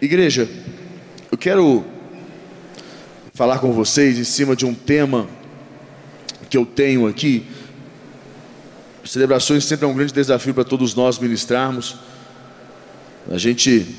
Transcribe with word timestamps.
Igreja, 0.00 0.48
eu 1.28 1.36
quero 1.36 1.84
falar 3.34 3.58
com 3.58 3.72
vocês 3.72 4.16
em 4.16 4.22
cima 4.22 4.54
de 4.54 4.64
um 4.64 4.72
tema 4.72 5.28
que 6.48 6.56
eu 6.56 6.64
tenho 6.64 7.08
aqui. 7.08 7.44
Celebrações 9.04 9.64
sempre 9.64 9.86
é 9.86 9.88
um 9.88 9.94
grande 9.94 10.12
desafio 10.12 10.54
para 10.54 10.62
todos 10.62 10.94
nós 10.94 11.18
ministrarmos. 11.18 11.96
A 13.28 13.36
gente 13.38 13.92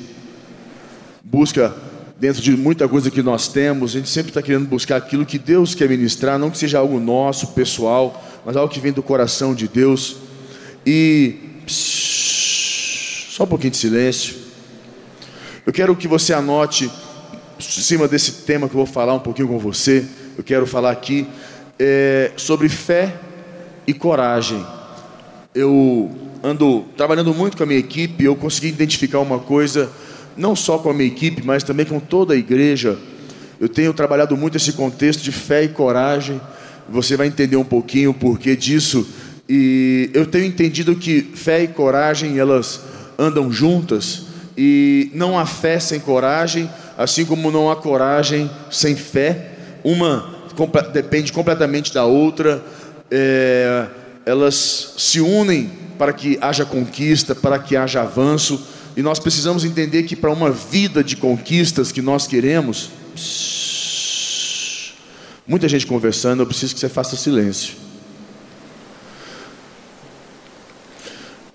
busca, 1.22 1.76
dentro 2.18 2.42
de 2.42 2.56
muita 2.56 2.88
coisa 2.88 3.12
que 3.12 3.22
nós 3.22 3.50
temos, 3.50 3.94
a 3.94 3.98
gente 4.00 4.10
sempre 4.10 4.30
está 4.30 4.42
querendo 4.42 4.70
buscar 4.70 4.96
aquilo 4.96 5.26
que 5.26 5.38
Deus 5.38 5.76
quer 5.76 5.90
ministrar, 5.90 6.40
não 6.40 6.50
que 6.50 6.58
seja 6.58 6.80
algo 6.80 6.98
nosso, 6.98 7.48
pessoal, 7.48 8.26
mas 8.46 8.56
algo 8.56 8.74
que 8.74 8.80
vem 8.80 8.94
do 8.94 9.04
coração 9.04 9.54
de 9.54 9.68
Deus. 9.68 10.16
E 10.86 11.60
só 11.68 13.44
um 13.44 13.48
pouquinho 13.48 13.72
de 13.72 13.78
silêncio. 13.78 14.39
Eu 15.70 15.74
quero 15.74 15.96
que 15.96 16.08
você 16.08 16.34
anote, 16.34 16.90
em 17.60 17.62
cima 17.62 18.08
desse 18.08 18.32
tema 18.42 18.68
que 18.68 18.74
eu 18.74 18.84
vou 18.84 18.92
falar 18.92 19.14
um 19.14 19.20
pouquinho 19.20 19.48
com 19.48 19.60
você, 19.60 20.04
eu 20.36 20.44
quero 20.44 20.66
falar 20.66 20.90
aqui 20.90 21.28
é, 21.78 22.32
sobre 22.36 22.68
fé 22.68 23.16
e 23.86 23.94
coragem. 23.94 24.66
Eu 25.54 26.10
ando 26.42 26.86
trabalhando 26.98 27.36
muito 27.36 27.56
com 27.56 27.62
a 27.62 27.68
minha 27.68 27.78
equipe, 27.78 28.24
eu 28.24 28.36
consegui 28.36 28.70
identificar 28.70 29.20
uma 29.20 29.38
coisa, 29.38 29.92
não 30.36 30.56
só 30.56 30.80
com 30.80 30.90
a 30.90 30.94
minha 30.94 31.06
equipe, 31.06 31.46
mas 31.46 31.62
também 31.62 31.86
com 31.86 32.00
toda 32.00 32.34
a 32.34 32.36
igreja. 32.36 32.98
Eu 33.60 33.70
tenho 33.70 33.94
trabalhado 33.94 34.36
muito 34.36 34.58
esse 34.58 34.74
contexto 34.74 35.22
de 35.22 35.32
fé 35.32 35.66
e 35.66 35.68
coragem. 35.68 36.42
Você 36.90 37.16
vai 37.16 37.28
entender 37.28 37.58
um 37.58 37.64
pouquinho 37.64 38.10
o 38.10 38.14
porquê 38.16 38.56
disso. 38.56 39.08
E 39.48 40.10
eu 40.16 40.26
tenho 40.26 40.46
entendido 40.46 40.96
que 40.96 41.22
fé 41.22 41.62
e 41.62 41.68
coragem 41.68 42.40
elas 42.40 42.82
andam 43.20 43.52
juntas 43.52 44.29
e 44.62 45.10
não 45.14 45.40
há 45.40 45.46
fé 45.46 45.80
sem 45.80 46.02
coragem, 46.02 46.70
assim 46.98 47.24
como 47.24 47.50
não 47.50 47.72
há 47.72 47.78
coragem 47.78 48.52
sem 48.70 48.94
fé. 48.94 49.52
Uma 49.86 50.36
depende 50.92 51.32
completamente 51.32 51.94
da 51.94 52.04
outra. 52.04 52.62
É, 53.10 53.88
elas 54.26 54.96
se 54.98 55.22
unem 55.22 55.72
para 55.98 56.12
que 56.12 56.38
haja 56.42 56.66
conquista, 56.66 57.34
para 57.34 57.58
que 57.58 57.78
haja 57.78 58.02
avanço, 58.02 58.62
e 58.98 59.02
nós 59.02 59.18
precisamos 59.18 59.64
entender 59.64 60.04
que 60.04 60.14
para 60.14 60.30
uma 60.30 60.52
vida 60.52 61.02
de 61.02 61.16
conquistas 61.16 61.90
que 61.90 62.02
nós 62.02 62.28
queremos, 62.28 62.90
muita 65.48 65.70
gente 65.70 65.88
conversando, 65.88 66.42
eu 66.42 66.46
preciso 66.46 66.74
que 66.74 66.82
você 66.82 66.90
faça 66.90 67.16
silêncio. 67.16 67.76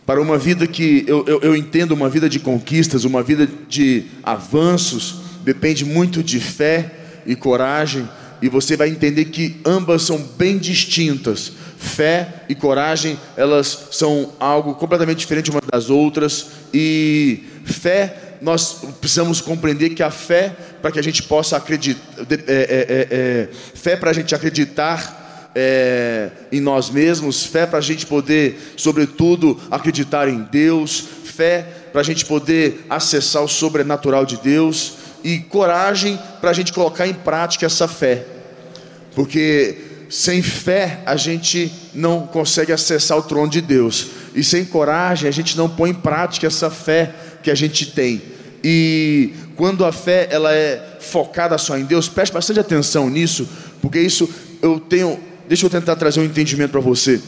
Para 0.07 0.21
uma 0.21 0.37
vida 0.37 0.67
que 0.67 1.05
eu, 1.07 1.25
eu, 1.27 1.41
eu 1.41 1.57
entendo, 1.57 1.93
uma 1.93 2.11
vida 2.11 2.29
de 2.29 2.39
conquistas, 2.39 3.05
uma 3.05 3.23
vida 3.23 3.49
de 3.69 4.05
avanços, 4.23 5.17
depende 5.43 5.85
muito 5.85 6.23
de 6.23 6.39
fé 6.39 6.93
e 7.25 7.35
coragem, 7.35 8.07
e 8.43 8.49
você 8.49 8.77
vai 8.77 8.91
entender 8.91 9.27
que 9.27 9.57
ambas 9.65 10.03
são 10.03 10.19
bem 10.37 10.59
distintas. 10.59 11.53
Fé 11.79 12.45
e 12.49 12.55
coragem, 12.55 13.19
elas 13.37 13.89
são 13.93 14.33
algo 14.39 14.75
completamente 14.75 15.19
diferente 15.19 15.51
uma 15.51 15.61
das 15.73 15.89
outras, 15.89 16.49
e 16.73 17.43
fé, 17.65 18.37
nós 18.43 18.83
precisamos 19.01 19.41
compreender 19.41 19.91
que 19.91 20.03
a 20.03 20.11
fé, 20.11 20.55
para 20.83 20.93
que 20.93 20.99
a 20.99 21.03
gente 21.03 21.23
possa 21.23 21.57
acreditar, 21.57 22.03
é, 22.31 22.35
é, 22.35 22.37
é, 22.37 23.09
é, 23.11 23.49
fé 23.75 23.97
para 23.97 24.11
a 24.11 24.13
gente 24.13 24.35
acreditar 24.35 25.24
é, 25.55 26.31
em 26.51 26.61
nós 26.61 26.91
mesmos, 26.91 27.47
fé 27.47 27.67
para 27.67 27.79
a 27.79 27.83
gente 27.83 28.07
poder, 28.07 28.75
sobretudo, 28.77 29.61
acreditar 29.71 30.29
em 30.29 30.43
Deus, 30.51 31.05
fé 31.25 31.67
para 31.93 32.01
a 32.01 32.05
gente 32.05 32.25
poder 32.25 32.85
acessar 32.91 33.43
o 33.43 33.49
sobrenatural 33.49 34.27
de 34.27 34.37
Deus, 34.37 34.95
e 35.23 35.39
coragem 35.39 36.19
para 36.41 36.51
a 36.51 36.53
gente 36.53 36.73
colocar 36.73 37.07
em 37.07 37.15
prática 37.15 37.65
essa 37.65 37.89
fé, 37.89 38.27
porque 39.15 39.79
sem 40.11 40.43
fé 40.43 41.01
a 41.07 41.17
gente 41.17 41.73
não 41.95 42.27
consegue 42.27 42.73
acessar 42.73 43.17
o 43.17 43.23
trono 43.23 43.51
de 43.51 43.61
Deus, 43.61 44.09
e 44.35 44.45
sem 44.45 44.65
coragem 44.65 45.29
a 45.29 45.33
gente 45.33 45.57
não 45.57 45.69
põe 45.69 45.91
em 45.91 45.95
prática 45.95 46.47
essa 46.47 46.69
fé 46.69 47.15
que 47.43 47.51
a 47.51 47.55
gente 47.55 47.87
tem. 47.87 48.21
E 48.63 49.33
quando 49.57 49.85
a 49.85 49.93
fé 49.93 50.27
ela 50.31 50.53
é 50.53 50.97
focada 51.01 51.57
só 51.59 51.77
em 51.77 51.85
Deus, 51.85 52.09
preste 52.09 52.33
bastante 52.33 52.59
atenção 52.59 53.09
nisso, 53.09 53.49
porque 53.81 54.01
isso 54.01 54.29
eu 54.63 54.81
tenho. 54.81 55.21
Deixa 55.47 55.67
eu 55.67 55.71
tentar 55.71 55.97
trazer 55.97 56.21
um 56.21 56.25
entendimento 56.25 56.71
para 56.71 56.81
você. 56.81 57.21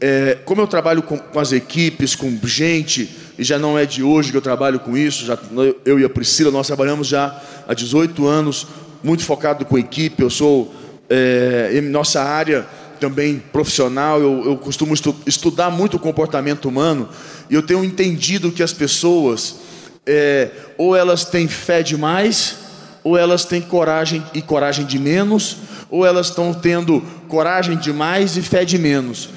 É, 0.00 0.38
como 0.44 0.60
eu 0.60 0.66
trabalho 0.66 1.02
com, 1.02 1.18
com, 1.18 1.40
as 1.40 1.52
equipes, 1.52 2.14
com 2.14 2.38
gente, 2.44 3.10
e 3.38 3.42
já 3.42 3.58
não 3.58 3.78
é 3.78 3.84
de 3.84 4.02
hoje 4.02 4.30
que 4.30 4.36
eu 4.36 4.42
trabalho 4.42 4.78
com 4.78 4.96
isso, 4.96 5.24
já, 5.24 5.38
eu 5.84 5.98
e 5.98 6.04
a 6.04 6.08
Priscila, 6.08 6.50
nós 6.50 6.66
trabalhamos 6.66 7.08
já 7.08 7.42
há 7.66 7.74
18 7.74 8.26
anos, 8.26 8.66
muito 9.02 9.24
focado 9.24 9.64
com 9.64 9.78
equipe, 9.78 10.22
eu 10.22 10.30
sou, 10.30 10.74
é, 11.08 11.70
em 11.74 11.80
nossa 11.80 12.22
área 12.22 12.66
também 13.00 13.42
profissional, 13.52 14.20
eu, 14.20 14.44
eu 14.44 14.56
costumo 14.56 14.94
estu, 14.94 15.14
estudar 15.26 15.70
muito 15.70 15.96
o 15.96 16.00
comportamento 16.00 16.68
humano, 16.68 17.08
e 17.48 17.54
eu 17.54 17.62
tenho 17.62 17.82
entendido 17.82 18.52
que 18.52 18.62
as 18.62 18.72
pessoas, 18.72 19.56
é, 20.06 20.50
ou 20.76 20.94
elas 20.94 21.24
têm 21.24 21.48
fé 21.48 21.82
demais, 21.82 22.65
ou 23.06 23.16
elas 23.16 23.44
têm 23.44 23.60
coragem 23.60 24.22
e 24.34 24.42
coragem 24.42 24.84
de 24.84 24.98
menos, 24.98 25.58
ou 25.90 26.04
elas 26.04 26.28
estão 26.28 26.52
tendo 26.52 27.00
coragem 27.28 27.76
demais 27.76 28.36
e 28.36 28.42
fé 28.42 28.64
de 28.64 28.78
menos 28.78 29.28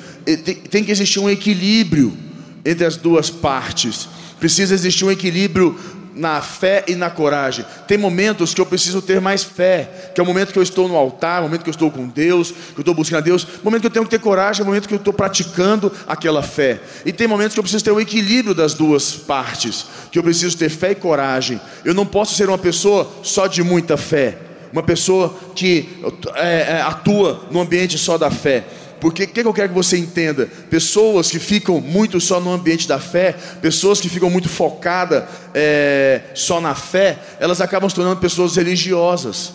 tem 0.70 0.84
que 0.84 0.92
existir 0.92 1.20
um 1.20 1.30
equilíbrio 1.30 2.16
entre 2.64 2.86
as 2.86 2.98
duas 2.98 3.30
partes. 3.30 4.08
Precisa 4.40 4.74
existir 4.74 5.06
um 5.06 5.12
equilíbrio 5.12 5.78
na 6.20 6.42
fé 6.42 6.84
e 6.86 6.96
na 6.96 7.10
coragem. 7.10 7.66
Tem 7.88 7.98
momentos 7.98 8.54
que 8.54 8.60
eu 8.60 8.66
preciso 8.66 9.02
ter 9.02 9.22
mais 9.22 9.42
fé, 9.42 10.12
que 10.14 10.20
é 10.20 10.24
o 10.24 10.28
momento 10.28 10.52
que 10.52 10.60
eu 10.60 10.64
estou 10.64 10.88
no 10.88 10.98
altar, 10.98 11.40
o 11.40 11.44
momento 11.44 11.64
que 11.64 11.70
eu 11.70 11.74
estou 11.74 11.90
com 11.90 12.08
Deus, 12.08 12.52
que 12.52 12.78
eu 12.78 12.82
estou 12.82 12.94
buscando 12.94 13.20
a 13.20 13.22
Deus, 13.22 13.44
o 13.44 13.64
momento 13.64 13.82
que 13.82 13.88
eu 13.88 13.92
tenho 13.92 14.06
que 14.06 14.12
ter 14.12 14.20
coragem, 14.20 14.62
é 14.62 14.64
o 14.64 14.68
momento 14.68 14.88
que 14.88 14.94
eu 14.94 14.98
estou 14.98 15.14
praticando 15.14 15.92
aquela 16.06 16.44
fé. 16.44 16.82
E 17.06 17.14
tem 17.14 17.26
momentos 17.26 17.54
que 17.54 17.60
eu 17.60 17.64
preciso 17.64 17.86
ter 17.86 17.92
o 17.92 18.02
equilíbrio 18.02 18.54
das 18.54 18.74
duas 18.74 19.14
partes, 19.14 19.86
que 20.12 20.20
eu 20.20 20.24
preciso 20.24 20.58
ter 20.58 20.70
fé 20.70 20.92
e 20.92 20.96
coragem. 20.96 21.60
Eu 21.86 21.94
não 21.94 22.06
posso 22.06 22.36
ser 22.36 22.50
uma 22.50 22.58
pessoa 22.58 23.10
só 23.24 23.48
de 23.48 23.64
muita 23.64 23.96
fé, 23.96 24.38
uma 24.74 24.84
pessoa 24.84 25.34
que 25.56 26.02
é, 26.36 26.82
atua 26.82 27.46
no 27.50 27.62
ambiente 27.62 27.98
só 27.98 28.18
da 28.18 28.30
fé. 28.30 28.66
Porque 29.00 29.24
o 29.24 29.28
que, 29.28 29.42
que 29.42 29.48
eu 29.48 29.54
quero 29.54 29.70
que 29.70 29.76
você 29.76 29.98
entenda? 29.98 30.50
Pessoas 30.70 31.32
que 31.32 31.40
ficam 31.40 31.80
muito 31.80 32.20
só 32.20 32.40
no 32.40 32.52
ambiente 32.52 32.88
da 32.88 33.00
fé, 33.00 33.34
pessoas 33.62 34.02
que 34.02 34.10
ficam 34.10 34.30
muito 34.30 34.50
focadas 34.50 35.24
é, 35.54 36.22
só 36.34 36.60
na 36.60 36.76
fé, 36.76 37.18
elas 37.40 37.62
acabam 37.62 37.90
se 37.90 37.96
tornando 37.96 38.20
pessoas 38.20 38.58
religiosas. 38.58 39.54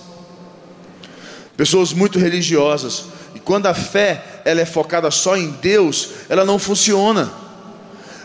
Pessoas 1.57 1.93
muito 1.93 2.19
religiosas. 2.19 3.05
E 3.35 3.39
quando 3.39 3.67
a 3.67 3.75
fé 3.75 4.23
ela 4.45 4.63
é 4.63 4.65
focada 4.65 5.11
só 5.11 5.37
em 5.37 5.51
Deus, 5.51 6.11
ela 6.29 6.45
não 6.45 6.59
funciona. 6.59 7.31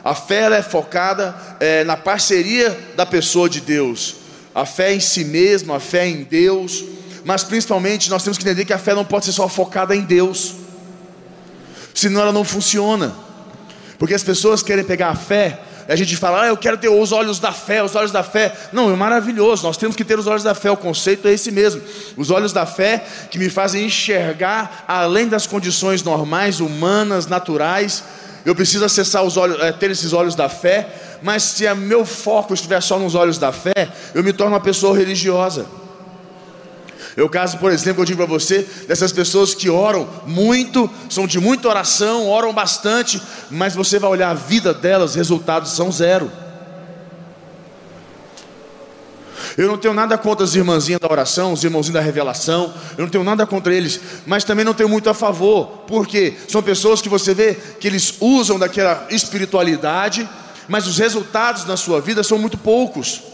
A 0.02 0.16
fé 0.16 0.44
ela 0.44 0.56
é 0.56 0.63
focada 0.63 1.35
é, 1.59 1.84
na 1.84 1.97
parceria 1.97 2.78
da 2.96 3.06
pessoa 3.06 3.50
de 3.50 3.59
Deus. 3.59 4.16
A 4.56 4.66
fé 4.66 4.94
em 4.94 5.02
si 5.02 5.25
mesma, 5.25 5.75
a 5.75 5.79
fé 5.81 6.08
em 6.08 6.24
Deus. 6.24 6.85
Mas 7.25 7.44
principalmente 7.44 8.09
nós 8.09 8.24
temos 8.24 8.38
que 8.38 8.44
entender 8.46 8.63
que 8.63 8.72
a 8.72 8.78
fé 8.78 8.94
não 8.94 9.03
pode 9.03 9.25
ser 9.25 9.34
só 9.34 9.50
focada 9.50 9.94
em 9.94 10.02
Deus 10.02 10.59
senão 11.99 12.21
ela 12.21 12.31
não 12.31 12.43
funciona. 12.43 13.13
Porque 13.97 14.13
as 14.13 14.23
pessoas 14.23 14.63
querem 14.63 14.83
pegar 14.83 15.09
a 15.09 15.15
fé, 15.15 15.59
a 15.87 15.95
gente 15.95 16.15
fala, 16.15 16.43
ah, 16.43 16.47
eu 16.47 16.55
quero 16.55 16.77
ter 16.77 16.87
os 16.87 17.11
olhos 17.11 17.39
da 17.39 17.51
fé, 17.51 17.83
os 17.83 17.95
olhos 17.95 18.11
da 18.11 18.21
fé. 18.21 18.55
Não, 18.71 18.93
é 18.93 18.95
maravilhoso, 18.95 19.63
nós 19.63 19.75
temos 19.75 19.95
que 19.95 20.05
ter 20.05 20.17
os 20.19 20.27
olhos 20.27 20.43
da 20.43 20.53
fé, 20.53 20.69
o 20.69 20.77
conceito 20.77 21.27
é 21.27 21.33
esse 21.33 21.51
mesmo. 21.51 21.81
Os 22.15 22.29
olhos 22.29 22.53
da 22.53 22.65
fé 22.65 23.03
que 23.29 23.39
me 23.39 23.49
fazem 23.49 23.85
enxergar 23.85 24.85
além 24.87 25.27
das 25.27 25.47
condições 25.47 26.03
normais, 26.03 26.59
humanas, 26.59 27.25
naturais. 27.25 28.03
Eu 28.45 28.55
preciso 28.55 28.85
acessar 28.85 29.23
os 29.23 29.35
olhos, 29.35 29.59
é, 29.61 29.71
ter 29.71 29.89
esses 29.89 30.13
olhos 30.13 30.35
da 30.35 30.47
fé, 30.47 30.87
mas 31.23 31.41
se 31.41 31.66
o 31.67 31.75
meu 31.75 32.05
foco 32.05 32.53
estiver 32.53 32.81
só 32.81 32.99
nos 32.99 33.16
olhos 33.16 33.37
da 33.39 33.51
fé, 33.51 33.89
eu 34.13 34.23
me 34.23 34.31
torno 34.31 34.53
uma 34.53 34.61
pessoa 34.61 34.95
religiosa. 34.95 35.66
Eu 37.17 37.29
caso, 37.29 37.58
por 37.58 37.72
exemplo, 37.72 38.02
eu 38.02 38.06
digo 38.06 38.17
para 38.17 38.26
você, 38.26 38.67
dessas 38.88 39.11
pessoas 39.11 39.53
que 39.53 39.70
oram 39.70 40.08
muito, 40.26 40.90
são 41.09 41.26
de 41.26 41.40
muita 41.40 41.67
oração, 41.67 42.28
oram 42.28 42.53
bastante, 42.53 43.22
mas 43.50 43.76
você 43.76 44.00
vai 44.00 44.09
olhar 44.09 44.29
a 44.29 44.34
vida 44.34 44.73
delas, 44.73 45.16
resultados 45.16 45.72
são 45.72 45.91
zero. 45.91 46.32
Eu 49.58 49.67
não 49.67 49.78
tenho 49.78 49.94
nada 49.94 50.17
contra 50.17 50.46
as 50.46 50.56
irmãzinhas 50.56 51.02
da 51.02 51.11
oração, 51.11 51.52
os 51.52 51.64
irmãozinhos 51.64 51.96
da 51.96 52.02
revelação, 52.02 52.73
eu 52.97 53.03
não 53.03 53.09
tenho 53.09 53.23
nada 53.23 53.46
contra 53.46 53.73
eles, 53.73 54.00
mas 54.26 54.44
também 54.44 54.64
não 54.64 54.73
tenho 54.73 54.88
muito 54.88 55.09
a 55.09 55.14
favor, 55.14 55.84
porque 55.88 56.35
são 56.47 56.62
pessoas 56.62 57.02
que 57.02 57.09
você 57.09 57.34
vê 57.34 57.55
que 57.55 57.88
eles 57.88 58.16
usam 58.22 58.58
daquela 58.58 59.08
espiritualidade, 59.09 60.29
mas 60.67 60.88
os 60.88 60.97
resultados 60.97 61.66
na 61.66 61.76
sua 61.76 62.00
vida 62.00 62.23
são 62.23 62.38
muito 62.38 62.58
poucos. 62.58 63.28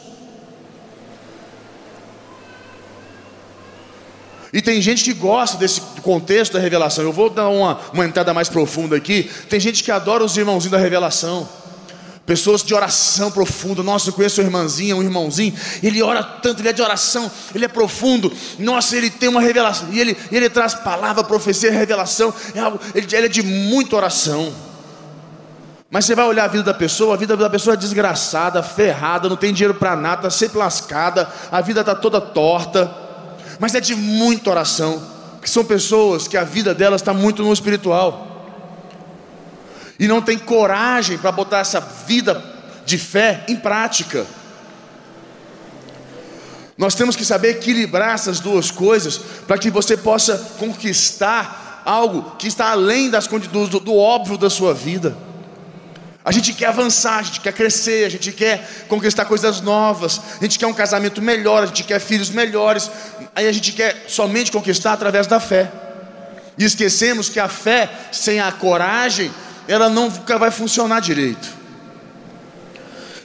E 4.56 4.62
tem 4.62 4.81
gente 4.81 5.04
que 5.04 5.12
gosta 5.12 5.57
desse 5.57 5.81
contexto 6.02 6.54
da 6.54 6.60
revelação. 6.60 7.04
Eu 7.04 7.12
vou 7.12 7.30
dar 7.30 7.50
uma, 7.50 7.78
uma 7.92 8.06
entrada 8.06 8.34
mais 8.34 8.48
profunda 8.48 8.96
aqui. 8.96 9.30
Tem 9.50 9.60
gente 9.60 9.84
que 9.84 9.92
adora 9.92 10.24
os 10.24 10.38
irmãozinhos 10.38 10.72
da 10.72 10.78
revelação. 10.78 11.46
Pessoas 12.25 12.63
de 12.63 12.74
oração 12.74 13.30
profunda. 13.30 13.84
Nossa, 13.84 14.07
eu 14.07 14.13
conheço 14.13 14.40
uma 14.40 14.48
irmãzinha, 14.48 14.96
um 14.96 15.04
irmãozinho. 15.04 15.54
Ele 15.84 16.02
ora 16.02 16.24
tanto, 16.24 16.62
ele 16.62 16.69
é 16.69 16.72
de 16.72 16.81
oração, 16.81 17.30
ele 17.54 17.66
é 17.66 17.68
profundo. 17.68 18.31
Nossa, 18.57 18.96
ele 18.96 19.10
tem 19.10 19.28
uma 19.28 19.42
revelação. 19.42 19.90
E 19.92 20.00
ele, 20.00 20.18
ele 20.31 20.50
traz 20.50 20.74
palavra, 20.74 21.22
profecia, 21.22 21.69
revelação. 21.69 22.34
É 22.56 22.62
algo, 22.62 22.80
ele, 22.96 23.07
ele 23.12 23.25
é 23.25 23.30
de 23.30 23.44
muita 23.44 23.98
oração. 23.98 24.54
Mas 25.92 26.06
você 26.06 26.16
vai 26.16 26.28
olhar 26.28 26.46
a 26.46 26.48
vida 26.48 26.63
da 26.63 26.74
pessoa, 26.74 27.16
a 27.16 27.18
vida 27.18 27.36
da 27.36 27.50
pessoa 27.50 27.74
é 27.74 27.78
desgraçada, 27.78 28.63
ferrada, 28.63 29.28
não 29.28 29.36
tem 29.36 29.52
dinheiro 29.52 29.74
para 29.74 29.98
nada, 29.98 30.28
está 30.28 30.30
sempre 30.30 30.57
lascada, 30.57 31.30
a 31.52 31.60
vida 31.60 31.81
está 31.81 31.94
toda 31.94 32.22
torta. 32.22 33.04
Mas 33.60 33.75
é 33.75 33.80
de 33.80 33.96
muita 33.96 34.50
oração. 34.50 35.16
Que 35.42 35.50
são 35.50 35.63
pessoas 35.63 36.28
que 36.28 36.38
a 36.38 36.44
vida 36.44 36.74
delas 36.74 37.02
está 37.02 37.13
muito 37.13 37.44
no 37.44 37.54
espiritual 37.54 38.36
e 40.00 40.07
não 40.07 40.22
tem 40.22 40.38
coragem 40.38 41.18
para 41.18 41.31
botar 41.31 41.60
essa 41.60 41.80
vida 41.80 42.44
de 42.86 42.98
fé 42.98 43.44
em 43.48 43.56
prática. 43.56 44.25
Nós 46.78 46.94
temos 46.94 47.16
que 47.16 47.24
saber 47.24 47.52
equilibrar 47.52 48.13
essas 48.13 48.40
duas 48.40 48.69
coisas 48.69 49.18
para 49.48 49.57
que 49.57 49.69
você 49.69 49.96
possa 49.96 50.38
conquistar 50.60 51.81
algo 51.86 52.36
que 52.38 52.48
está 52.48 52.72
além 52.72 53.10
das, 53.10 53.28
do, 53.28 53.80
do 53.80 53.96
óbvio 53.96 54.38
da 54.38 54.50
sua 54.50 54.74
vida. 54.74 55.16
A 56.25 56.31
gente 56.31 56.54
quer 56.54 56.66
avançar, 56.66 57.19
a 57.19 57.22
gente 57.22 57.39
quer 57.39 57.54
crescer, 57.54 58.04
a 58.06 58.10
gente 58.10 58.31
quer 58.31 58.68
conquistar 58.88 59.25
coisas 59.25 59.62
novas, 59.62 60.19
a 60.42 60.44
gente 60.44 60.57
quer 60.57 60.66
um 60.66 60.74
casamento 60.74 61.22
melhor, 61.22 61.62
a 61.62 61.66
gente 61.68 61.83
quer 61.83 62.00
filhos 62.00 62.31
melhores, 62.31 62.89
aí 63.36 63.48
a 63.48 63.51
gente 63.51 63.72
quer 63.72 64.06
somente 64.07 64.51
conquistar 64.51 64.94
através 64.94 65.27
da 65.27 65.39
fé. 65.39 65.72
E 66.57 66.66
esquecemos 66.66 67.30
que 67.30 67.39
a 67.39 67.48
fé 67.48 67.88
sem 68.12 68.39
a 68.39 68.51
coragem 68.51 69.31
ela 69.68 69.88
nunca 69.88 70.39
vai 70.39 70.50
funcionar 70.50 71.00
direito. 71.00 71.48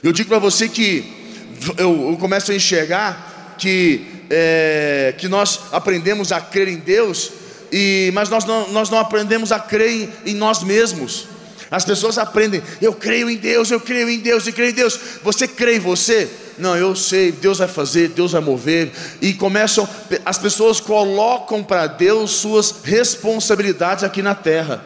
Eu 0.03 0.11
digo 0.13 0.29
para 0.29 0.37
você 0.37 0.69
que 0.69 1.39
eu, 1.77 2.11
eu, 2.11 2.17
começo 2.17 2.51
a 2.51 2.55
enxergar 2.55 3.55
que, 3.57 4.25
é, 4.29 5.15
que 5.17 5.27
nós 5.27 5.59
aprendemos 5.71 6.31
a 6.31 6.39
crer 6.39 6.67
em 6.67 6.77
Deus, 6.77 7.31
e, 7.71 8.11
mas 8.13 8.29
nós 8.29 8.45
não, 8.45 8.71
nós 8.71 8.91
não 8.91 8.99
aprendemos 8.99 9.51
a 9.51 9.59
crer 9.59 9.89
em, 9.89 10.31
em 10.31 10.33
nós 10.35 10.61
mesmos. 10.61 11.30
As 11.71 11.85
pessoas 11.85 12.17
aprendem, 12.17 12.61
eu 12.81 12.93
creio 12.93 13.29
em 13.29 13.37
Deus, 13.37 13.71
eu 13.71 13.79
creio 13.79 14.09
em 14.09 14.19
Deus, 14.19 14.45
eu 14.45 14.51
creio 14.51 14.71
em 14.71 14.73
Deus. 14.73 14.99
Você 15.23 15.47
crê 15.47 15.77
em 15.77 15.79
você? 15.79 16.29
Não, 16.57 16.75
eu 16.75 16.93
sei, 16.97 17.31
Deus 17.31 17.59
vai 17.59 17.67
fazer, 17.69 18.09
Deus 18.09 18.33
vai 18.33 18.41
mover. 18.41 18.91
E 19.21 19.33
começam, 19.33 19.87
as 20.25 20.37
pessoas 20.37 20.81
colocam 20.81 21.63
para 21.63 21.87
Deus 21.87 22.31
suas 22.31 22.83
responsabilidades 22.83 24.03
aqui 24.03 24.21
na 24.21 24.35
terra. 24.35 24.83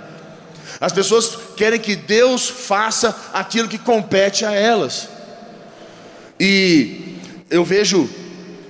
As 0.79 0.93
pessoas 0.93 1.35
querem 1.57 1.79
que 1.79 1.95
Deus 1.95 2.47
faça 2.47 3.15
aquilo 3.33 3.67
que 3.67 3.79
compete 3.79 4.45
a 4.45 4.51
elas. 4.51 5.09
E 6.39 7.17
eu 7.49 7.65
vejo 7.65 8.07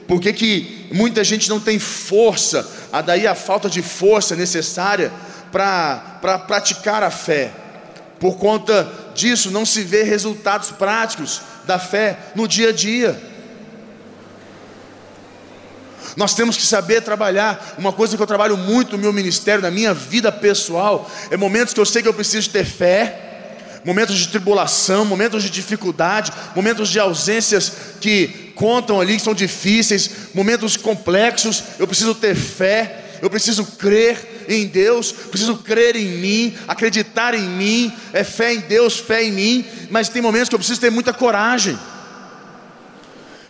por 0.08 0.22
que, 0.22 0.32
que 0.32 0.88
muita 0.90 1.22
gente 1.22 1.50
não 1.50 1.60
tem 1.60 1.80
força, 1.80 2.66
a 2.94 3.02
daí 3.02 3.28
a 3.28 3.36
falta 3.36 3.70
de 3.70 3.82
força 3.82 4.38
necessária 4.38 5.12
para 5.52 6.20
pra 6.22 6.40
praticar 6.40 7.04
a 7.04 7.12
fé. 7.12 7.65
Por 8.26 8.38
conta 8.38 8.92
disso, 9.14 9.52
não 9.52 9.68
se 9.68 9.84
vê 9.84 10.02
resultados 10.02 10.72
práticos 10.72 11.42
da 11.64 11.78
fé 11.78 12.18
no 12.34 12.48
dia 12.48 12.70
a 12.70 12.72
dia. 12.72 13.22
Nós 16.18 16.34
temos 16.34 16.58
que 16.58 16.64
saber 16.64 17.04
trabalhar. 17.04 17.76
Uma 17.78 17.94
coisa 17.94 18.18
que 18.18 18.24
eu 18.24 18.26
trabalho 18.26 18.58
muito 18.58 18.94
no 18.94 18.98
meu 18.98 19.14
ministério, 19.14 19.62
na 19.62 19.70
minha 19.70 19.94
vida 19.94 20.32
pessoal, 20.32 21.08
é 21.30 21.38
momentos 21.38 21.72
que 21.72 21.80
eu 21.80 21.86
sei 21.86 22.02
que 22.02 22.08
eu 22.08 22.16
preciso 22.16 22.50
ter 22.50 22.66
fé, 22.66 23.52
momentos 23.86 24.18
de 24.18 24.28
tribulação, 24.30 25.06
momentos 25.06 25.44
de 25.44 25.52
dificuldade, 25.52 26.34
momentos 26.56 26.90
de 26.90 27.00
ausências 27.00 27.74
que 28.02 28.54
contam 28.56 29.00
ali, 29.00 29.18
que 29.18 29.22
são 29.22 29.36
difíceis, 29.36 30.10
momentos 30.34 30.76
complexos. 30.76 31.64
Eu 31.78 31.86
preciso 31.86 32.16
ter 32.16 32.34
fé, 32.34 33.05
eu 33.22 33.30
preciso 33.30 33.66
crer 33.66 34.46
em 34.48 34.68
Deus, 34.68 35.12
preciso 35.12 35.58
crer 35.58 35.96
em 35.96 36.06
mim, 36.06 36.58
acreditar 36.68 37.34
em 37.34 37.48
mim, 37.48 37.94
é 38.14 38.24
fé 38.24 38.54
em 38.54 38.60
Deus, 38.60 38.98
fé 38.98 39.24
em 39.24 39.32
mim, 39.32 39.66
mas 39.90 40.10
tem 40.10 40.22
momentos 40.22 40.50
que 40.50 40.56
eu 40.56 40.60
preciso 40.60 40.82
ter 40.82 40.90
muita 40.90 41.14
coragem, 41.14 41.78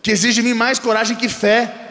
que 0.01 0.11
exige 0.11 0.41
de 0.41 0.47
mim 0.47 0.53
mais 0.53 0.79
coragem 0.79 1.15
que 1.15 1.27
fé. 1.27 1.81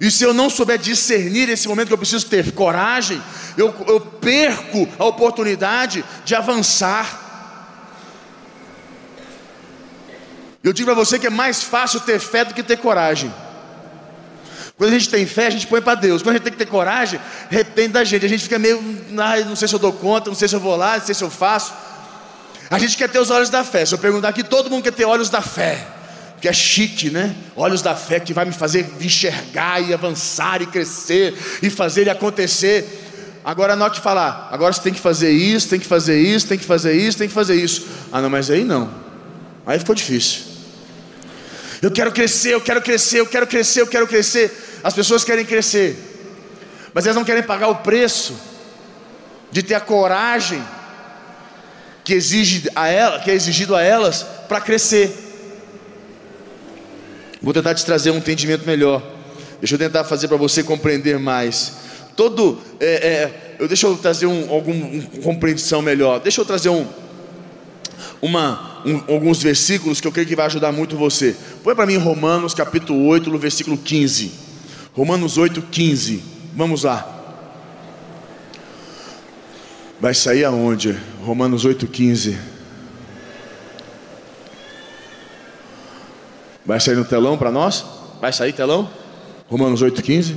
E 0.00 0.10
se 0.10 0.24
eu 0.24 0.34
não 0.34 0.50
souber 0.50 0.78
discernir 0.78 1.48
esse 1.48 1.68
momento 1.68 1.88
que 1.88 1.94
eu 1.94 1.98
preciso 1.98 2.26
ter 2.26 2.52
coragem, 2.52 3.22
eu, 3.56 3.74
eu 3.86 4.00
perco 4.00 4.88
a 4.98 5.04
oportunidade 5.04 6.04
de 6.24 6.34
avançar. 6.34 7.22
Eu 10.62 10.72
digo 10.72 10.86
para 10.86 10.94
você 10.94 11.18
que 11.18 11.26
é 11.26 11.30
mais 11.30 11.62
fácil 11.62 12.00
ter 12.00 12.18
fé 12.18 12.44
do 12.44 12.54
que 12.54 12.62
ter 12.62 12.78
coragem. 12.78 13.32
Quando 14.76 14.90
a 14.90 14.98
gente 14.98 15.08
tem 15.08 15.24
fé, 15.24 15.46
a 15.46 15.50
gente 15.50 15.66
põe 15.66 15.80
para 15.80 15.94
Deus. 15.94 16.22
Quando 16.22 16.34
a 16.34 16.38
gente 16.38 16.44
tem 16.44 16.52
que 16.52 16.58
ter 16.58 16.66
coragem, 16.66 17.20
depende 17.50 17.88
da 17.88 18.04
gente. 18.04 18.26
A 18.26 18.28
gente 18.28 18.42
fica 18.42 18.58
meio, 18.58 18.82
ah, 19.16 19.40
não 19.40 19.54
sei 19.56 19.68
se 19.68 19.74
eu 19.74 19.78
dou 19.78 19.92
conta, 19.92 20.30
não 20.30 20.36
sei 20.36 20.48
se 20.48 20.54
eu 20.54 20.60
vou 20.60 20.76
lá, 20.76 20.98
não 20.98 21.04
sei 21.04 21.14
se 21.14 21.22
eu 21.22 21.30
faço. 21.30 21.72
A 22.70 22.78
gente 22.78 22.96
quer 22.96 23.08
ter 23.08 23.18
os 23.18 23.30
olhos 23.30 23.50
da 23.50 23.62
fé. 23.62 23.86
Se 23.86 23.94
eu 23.94 23.98
perguntar 23.98 24.28
aqui, 24.28 24.42
todo 24.42 24.68
mundo 24.68 24.82
quer 24.82 24.92
ter 24.92 25.04
olhos 25.04 25.30
da 25.30 25.40
fé 25.40 25.86
que 26.44 26.48
é 26.48 26.52
chique, 26.52 27.08
né? 27.08 27.34
Olhos 27.56 27.80
da 27.80 27.94
fé 27.94 28.20
que 28.20 28.34
vai 28.34 28.44
me 28.44 28.52
fazer 28.52 28.86
enxergar 29.00 29.80
e 29.80 29.94
avançar 29.94 30.60
e 30.60 30.66
crescer 30.66 31.34
e 31.62 31.70
fazer 31.70 32.02
ele 32.02 32.10
acontecer. 32.10 32.86
Agora 33.42 33.74
não 33.74 33.88
te 33.88 33.98
falar, 33.98 34.50
agora 34.52 34.70
você 34.70 34.82
tem 34.82 34.92
que 34.92 35.00
fazer 35.00 35.30
isso, 35.30 35.70
tem 35.70 35.80
que 35.80 35.86
fazer 35.86 36.20
isso, 36.20 36.46
tem 36.46 36.58
que 36.58 36.64
fazer 36.66 36.92
isso, 36.92 37.16
tem 37.16 37.28
que 37.28 37.32
fazer 37.32 37.54
isso. 37.54 37.86
Ah, 38.12 38.20
não, 38.20 38.28
mas 38.28 38.50
aí 38.50 38.62
não. 38.62 38.90
Aí 39.64 39.78
ficou 39.78 39.94
difícil. 39.94 40.42
Eu 41.80 41.90
quero 41.90 42.12
crescer, 42.12 42.52
eu 42.52 42.60
quero 42.60 42.82
crescer, 42.82 43.20
eu 43.20 43.26
quero 43.26 43.46
crescer, 43.46 43.80
eu 43.80 43.86
quero 43.86 44.06
crescer. 44.06 44.52
As 44.84 44.92
pessoas 44.92 45.24
querem 45.24 45.46
crescer, 45.46 45.96
mas 46.92 47.06
elas 47.06 47.16
não 47.16 47.24
querem 47.24 47.42
pagar 47.42 47.68
o 47.68 47.76
preço 47.76 48.34
de 49.50 49.62
ter 49.62 49.74
a 49.74 49.80
coragem 49.80 50.62
que 52.04 52.12
exige 52.12 52.68
a 52.76 52.86
ela, 52.86 53.18
que 53.18 53.30
é 53.30 53.34
exigido 53.34 53.74
a 53.74 53.80
elas 53.80 54.26
para 54.46 54.60
crescer. 54.60 55.10
Vou 57.40 57.54
tentar 57.54 57.74
te 57.74 57.82
trazer 57.82 58.10
um 58.10 58.18
entendimento 58.18 58.66
melhor. 58.66 59.02
Deixa 59.58 59.74
eu 59.74 59.78
tentar 59.78 60.04
fazer 60.04 60.28
para 60.28 60.36
você 60.36 60.62
compreender 60.62 61.18
mais. 61.18 61.72
Todo, 62.14 62.60
é, 62.78 62.86
é, 62.86 63.56
eu 63.58 63.66
deixa 63.66 63.86
eu 63.86 63.96
trazer 63.96 64.26
um, 64.26 64.50
algum, 64.50 64.72
uma 64.72 65.22
compreensão 65.22 65.80
melhor. 65.80 66.20
Deixa 66.20 66.42
eu 66.42 66.44
trazer 66.44 66.68
um, 66.68 66.86
uma, 68.20 68.82
um, 68.84 69.02
alguns 69.10 69.42
versículos 69.42 69.98
que 69.98 70.06
eu 70.06 70.12
creio 70.12 70.28
que 70.28 70.36
vai 70.36 70.44
ajudar 70.44 70.72
muito 70.72 70.94
você. 70.94 71.34
Põe 71.62 71.74
para 71.74 71.86
mim 71.86 71.96
Romanos 71.96 72.52
capítulo 72.52 73.06
8, 73.06 73.30
no 73.30 73.38
versículo 73.38 73.78
15. 73.78 74.43
Romanos 74.94 75.36
8, 75.36 75.60
15. 75.60 76.22
Vamos 76.54 76.84
lá. 76.84 77.10
Vai 80.00 80.14
sair 80.14 80.44
aonde? 80.44 80.96
Romanos 81.22 81.64
8, 81.64 81.86
15. 81.86 82.38
Vai 86.64 86.80
sair 86.80 86.94
no 86.94 87.04
telão 87.04 87.36
para 87.36 87.50
nós? 87.50 87.84
Vai 88.20 88.32
sair 88.32 88.52
telão? 88.52 88.88
Romanos 89.48 89.82
8,15. 89.82 90.36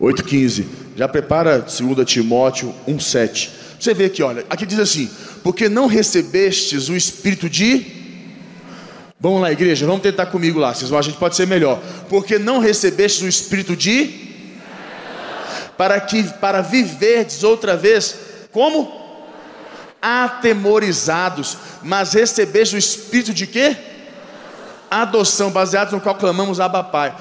8,15. 0.00 0.64
Já 0.96 1.08
prepara 1.08 1.58
2 1.58 2.06
Timóteo 2.06 2.72
1,7. 2.86 3.50
Você 3.80 3.92
vê 3.92 4.04
aqui, 4.04 4.22
olha, 4.22 4.44
aqui 4.48 4.64
diz 4.64 4.78
assim: 4.78 5.10
Porque 5.42 5.68
não 5.68 5.86
recebestes 5.86 6.88
o 6.88 6.94
espírito 6.94 7.50
de. 7.50 7.93
Vamos 9.24 9.40
lá, 9.40 9.50
igreja, 9.50 9.86
vamos 9.86 10.02
tentar 10.02 10.26
comigo 10.26 10.58
lá, 10.58 10.74
vocês 10.74 10.90
vão, 10.90 10.98
a 10.98 11.02
gente 11.02 11.16
pode 11.16 11.34
ser 11.34 11.46
melhor. 11.46 11.80
Porque 12.10 12.38
não 12.38 12.58
recebestes 12.58 13.22
o 13.22 13.26
espírito 13.26 13.74
de. 13.74 14.34
Para 15.78 15.98
que 15.98 16.22
para 16.24 16.60
viverdes 16.60 17.42
outra 17.42 17.74
vez, 17.74 18.16
como? 18.52 19.02
atemorizados, 20.02 21.56
mas 21.82 22.12
recebeste 22.12 22.76
o 22.76 22.78
espírito 22.78 23.32
de 23.32 23.46
quê? 23.46 23.74
Adoção, 24.90 25.50
baseados 25.50 25.94
no 25.94 26.02
qual 26.02 26.16
clamamos 26.16 26.60
Abba 26.60 26.84
Pai. 26.84 27.16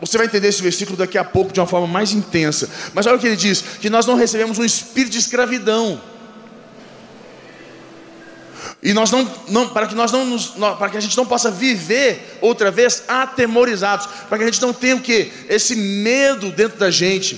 Você 0.00 0.18
vai 0.18 0.26
entender 0.26 0.48
esse 0.48 0.60
versículo 0.60 0.96
daqui 0.96 1.16
a 1.16 1.22
pouco 1.22 1.52
de 1.52 1.60
uma 1.60 1.66
forma 1.68 1.86
mais 1.86 2.12
intensa. 2.12 2.68
Mas 2.92 3.06
olha 3.06 3.14
o 3.14 3.20
que 3.20 3.26
ele 3.28 3.36
diz: 3.36 3.62
que 3.80 3.88
nós 3.88 4.04
não 4.04 4.16
recebemos 4.16 4.58
um 4.58 4.64
espírito 4.64 5.12
de 5.12 5.18
escravidão. 5.20 6.00
E 8.86 8.92
nós 8.92 9.10
não, 9.10 9.28
não, 9.48 9.68
para 9.68 9.88
que 9.88 9.96
nós 9.96 10.12
não 10.12 10.24
nos, 10.24 10.46
para 10.78 10.88
que 10.88 10.96
a 10.96 11.00
gente 11.00 11.16
não 11.16 11.26
possa 11.26 11.50
viver 11.50 12.38
outra 12.40 12.70
vez 12.70 13.02
atemorizados, 13.08 14.06
para 14.28 14.38
que 14.38 14.44
a 14.44 14.46
gente 14.46 14.62
não 14.62 14.72
tenha 14.72 14.94
o 14.94 15.00
que? 15.00 15.32
Esse 15.48 15.74
medo 15.74 16.52
dentro 16.52 16.78
da 16.78 16.88
gente. 16.88 17.36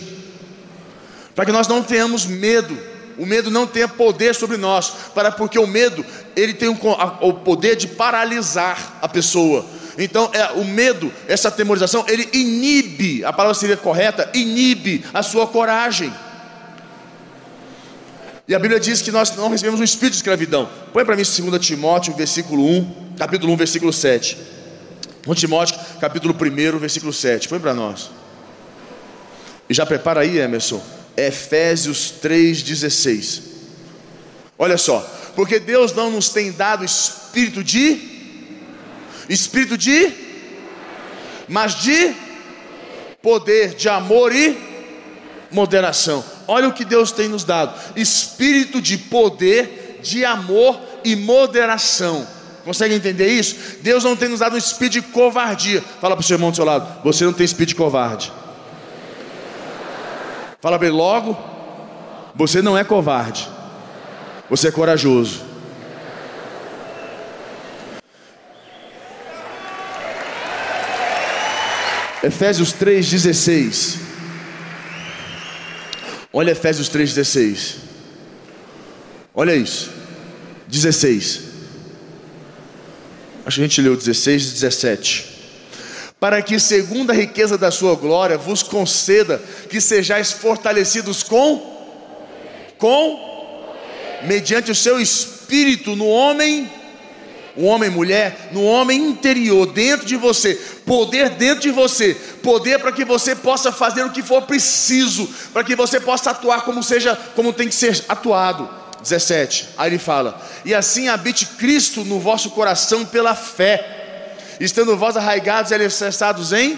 Para 1.34 1.46
que 1.46 1.50
nós 1.52 1.66
não 1.66 1.82
tenhamos 1.82 2.26
medo 2.26 2.76
o 3.16 3.26
medo 3.26 3.50
não 3.50 3.66
tenha 3.66 3.88
poder 3.88 4.32
sobre 4.34 4.56
nós, 4.56 4.92
para 5.12 5.32
porque 5.32 5.58
o 5.58 5.66
medo 5.66 6.04
ele 6.36 6.52
tem 6.52 6.68
um, 6.68 6.76
a, 6.92 7.18
o 7.22 7.32
poder 7.32 7.76
de 7.76 7.88
paralisar 7.88 8.98
a 9.02 9.08
pessoa. 9.08 9.66
Então, 9.96 10.30
é, 10.32 10.52
o 10.52 10.64
medo, 10.64 11.10
essa 11.26 11.48
atemorização, 11.48 12.04
ele 12.06 12.28
inibe, 12.32 13.24
a 13.24 13.32
palavra 13.32 13.58
seria 13.58 13.76
correta, 13.76 14.30
inibe 14.34 15.04
a 15.12 15.22
sua 15.24 15.48
coragem. 15.48 16.12
E 18.48 18.54
a 18.54 18.58
Bíblia 18.58 18.80
diz 18.80 19.02
que 19.02 19.10
nós 19.10 19.36
não 19.36 19.50
recebemos 19.50 19.78
um 19.78 19.84
espírito 19.84 20.12
de 20.12 20.16
escravidão. 20.16 20.70
Põe 20.90 21.04
para 21.04 21.14
mim 21.14 21.22
2 21.22 21.66
Timóteo, 21.66 22.14
versículo 22.14 22.64
1, 22.64 23.14
capítulo 23.18 23.52
1, 23.52 23.56
versículo 23.56 23.92
7. 23.92 24.38
1 25.26 25.34
Timóteo, 25.34 25.78
capítulo 26.00 26.34
1, 26.34 26.78
versículo 26.78 27.12
7. 27.12 27.46
Põe 27.46 27.60
para 27.60 27.74
nós. 27.74 28.10
E 29.68 29.74
já 29.74 29.84
prepara 29.84 30.20
aí, 30.20 30.38
Emerson. 30.38 30.82
Efésios 31.14 32.14
3,16. 32.22 33.42
Olha 34.58 34.78
só. 34.78 35.00
Porque 35.36 35.60
Deus 35.60 35.92
não 35.92 36.10
nos 36.10 36.30
tem 36.30 36.50
dado 36.50 36.82
espírito 36.86 37.62
de. 37.62 38.00
Espírito 39.28 39.76
de. 39.76 40.10
Mas 41.46 41.74
de 41.82 42.14
poder, 43.20 43.74
de 43.74 43.90
amor 43.90 44.34
e 44.34 44.56
moderação. 45.50 46.37
Olha 46.50 46.66
o 46.66 46.72
que 46.72 46.84
Deus 46.84 47.12
tem 47.12 47.28
nos 47.28 47.44
dado: 47.44 47.78
espírito 47.94 48.80
de 48.80 48.96
poder, 48.96 50.00
de 50.02 50.24
amor 50.24 50.80
e 51.04 51.14
moderação. 51.14 52.26
Consegue 52.64 52.94
entender 52.94 53.28
isso? 53.28 53.56
Deus 53.82 54.02
não 54.02 54.16
tem 54.16 54.30
nos 54.30 54.40
dado 54.40 54.54
um 54.54 54.58
espírito 54.58 54.94
de 54.94 55.02
covardia. 55.02 55.84
Fala 56.00 56.16
para 56.16 56.22
o 56.22 56.26
seu 56.26 56.36
irmão 56.36 56.50
do 56.50 56.56
seu 56.56 56.64
lado: 56.64 57.02
você 57.04 57.24
não 57.24 57.34
tem 57.34 57.44
espírito 57.44 57.68
de 57.68 57.74
covarde. 57.74 58.32
Fala 60.60 60.78
bem 60.78 60.90
logo: 60.90 61.36
você 62.34 62.62
não 62.62 62.76
é 62.76 62.82
covarde, 62.82 63.46
você 64.48 64.68
é 64.68 64.72
corajoso. 64.72 65.42
Efésios 72.22 72.72
3,16. 72.72 74.07
Olha 76.38 76.52
Efésios 76.52 76.88
3,16. 76.88 77.78
Olha 79.34 79.56
isso. 79.56 79.90
16. 80.68 81.40
Acho 83.44 83.56
que 83.56 83.60
a 83.60 83.66
gente 83.66 83.82
leu 83.82 83.96
16 83.96 84.44
e 84.44 84.52
17. 84.52 85.26
Para 86.20 86.40
que, 86.40 86.60
segundo 86.60 87.10
a 87.10 87.12
riqueza 87.12 87.58
da 87.58 87.72
sua 87.72 87.96
glória, 87.96 88.38
vos 88.38 88.62
conceda 88.62 89.42
que 89.68 89.80
sejais 89.80 90.30
fortalecidos 90.30 91.24
com, 91.24 91.58
com, 92.78 93.74
mediante 94.22 94.70
o 94.70 94.76
seu 94.76 95.00
espírito 95.00 95.96
no 95.96 96.06
homem 96.06 96.70
um 97.58 97.66
homem 97.66 97.90
mulher, 97.90 98.50
no 98.52 98.62
homem 98.62 99.08
interior, 99.08 99.66
dentro 99.66 100.06
de 100.06 100.14
você, 100.14 100.56
poder 100.88 101.30
dentro 101.30 101.60
de 101.60 101.70
você, 101.70 102.14
poder 102.42 102.80
para 102.80 102.90
que 102.90 103.04
você 103.04 103.36
possa 103.36 103.70
fazer 103.70 104.02
o 104.02 104.10
que 104.10 104.22
for 104.22 104.42
preciso, 104.42 105.28
para 105.52 105.62
que 105.62 105.76
você 105.76 106.00
possa 106.00 106.30
atuar 106.30 106.62
como 106.62 106.82
seja, 106.82 107.16
como 107.36 107.52
tem 107.52 107.68
que 107.68 107.74
ser 107.74 108.04
atuado. 108.08 108.68
17. 109.00 109.68
Aí 109.76 109.90
ele 109.90 109.98
fala: 109.98 110.40
"E 110.64 110.74
assim 110.74 111.08
habite 111.08 111.46
Cristo 111.46 112.04
no 112.04 112.18
vosso 112.18 112.50
coração 112.50 113.04
pela 113.04 113.34
fé, 113.34 114.34
estando 114.58 114.96
vós 114.96 115.16
arraigados 115.16 115.70
e 115.70 115.74
alicerçados 115.74 116.52
em 116.52 116.76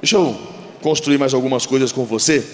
Deixa 0.00 0.16
eu 0.16 0.38
construir 0.82 1.18
mais 1.18 1.32
algumas 1.34 1.64
coisas 1.66 1.90
com 1.90 2.04
você. 2.04 2.44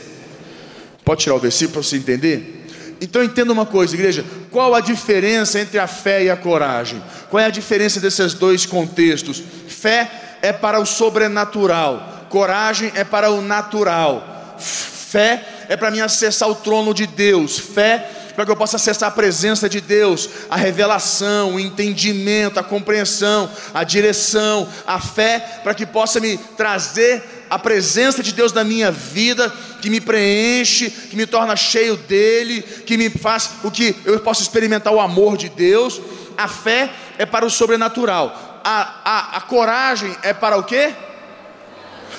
Pode 1.05 1.23
tirar 1.23 1.35
o 1.35 1.39
versículo 1.39 1.73
para 1.75 1.83
você 1.83 1.97
entender? 1.97 2.62
Então 3.03 3.23
entenda 3.23 3.53
uma 3.53 3.67
coisa, 3.67 3.95
igreja: 3.95 4.25
qual 4.51 4.75
a 4.77 4.81
diferença 4.81 5.59
entre 5.59 5.79
a 5.79 5.89
fé 5.89 6.23
e 6.23 6.31
a 6.31 6.37
coragem? 6.37 7.03
Qual 7.29 7.41
é 7.41 7.47
a 7.47 7.51
diferença 7.51 7.99
desses 7.99 8.33
dois 8.33 8.65
contextos? 8.65 9.43
Fé 9.67 10.09
é 10.41 10.53
para 10.53 10.79
o 10.79 10.87
sobrenatural, 10.87 12.27
coragem 12.31 12.93
é 12.95 13.03
para 13.03 13.29
o 13.31 13.43
natural. 13.43 14.57
Fé 14.59 15.45
é 15.69 15.77
para 15.77 15.91
mim 15.91 16.01
acessar 16.01 16.49
o 16.49 16.55
trono 16.55 16.95
de 16.95 17.07
Deus, 17.07 17.59
fé 17.59 18.09
para 18.35 18.47
que 18.47 18.51
eu 18.51 18.57
possa 18.57 18.77
acessar 18.77 19.11
a 19.11 19.13
presença 19.13 19.69
de 19.69 19.79
Deus, 19.79 20.27
a 20.49 20.57
revelação, 20.57 21.55
o 21.55 21.61
entendimento, 21.61 22.59
a 22.59 22.63
compreensão, 22.63 23.51
a 23.75 23.85
direção, 23.85 24.67
a 24.87 24.99
fé, 24.99 25.61
para 25.63 25.75
que 25.75 25.85
possa 25.85 26.19
me 26.19 26.39
trazer 26.39 27.42
a 27.53 27.59
presença 27.59 28.23
de 28.23 28.33
Deus 28.33 28.51
na 28.51 28.65
minha 28.65 28.91
vida, 28.91 29.53
que 29.83 29.91
me 29.91 30.01
preenche, 30.01 30.89
que 30.89 31.15
me 31.15 31.27
torna 31.27 31.55
cheio 31.55 31.99
dele, 31.99 32.63
que 32.63 32.97
me 32.97 33.11
faz 33.11 33.51
o 33.63 33.71
que 33.71 33.95
eu 34.07 34.19
possa 34.21 34.41
experimentar 34.41 34.91
o 34.91 34.99
amor 34.99 35.37
de 35.37 35.51
Deus. 35.51 36.01
A 36.35 36.49
fé 36.49 36.89
é 37.19 37.27
para 37.27 37.45
o 37.45 37.51
sobrenatural. 37.51 38.63
A, 38.65 39.01
a, 39.05 39.37
a 39.37 39.41
coragem 39.43 40.17
é 40.23 40.33
para 40.33 40.57
o 40.57 40.63
que? 40.65 40.95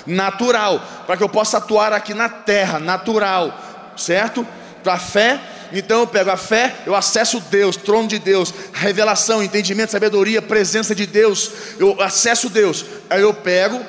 Natural, 0.05 0.79
para 1.07 1.17
que 1.17 1.23
eu 1.23 1.29
possa 1.29 1.57
atuar 1.57 1.93
aqui 1.93 2.13
na 2.13 2.29
terra, 2.29 2.77
natural, 2.77 3.59
certo? 3.97 4.45
Para 4.83 4.93
a 4.93 4.99
fé 4.99 5.41
então 5.75 6.01
eu 6.01 6.07
pego 6.07 6.29
a 6.29 6.37
fé, 6.37 6.75
eu 6.85 6.93
acesso 6.93 7.39
Deus, 7.49 7.75
trono 7.75 8.07
de 8.07 8.19
Deus, 8.19 8.53
revelação, 8.71 9.41
entendimento, 9.41 9.91
sabedoria, 9.91 10.39
presença 10.39 10.93
de 10.93 11.07
Deus, 11.07 11.49
eu 11.79 11.99
acesso 11.99 12.47
Deus. 12.47 12.85
Aí 13.09 13.23
eu 13.23 13.33
pego 13.33 13.83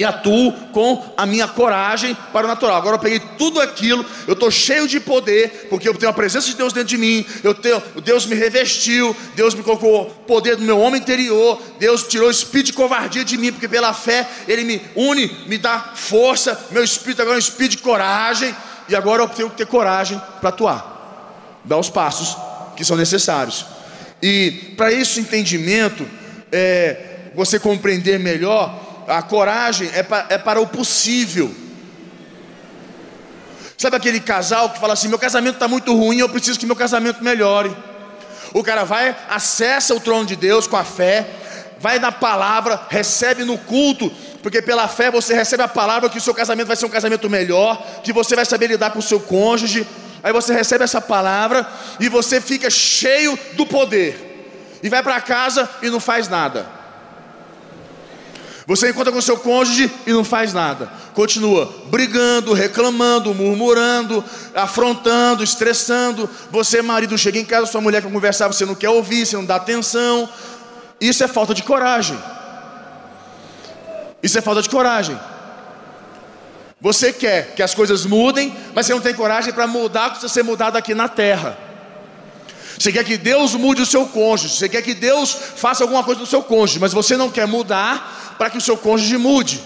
e 0.00 0.04
atuo 0.04 0.50
com 0.72 1.12
a 1.14 1.26
minha 1.26 1.46
coragem 1.46 2.16
para 2.32 2.46
o 2.46 2.48
natural. 2.48 2.78
Agora 2.78 2.96
eu 2.96 3.00
peguei 3.00 3.20
tudo 3.36 3.60
aquilo, 3.60 4.02
eu 4.26 4.32
estou 4.32 4.50
cheio 4.50 4.88
de 4.88 4.98
poder, 4.98 5.66
porque 5.68 5.86
eu 5.86 5.94
tenho 5.94 6.08
a 6.08 6.14
presença 6.14 6.46
de 6.46 6.54
Deus 6.54 6.72
dentro 6.72 6.88
de 6.88 6.96
mim, 6.96 7.22
eu 7.44 7.52
tenho, 7.52 7.82
Deus 8.02 8.24
me 8.24 8.34
revestiu, 8.34 9.14
Deus 9.34 9.54
me 9.54 9.62
colocou 9.62 10.06
poder 10.26 10.56
do 10.56 10.62
meu 10.62 10.80
homem 10.80 11.02
interior, 11.02 11.60
Deus 11.78 12.04
tirou 12.04 12.28
o 12.28 12.30
espírito 12.30 12.68
de 12.68 12.72
covardia 12.72 13.22
de 13.22 13.36
mim, 13.36 13.52
porque 13.52 13.68
pela 13.68 13.92
fé 13.92 14.26
Ele 14.48 14.64
me 14.64 14.80
une, 14.96 15.26
me 15.46 15.58
dá 15.58 15.92
força, 15.94 16.58
meu 16.70 16.82
espírito 16.82 17.20
agora 17.20 17.36
é 17.36 17.36
um 17.36 17.38
espírito 17.38 17.72
de 17.72 17.82
coragem, 17.82 18.56
e 18.88 18.96
agora 18.96 19.24
eu 19.24 19.28
tenho 19.28 19.50
que 19.50 19.56
ter 19.58 19.66
coragem 19.66 20.18
para 20.40 20.48
atuar, 20.48 21.60
dar 21.62 21.76
os 21.76 21.90
passos 21.90 22.38
que 22.74 22.86
são 22.86 22.96
necessários. 22.96 23.66
E 24.22 24.72
para 24.78 24.90
esse 24.90 25.20
entendimento, 25.20 26.08
é, 26.50 27.30
você 27.34 27.60
compreender 27.60 28.18
melhor, 28.18 28.89
a 29.10 29.22
coragem 29.22 29.88
é, 29.88 30.06
é 30.34 30.38
para 30.38 30.60
o 30.60 30.66
possível. 30.66 31.54
Sabe 33.76 33.96
aquele 33.96 34.20
casal 34.20 34.70
que 34.70 34.78
fala 34.78 34.92
assim: 34.92 35.08
meu 35.08 35.18
casamento 35.18 35.54
está 35.54 35.66
muito 35.66 35.94
ruim, 35.94 36.18
eu 36.18 36.28
preciso 36.28 36.58
que 36.58 36.66
meu 36.66 36.76
casamento 36.76 37.22
melhore. 37.24 37.74
O 38.52 38.62
cara 38.62 38.84
vai, 38.84 39.16
acessa 39.28 39.94
o 39.94 40.00
trono 40.00 40.26
de 40.26 40.36
Deus 40.36 40.66
com 40.66 40.76
a 40.76 40.84
fé, 40.84 41.28
vai 41.78 41.98
na 41.98 42.10
palavra, 42.10 42.80
recebe 42.88 43.44
no 43.44 43.56
culto, 43.56 44.10
porque 44.42 44.60
pela 44.60 44.88
fé 44.88 45.10
você 45.10 45.34
recebe 45.34 45.62
a 45.62 45.68
palavra 45.68 46.08
que 46.08 46.18
o 46.18 46.20
seu 46.20 46.34
casamento 46.34 46.66
vai 46.66 46.76
ser 46.76 46.86
um 46.86 46.90
casamento 46.90 47.28
melhor, 47.30 47.82
que 48.02 48.12
você 48.12 48.34
vai 48.34 48.44
saber 48.44 48.68
lidar 48.68 48.90
com 48.90 48.98
o 48.98 49.02
seu 49.02 49.20
cônjuge. 49.20 49.86
Aí 50.22 50.32
você 50.32 50.52
recebe 50.52 50.84
essa 50.84 51.00
palavra 51.00 51.66
e 51.98 52.08
você 52.08 52.40
fica 52.40 52.68
cheio 52.68 53.38
do 53.54 53.64
poder, 53.64 54.78
e 54.82 54.88
vai 54.88 55.02
para 55.02 55.20
casa 55.20 55.68
e 55.82 55.88
não 55.88 56.00
faz 56.00 56.28
nada. 56.28 56.79
Você 58.70 58.88
encontra 58.88 59.12
com 59.12 59.20
seu 59.20 59.36
cônjuge 59.36 59.90
e 60.06 60.12
não 60.12 60.22
faz 60.22 60.54
nada. 60.54 60.88
Continua 61.12 61.68
brigando, 61.86 62.52
reclamando, 62.52 63.34
murmurando, 63.34 64.24
afrontando, 64.54 65.42
estressando. 65.42 66.30
Você, 66.52 66.80
marido, 66.80 67.18
chega 67.18 67.36
em 67.36 67.44
casa, 67.44 67.66
sua 67.66 67.80
mulher 67.80 68.00
quer 68.00 68.12
conversar, 68.12 68.46
você 68.46 68.64
não 68.64 68.76
quer 68.76 68.90
ouvir, 68.90 69.26
você 69.26 69.34
não 69.34 69.44
dá 69.44 69.56
atenção. 69.56 70.28
Isso 71.00 71.24
é 71.24 71.26
falta 71.26 71.52
de 71.52 71.64
coragem. 71.64 72.16
Isso 74.22 74.38
é 74.38 74.40
falta 74.40 74.62
de 74.62 74.70
coragem. 74.70 75.18
Você 76.80 77.12
quer 77.12 77.56
que 77.56 77.64
as 77.64 77.74
coisas 77.74 78.06
mudem, 78.06 78.56
mas 78.72 78.86
você 78.86 78.94
não 78.94 79.00
tem 79.00 79.14
coragem 79.14 79.52
para 79.52 79.66
mudar 79.66 80.10
o 80.10 80.20
que 80.20 80.28
ser 80.28 80.44
mudado 80.44 80.76
aqui 80.76 80.94
na 80.94 81.08
terra. 81.08 81.58
Você 82.78 82.92
quer 82.92 83.04
que 83.04 83.18
Deus 83.18 83.54
mude 83.56 83.82
o 83.82 83.86
seu 83.86 84.06
cônjuge, 84.06 84.56
você 84.56 84.68
quer 84.68 84.80
que 84.80 84.94
Deus 84.94 85.36
faça 85.56 85.82
alguma 85.82 86.04
coisa 86.04 86.20
no 86.20 86.26
seu 86.26 86.40
cônjuge, 86.40 86.78
mas 86.78 86.92
você 86.92 87.16
não 87.16 87.28
quer 87.28 87.48
mudar 87.48 88.19
para 88.40 88.48
que 88.48 88.56
o 88.56 88.60
seu 88.62 88.74
cônjuge 88.74 89.18
mude. 89.18 89.60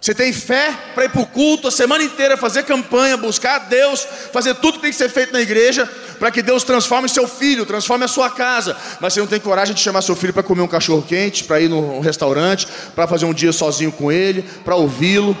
Você 0.00 0.14
tem 0.14 0.32
fé 0.32 0.72
para 0.94 1.06
ir 1.06 1.08
para 1.08 1.20
o 1.20 1.26
culto 1.26 1.66
a 1.66 1.70
semana 1.72 2.04
inteira, 2.04 2.36
fazer 2.36 2.62
campanha, 2.62 3.16
buscar 3.16 3.58
Deus, 3.58 4.06
fazer 4.32 4.54
tudo 4.54 4.74
que 4.74 4.82
tem 4.82 4.92
que 4.92 4.96
ser 4.96 5.08
feito 5.08 5.32
na 5.32 5.40
igreja, 5.40 5.84
para 6.16 6.30
que 6.30 6.40
Deus 6.40 6.62
transforme 6.62 7.08
seu 7.08 7.26
filho, 7.26 7.66
transforme 7.66 8.04
a 8.04 8.08
sua 8.08 8.30
casa. 8.30 8.76
Mas 9.00 9.14
você 9.14 9.18
não 9.18 9.26
tem 9.26 9.40
coragem 9.40 9.74
de 9.74 9.80
chamar 9.80 10.00
seu 10.00 10.14
filho 10.14 10.32
para 10.32 10.44
comer 10.44 10.62
um 10.62 10.68
cachorro 10.68 11.02
quente, 11.02 11.42
para 11.42 11.60
ir 11.60 11.68
num 11.68 11.98
restaurante, 11.98 12.68
para 12.94 13.08
fazer 13.08 13.24
um 13.24 13.34
dia 13.34 13.52
sozinho 13.52 13.90
com 13.90 14.12
ele, 14.12 14.42
para 14.64 14.76
ouvi-lo. 14.76 15.36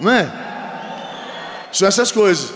Não 0.00 0.10
é? 0.10 0.28
São 1.70 1.86
essas 1.86 2.10
coisas. 2.10 2.50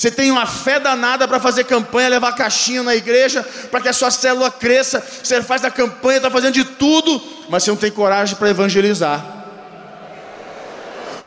Você 0.00 0.10
tem 0.10 0.30
uma 0.30 0.46
fé 0.46 0.80
danada 0.80 1.28
para 1.28 1.38
fazer 1.38 1.64
campanha, 1.64 2.08
levar 2.08 2.32
caixinha 2.32 2.82
na 2.82 2.96
igreja, 2.96 3.42
para 3.70 3.82
que 3.82 3.88
a 3.90 3.92
sua 3.92 4.10
célula 4.10 4.50
cresça. 4.50 5.04
Você 5.22 5.42
faz 5.42 5.62
a 5.62 5.70
campanha, 5.70 6.16
está 6.16 6.30
fazendo 6.30 6.54
de 6.54 6.64
tudo, 6.64 7.22
mas 7.50 7.62
você 7.62 7.70
não 7.70 7.76
tem 7.76 7.90
coragem 7.90 8.34
para 8.34 8.48
evangelizar. 8.48 9.22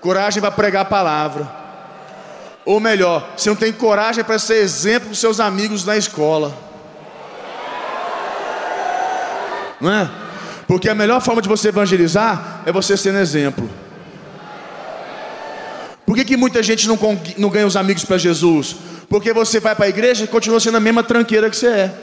Coragem 0.01 0.41
para 0.41 0.49
pregar 0.49 0.81
a 0.81 0.85
palavra. 0.85 1.47
Ou 2.65 2.79
melhor, 2.79 3.33
você 3.37 3.47
não 3.47 3.55
tem 3.55 3.71
coragem 3.71 4.23
para 4.23 4.39
ser 4.39 4.55
exemplo 4.55 5.09
para 5.09 5.17
seus 5.17 5.39
amigos 5.39 5.85
na 5.85 5.95
escola. 5.95 6.57
Não 9.79 9.91
é? 9.91 10.09
Porque 10.65 10.89
a 10.89 10.95
melhor 10.95 11.21
forma 11.21 11.43
de 11.43 11.47
você 11.47 11.67
evangelizar 11.67 12.63
é 12.65 12.71
você 12.71 12.97
sendo 12.97 13.19
exemplo. 13.19 13.69
Por 16.05 16.15
que, 16.15 16.25
que 16.25 16.37
muita 16.37 16.61
gente 16.61 16.87
não, 16.87 16.97
não 17.37 17.49
ganha 17.49 17.65
os 17.65 17.75
amigos 17.75 18.03
para 18.03 18.17
Jesus? 18.17 18.75
Porque 19.07 19.31
você 19.31 19.59
vai 19.59 19.75
para 19.75 19.85
a 19.85 19.89
igreja 19.89 20.25
e 20.25 20.27
continua 20.27 20.59
sendo 20.59 20.77
a 20.77 20.79
mesma 20.79 21.03
tranqueira 21.03 21.49
que 21.49 21.55
você 21.55 21.67
é. 21.67 21.93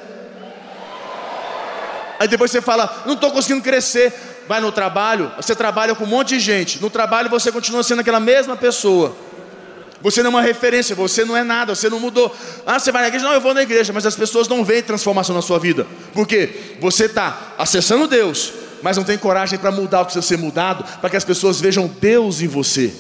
Aí 2.19 2.29
depois 2.29 2.51
você 2.51 2.61
fala, 2.61 3.03
não 3.07 3.15
estou 3.15 3.31
conseguindo 3.31 3.63
crescer. 3.63 4.13
Vai 4.47 4.61
no 4.61 4.73
trabalho, 4.73 5.31
você 5.37 5.55
trabalha 5.55 5.95
com 5.95 6.05
um 6.05 6.09
monte 6.09 6.31
de 6.31 6.41
gente. 6.41 6.83
No 6.83 6.91
trabalho 6.91 7.31
você 7.31 7.53
continua 7.53 7.83
sendo 7.83 8.01
aquela 8.01 8.19
mesma 8.19 8.57
pessoa. 8.57 9.17
Você 10.03 10.23
não 10.23 10.31
é 10.31 10.35
uma 10.35 10.43
referência, 10.43 10.97
você 10.97 11.25
não 11.25 11.37
é 11.37 11.45
nada, 11.45 11.75
você 11.75 11.89
não 11.89 12.01
mudou. 12.01 12.35
Ah, 12.67 12.79
você 12.79 12.91
vai 12.91 13.03
na 13.03 13.09
igreja? 13.09 13.25
Não, 13.25 13.35
eu 13.35 13.41
vou 13.41 13.55
na 13.55 13.63
igreja, 13.63 13.93
mas 13.93 14.07
as 14.07 14.17
pessoas 14.17 14.49
não 14.49 14.65
veem 14.65 14.83
transformação 14.83 15.35
na 15.35 15.43
sua 15.43 15.59
vida. 15.59 15.87
Por 16.13 16.27
quê? 16.27 16.77
Você 16.81 17.05
está 17.05 17.55
acessando 17.59 18.09
Deus, 18.09 18.53
mas 18.83 18.97
não 18.97 19.05
tem 19.05 19.19
coragem 19.19 19.59
para 19.59 19.71
mudar 19.71 20.01
o 20.01 20.07
que 20.07 20.13
precisa 20.13 20.27
ser 20.27 20.39
mudado, 20.39 20.85
para 21.01 21.11
que 21.11 21.17
as 21.17 21.25
pessoas 21.25 21.61
vejam 21.61 21.87
Deus 22.01 22.41
em 22.41 22.49
você. 22.49 22.93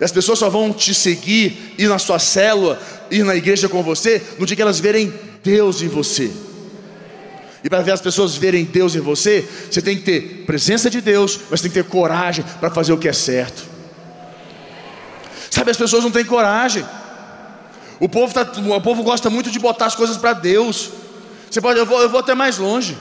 E 0.00 0.04
as 0.04 0.10
pessoas 0.10 0.38
só 0.38 0.48
vão 0.48 0.72
te 0.72 0.94
seguir, 0.94 1.74
ir 1.76 1.88
na 1.88 1.98
sua 1.98 2.18
célula, 2.18 2.80
ir 3.10 3.22
na 3.22 3.36
igreja 3.36 3.68
com 3.68 3.82
você, 3.82 4.22
no 4.38 4.46
dia 4.46 4.56
que 4.56 4.62
elas 4.62 4.80
verem 4.80 5.12
Deus 5.44 5.82
em 5.82 5.88
você. 5.88 6.30
E 7.62 7.68
para 7.68 7.82
ver 7.82 7.92
as 7.92 8.00
pessoas 8.00 8.34
verem 8.34 8.64
Deus 8.64 8.94
em 8.94 9.00
você, 9.00 9.46
você 9.70 9.82
tem 9.82 9.98
que 9.98 10.02
ter 10.02 10.44
presença 10.46 10.88
de 10.88 11.02
Deus, 11.02 11.38
mas 11.50 11.60
tem 11.60 11.70
que 11.70 11.74
ter 11.74 11.84
coragem 11.84 12.42
para 12.58 12.70
fazer 12.70 12.94
o 12.94 12.98
que 12.98 13.08
é 13.08 13.12
certo. 13.12 13.62
Sabe, 15.50 15.70
as 15.70 15.76
pessoas 15.76 16.02
não 16.02 16.10
têm 16.10 16.24
coragem. 16.24 16.86
O 17.98 18.08
povo, 18.08 18.32
tá, 18.32 18.50
o 18.74 18.80
povo 18.80 19.02
gosta 19.02 19.28
muito 19.28 19.50
de 19.50 19.58
botar 19.58 19.86
as 19.86 19.94
coisas 19.94 20.16
para 20.16 20.32
Deus. 20.32 20.90
Você 21.50 21.60
pode, 21.60 21.78
eu 21.78 21.84
vou, 21.84 22.00
eu 22.00 22.08
vou 22.08 22.20
até 22.20 22.34
mais 22.34 22.56
longe. 22.56 22.96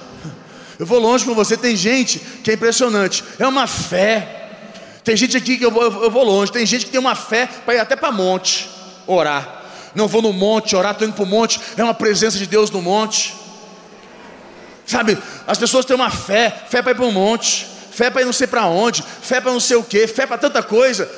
Eu 0.78 0.86
vou 0.86 1.00
longe 1.00 1.24
com 1.24 1.34
você. 1.34 1.56
Tem 1.56 1.76
gente 1.78 2.20
que 2.44 2.52
é 2.52 2.56
impressionante. 2.56 3.24
É 3.38 3.48
uma 3.48 3.68
fé. 3.68 4.39
Tem 5.10 5.18
gente 5.18 5.36
aqui 5.36 5.58
que 5.58 5.66
eu 5.66 5.72
vou, 5.72 5.82
eu 6.04 6.12
vou 6.12 6.24
longe. 6.24 6.52
Tem 6.52 6.64
gente 6.68 6.86
que 6.86 6.92
tem 6.92 7.00
uma 7.00 7.16
fé 7.16 7.50
para 7.66 7.74
ir 7.74 7.80
até 7.80 7.96
para 7.96 8.12
monte 8.12 8.70
orar. 9.08 9.64
Não 9.96 10.08
vou 10.08 10.22
no 10.22 10.32
monte 10.32 10.76
orar, 10.76 10.92
estou 10.92 11.08
indo 11.08 11.16
para 11.16 11.24
o 11.24 11.26
monte. 11.26 11.60
É 11.76 11.84
uma 11.84 11.96
presença 11.96 12.38
de 12.38 12.46
Deus 12.46 12.70
no 12.70 12.80
monte. 12.80 13.34
Sabe, 14.86 15.18
as 15.48 15.58
pessoas 15.58 15.84
têm 15.84 15.96
uma 15.96 16.12
fé, 16.12 16.56
fé 16.70 16.84
para 16.84 16.92
ir 16.92 16.96
para 16.96 17.06
um 17.06 17.12
monte, 17.12 17.66
fé 17.90 18.12
para 18.12 18.22
ir 18.22 18.26
não 18.26 18.32
sei 18.32 18.46
para 18.46 18.68
onde, 18.68 19.02
fé 19.02 19.42
para 19.42 19.52
não 19.52 19.60
sei 19.60 19.78
o 19.78 19.84
que, 19.84 20.06
fé 20.06 20.28
para 20.28 20.38
tanta 20.38 20.62
coisa, 20.62 21.10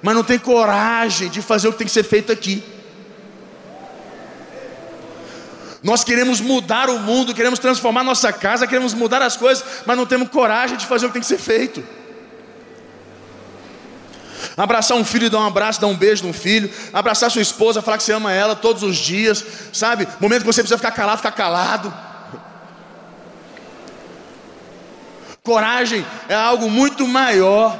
mas 0.00 0.14
não 0.14 0.22
tem 0.22 0.38
coragem 0.38 1.28
de 1.28 1.42
fazer 1.42 1.66
o 1.66 1.72
que 1.72 1.78
tem 1.78 1.86
que 1.88 1.92
ser 1.92 2.04
feito 2.04 2.30
aqui. 2.30 2.62
Nós 5.82 6.04
queremos 6.04 6.40
mudar 6.40 6.88
o 6.88 7.00
mundo, 7.00 7.34
queremos 7.34 7.58
transformar 7.58 8.04
nossa 8.04 8.32
casa, 8.32 8.68
queremos 8.68 8.94
mudar 8.94 9.20
as 9.20 9.36
coisas, 9.36 9.64
mas 9.84 9.96
não 9.96 10.06
temos 10.06 10.28
coragem 10.28 10.76
de 10.76 10.86
fazer 10.86 11.06
o 11.06 11.08
que 11.08 11.14
tem 11.14 11.22
que 11.22 11.26
ser 11.26 11.38
feito. 11.38 11.95
Abraçar 14.56 14.96
um 14.96 15.04
filho 15.04 15.28
dar 15.28 15.40
um 15.40 15.46
abraço, 15.46 15.80
dar 15.80 15.86
um 15.86 15.96
beijo 15.96 16.26
no 16.26 16.32
filho. 16.32 16.72
Abraçar 16.92 17.30
sua 17.30 17.42
esposa, 17.42 17.82
falar 17.82 17.98
que 17.98 18.04
você 18.04 18.12
ama 18.12 18.32
ela 18.32 18.56
todos 18.56 18.82
os 18.82 18.96
dias. 18.96 19.44
Sabe? 19.72 20.08
Momento 20.18 20.40
que 20.40 20.46
você 20.46 20.62
precisa 20.62 20.78
ficar 20.78 20.92
calado, 20.92 21.18
ficar 21.18 21.32
calado. 21.32 21.92
Coragem 25.42 26.04
é 26.28 26.34
algo 26.34 26.70
muito 26.70 27.06
maior. 27.06 27.78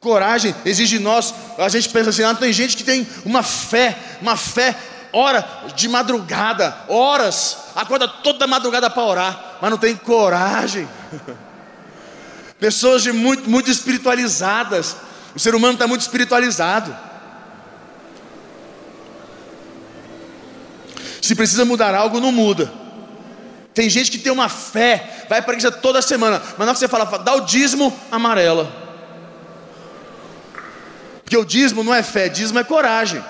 Coragem 0.00 0.54
exige 0.66 0.98
de 0.98 1.02
nós. 1.02 1.32
A 1.56 1.68
gente 1.68 1.88
pensa 1.88 2.10
assim: 2.10 2.24
ah, 2.24 2.34
tem 2.34 2.52
gente 2.52 2.76
que 2.76 2.82
tem 2.82 3.06
uma 3.24 3.44
fé, 3.44 3.96
uma 4.20 4.36
fé, 4.36 4.76
hora 5.12 5.46
de 5.76 5.88
madrugada, 5.88 6.76
horas, 6.88 7.56
acorda 7.74 8.08
toda 8.08 8.48
madrugada 8.48 8.90
para 8.90 9.02
orar, 9.02 9.58
mas 9.62 9.70
não 9.70 9.78
tem 9.78 9.94
coragem. 9.94 10.88
Pessoas 12.64 13.02
de 13.02 13.12
muito, 13.12 13.50
muito 13.50 13.70
espiritualizadas. 13.70 14.96
O 15.34 15.38
ser 15.38 15.54
humano 15.54 15.74
está 15.74 15.86
muito 15.86 16.00
espiritualizado. 16.00 16.96
Se 21.20 21.34
precisa 21.34 21.66
mudar 21.66 21.94
algo, 21.94 22.20
não 22.20 22.32
muda. 22.32 22.72
Tem 23.74 23.90
gente 23.90 24.10
que 24.10 24.16
tem 24.16 24.32
uma 24.32 24.48
fé, 24.48 25.26
vai 25.28 25.42
para 25.42 25.52
a 25.52 25.56
igreja 25.56 25.70
toda 25.70 26.00
semana, 26.00 26.40
mas 26.40 26.58
na 26.60 26.64
hora 26.64 26.72
que 26.72 26.78
você 26.78 26.88
fala, 26.88 27.04
dá 27.18 27.34
o 27.34 27.42
dízimo, 27.42 27.94
amarela. 28.10 28.72
Porque 31.22 31.36
o 31.36 31.44
dízimo 31.44 31.84
não 31.84 31.94
é 31.94 32.02
fé, 32.02 32.30
dízimo 32.30 32.60
é 32.60 32.64
coragem. 32.64 33.22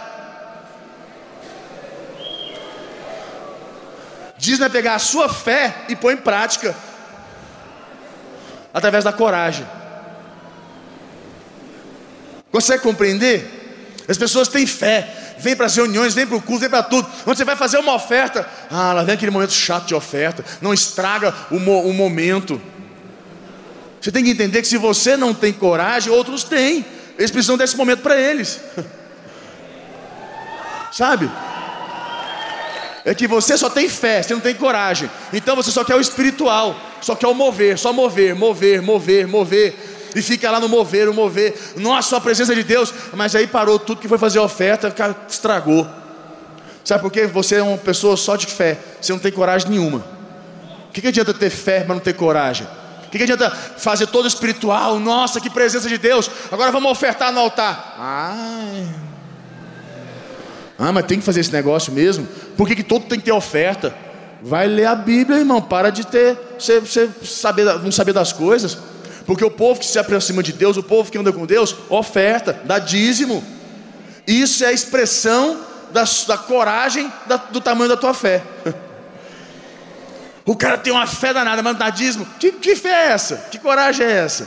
Dízimo 4.39 4.65
é 4.65 4.69
pegar 4.69 4.95
a 4.95 5.01
sua 5.01 5.29
fé 5.29 5.87
e 5.89 5.97
pôr 5.97 6.13
em 6.13 6.19
prática, 6.19 6.73
através 8.75 9.05
da 9.05 9.13
coragem. 9.13 9.65
Consegue 12.51 12.83
compreender? 12.83 13.63
As 14.09 14.19
pessoas 14.19 14.49
têm 14.49 14.67
fé, 14.67 15.37
vem 15.39 15.57
para 15.57 15.67
as 15.67 15.77
reuniões, 15.77 16.15
vem 16.15 16.27
para 16.27 16.37
o 16.37 16.43
culto, 16.43 16.61
vem 16.61 16.71
para 16.71 16.83
tudo. 16.83 17.09
Quando 17.23 17.37
você 17.37 17.45
vai 17.45 17.57
fazer 17.57 17.79
uma 17.79 17.95
oferta, 17.95 18.47
ah, 18.71 18.93
lá 18.93 19.05
vem 19.05 19.15
aquele 19.15 19.31
momento 19.31 19.53
chato 19.53 19.87
de 19.87 19.95
oferta, 19.95 20.45
não 20.61 20.75
estraga 20.75 21.33
o, 21.51 21.59
mo 21.59 21.89
o 21.89 21.95
momento. 21.95 22.61
Você 24.01 24.13
tem 24.13 24.25
que 24.25 24.31
entender 24.31 24.61
que 24.61 24.69
se 24.69 24.77
você 24.77 25.17
não 25.17 25.33
tem 25.33 25.53
coragem, 25.53 26.13
outros 26.13 26.45
têm. 26.45 26.85
Eles 27.17 27.31
precisam 27.31 27.57
desse 27.57 27.77
momento 27.77 28.03
para 28.03 28.21
eles. 28.21 28.61
Sabe? 30.93 31.31
É 33.05 33.15
que 33.15 33.27
você 33.27 33.57
só 33.59 33.69
tem 33.69 33.89
fé, 33.89 34.23
você 34.23 34.33
não 34.33 34.41
tem 34.41 34.55
coragem. 34.55 35.11
Então 35.33 35.55
você 35.55 35.71
só 35.71 35.85
quer 35.85 35.95
o 35.95 36.01
espiritual, 36.01 36.75
só 37.03 37.15
quer 37.15 37.27
o 37.27 37.35
mover, 37.35 37.79
só 37.79 37.93
mover, 37.93 38.35
mover, 38.35 38.81
mover, 38.81 39.27
mover 39.27 39.77
e 40.15 40.23
fica 40.23 40.51
lá 40.51 40.61
no 40.61 40.69
mover, 40.69 41.07
no 41.07 41.13
mover. 41.13 41.55
Nossa, 41.77 42.17
a 42.17 42.21
presença 42.21 42.55
de 42.55 42.63
Deus. 42.63 42.95
Mas 43.13 43.35
aí 43.35 43.47
parou 43.47 43.79
tudo 43.79 44.01
que 44.01 44.09
foi 44.09 44.17
fazer 44.17 44.39
oferta, 44.39 44.91
cara, 44.91 45.15
estragou. 45.29 45.87
Sabe 46.85 47.03
por 47.03 47.11
quê? 47.11 47.27
Você 47.27 47.57
é 47.57 47.63
uma 47.63 47.79
pessoa 47.79 48.17
só 48.17 48.37
de 48.37 48.47
fé, 48.47 48.79
você 49.01 49.13
não 49.13 49.19
tem 49.19 49.33
coragem 49.33 49.71
nenhuma. 49.71 50.05
O 50.89 50.93
que, 50.93 51.01
que 51.01 51.09
adianta 51.09 51.35
ter 51.35 51.51
fé, 51.51 51.81
mas 51.81 51.97
não 51.97 51.99
ter 51.99 52.13
coragem? 52.15 52.67
O 53.07 53.11
que, 53.11 53.19
que 53.19 53.25
adianta 53.25 53.51
fazer 53.51 54.07
todo 54.07 54.29
espiritual? 54.29 54.99
Nossa, 54.99 55.41
que 55.41 55.51
presença 55.51 55.89
de 55.89 55.99
Deus. 55.99 56.31
Agora 56.51 56.71
vamos 56.71 56.91
ofertar 56.91 57.33
no 57.33 57.41
altar. 57.41 57.97
Ai. 57.99 58.87
Ah, 60.79 60.93
mas 60.93 61.07
tem 61.07 61.19
que 61.19 61.25
fazer 61.25 61.41
esse 61.41 61.53
negócio 61.53 61.93
mesmo? 61.93 62.27
Por 62.57 62.67
que, 62.67 62.77
que 62.77 62.83
todo 62.83 63.07
tem 63.07 63.19
que 63.19 63.25
ter 63.25 63.33
oferta? 63.33 63.95
Vai 64.43 64.67
ler 64.67 64.87
a 64.87 64.95
Bíblia, 64.95 65.39
irmão. 65.39 65.63
Para 65.63 65.91
de 65.91 66.07
ter, 66.07 66.37
você, 66.59 66.81
você 66.81 67.09
saber, 67.23 67.65
não 67.65 67.93
saber 67.93 68.13
das 68.13 68.33
coisas. 68.33 68.77
Porque 69.25 69.45
o 69.45 69.51
povo 69.51 69.81
que 69.81 69.87
se 69.87 69.99
aproxima 69.99 70.43
de 70.43 70.53
Deus, 70.53 70.77
o 70.77 70.83
povo 70.83 71.11
que 71.11 71.17
anda 71.17 71.33
com 71.33 71.47
Deus, 71.47 71.75
oferta, 71.89 72.61
dá 72.65 72.79
dízimo. 72.79 73.43
Isso 74.27 74.65
é 74.65 74.69
a 74.69 74.73
expressão 74.73 75.61
da, 75.93 76.05
da 76.27 76.37
coragem 76.37 77.11
da, 77.27 77.37
do 77.37 77.61
tamanho 77.61 77.89
da 77.89 77.97
tua 77.97 78.15
fé. 78.15 78.43
O 80.47 80.55
cara 80.55 80.77
tem 80.77 80.93
uma 80.93 81.07
fé 81.07 81.33
danada, 81.33 81.63
mas 81.63 81.79
dá 81.79 81.89
dízimo. 81.89 82.27
Que, 82.39 82.53
que 82.53 82.77
fé 82.77 82.91
é 82.91 83.13
essa? 83.13 83.37
Que 83.51 83.59
coragem 83.59 84.05
é 84.05 84.11
essa? 84.11 84.47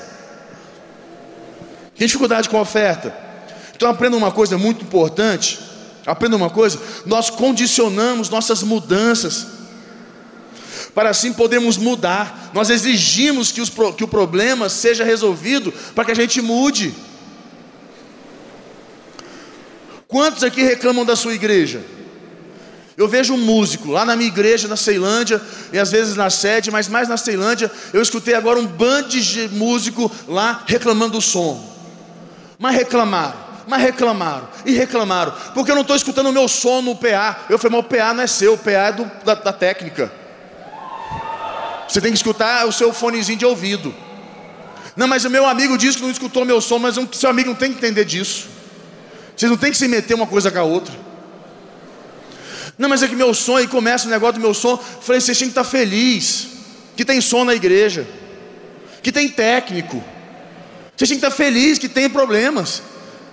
Tem 1.98 2.06
dificuldade 2.06 2.48
com 2.50 2.58
a 2.58 2.62
oferta. 2.62 3.12
Então 3.76 3.90
aprenda 3.90 4.16
uma 4.16 4.32
coisa 4.32 4.60
muito 4.60 4.86
importante. 4.86 5.60
Aprenda 6.08 6.38
uma 6.38 6.50
coisa: 6.50 6.80
nós 7.06 7.30
condicionamos 7.30 8.30
nossas 8.30 8.64
mudanças 8.64 9.46
para 10.96 11.10
assim 11.10 11.34
podermos 11.34 11.78
mudar. 11.78 12.50
Nós 12.54 12.70
exigimos 12.70 13.52
que, 13.52 13.62
os, 13.62 13.70
que 13.96 14.04
o 14.04 14.08
problema 14.08 14.70
seja 14.70 15.04
resolvido 15.04 15.72
para 15.94 16.06
que 16.06 16.12
a 16.12 16.16
gente 16.16 16.42
mude. 16.42 16.96
Quantos 20.08 20.44
aqui 20.44 20.64
reclamam 20.64 21.06
da 21.06 21.18
sua 21.18 21.36
igreja? 21.36 21.84
Eu 22.96 23.08
vejo 23.08 23.34
um 23.36 23.38
músico 23.38 23.92
lá 23.92 24.04
na 24.04 24.16
minha 24.16 24.30
igreja, 24.30 24.68
na 24.68 24.76
Ceilândia, 24.76 25.40
e 25.72 25.78
às 25.78 25.92
vezes 25.92 26.16
na 26.16 26.32
sede, 26.32 26.72
mas 26.72 26.88
mais 26.88 27.08
na 27.08 27.18
Ceilândia, 27.18 27.70
eu 27.94 28.02
escutei 28.02 28.34
agora 28.34 28.58
um 28.58 28.66
band 28.66 29.10
de 29.10 29.50
músico 29.50 30.12
lá 30.28 30.64
reclamando 30.66 31.12
do 31.12 31.22
som. 31.22 31.78
Mas 32.58 32.76
reclamaram, 32.76 33.38
mas 33.68 33.82
reclamaram, 33.82 34.48
e 34.66 34.72
reclamaram, 34.72 35.34
porque 35.54 35.70
eu 35.70 35.76
não 35.76 35.82
estou 35.82 35.96
escutando 35.96 36.28
o 36.28 36.34
meu 36.34 36.48
som 36.48 36.82
no 36.82 36.96
PA. 36.96 37.46
Eu 37.50 37.60
falei, 37.60 37.78
mas 37.78 37.86
o 37.86 37.90
PA 37.90 38.14
não 38.14 38.24
é 38.24 38.28
seu, 38.28 38.54
o 38.54 38.58
PA 38.58 38.72
é 38.72 38.92
do, 38.94 39.12
da, 39.26 39.36
da 39.36 39.54
técnica. 39.54 40.12
Você 41.88 42.00
tem 42.00 42.12
que 42.12 42.18
escutar 42.18 42.66
o 42.66 42.72
seu 42.72 42.94
fonezinho 42.94 43.38
de 43.38 43.46
ouvido. 43.46 43.94
Não, 44.96 45.08
mas 45.08 45.26
o 45.26 45.30
meu 45.30 45.46
amigo 45.46 45.78
disse 45.78 45.98
que 45.98 46.04
não 46.04 46.10
escutou 46.10 46.44
meu 46.46 46.60
som, 46.60 46.80
mas 46.80 46.98
o 46.98 47.08
seu 47.12 47.30
amigo 47.30 47.50
não 47.50 47.56
tem 47.56 47.72
que 47.72 47.78
entender 47.78 48.06
disso. 48.06 48.48
Vocês 49.36 49.50
não 49.50 49.58
tem 49.58 49.72
que 49.72 49.78
se 49.78 49.88
meter 49.88 50.14
uma 50.16 50.26
coisa 50.26 50.50
com 50.50 50.60
a 50.60 50.64
outra. 50.64 50.94
Não, 52.78 52.90
mas 52.90 53.04
é 53.04 53.08
que 53.08 53.16
meu 53.16 53.34
som, 53.34 53.58
aí 53.58 53.68
começa 53.68 54.08
o 54.08 54.10
negócio 54.10 54.36
do 54.36 54.42
meu 54.42 54.54
som. 54.54 54.78
Falei, 54.78 55.22
vocês 55.22 55.38
têm 55.38 55.48
que 55.48 55.52
estar 55.52 55.64
feliz. 55.64 56.48
Que 56.96 57.06
tem 57.06 57.22
som 57.22 57.44
na 57.44 57.54
igreja. 57.54 58.08
Que 59.04 59.12
tem 59.12 59.30
técnico. 59.30 60.04
Vocês 60.96 61.10
têm 61.10 61.20
que 61.20 61.26
estar 61.26 61.36
feliz 61.36 61.78
que 61.78 61.88
tem 61.88 62.10
problemas. 62.10 62.82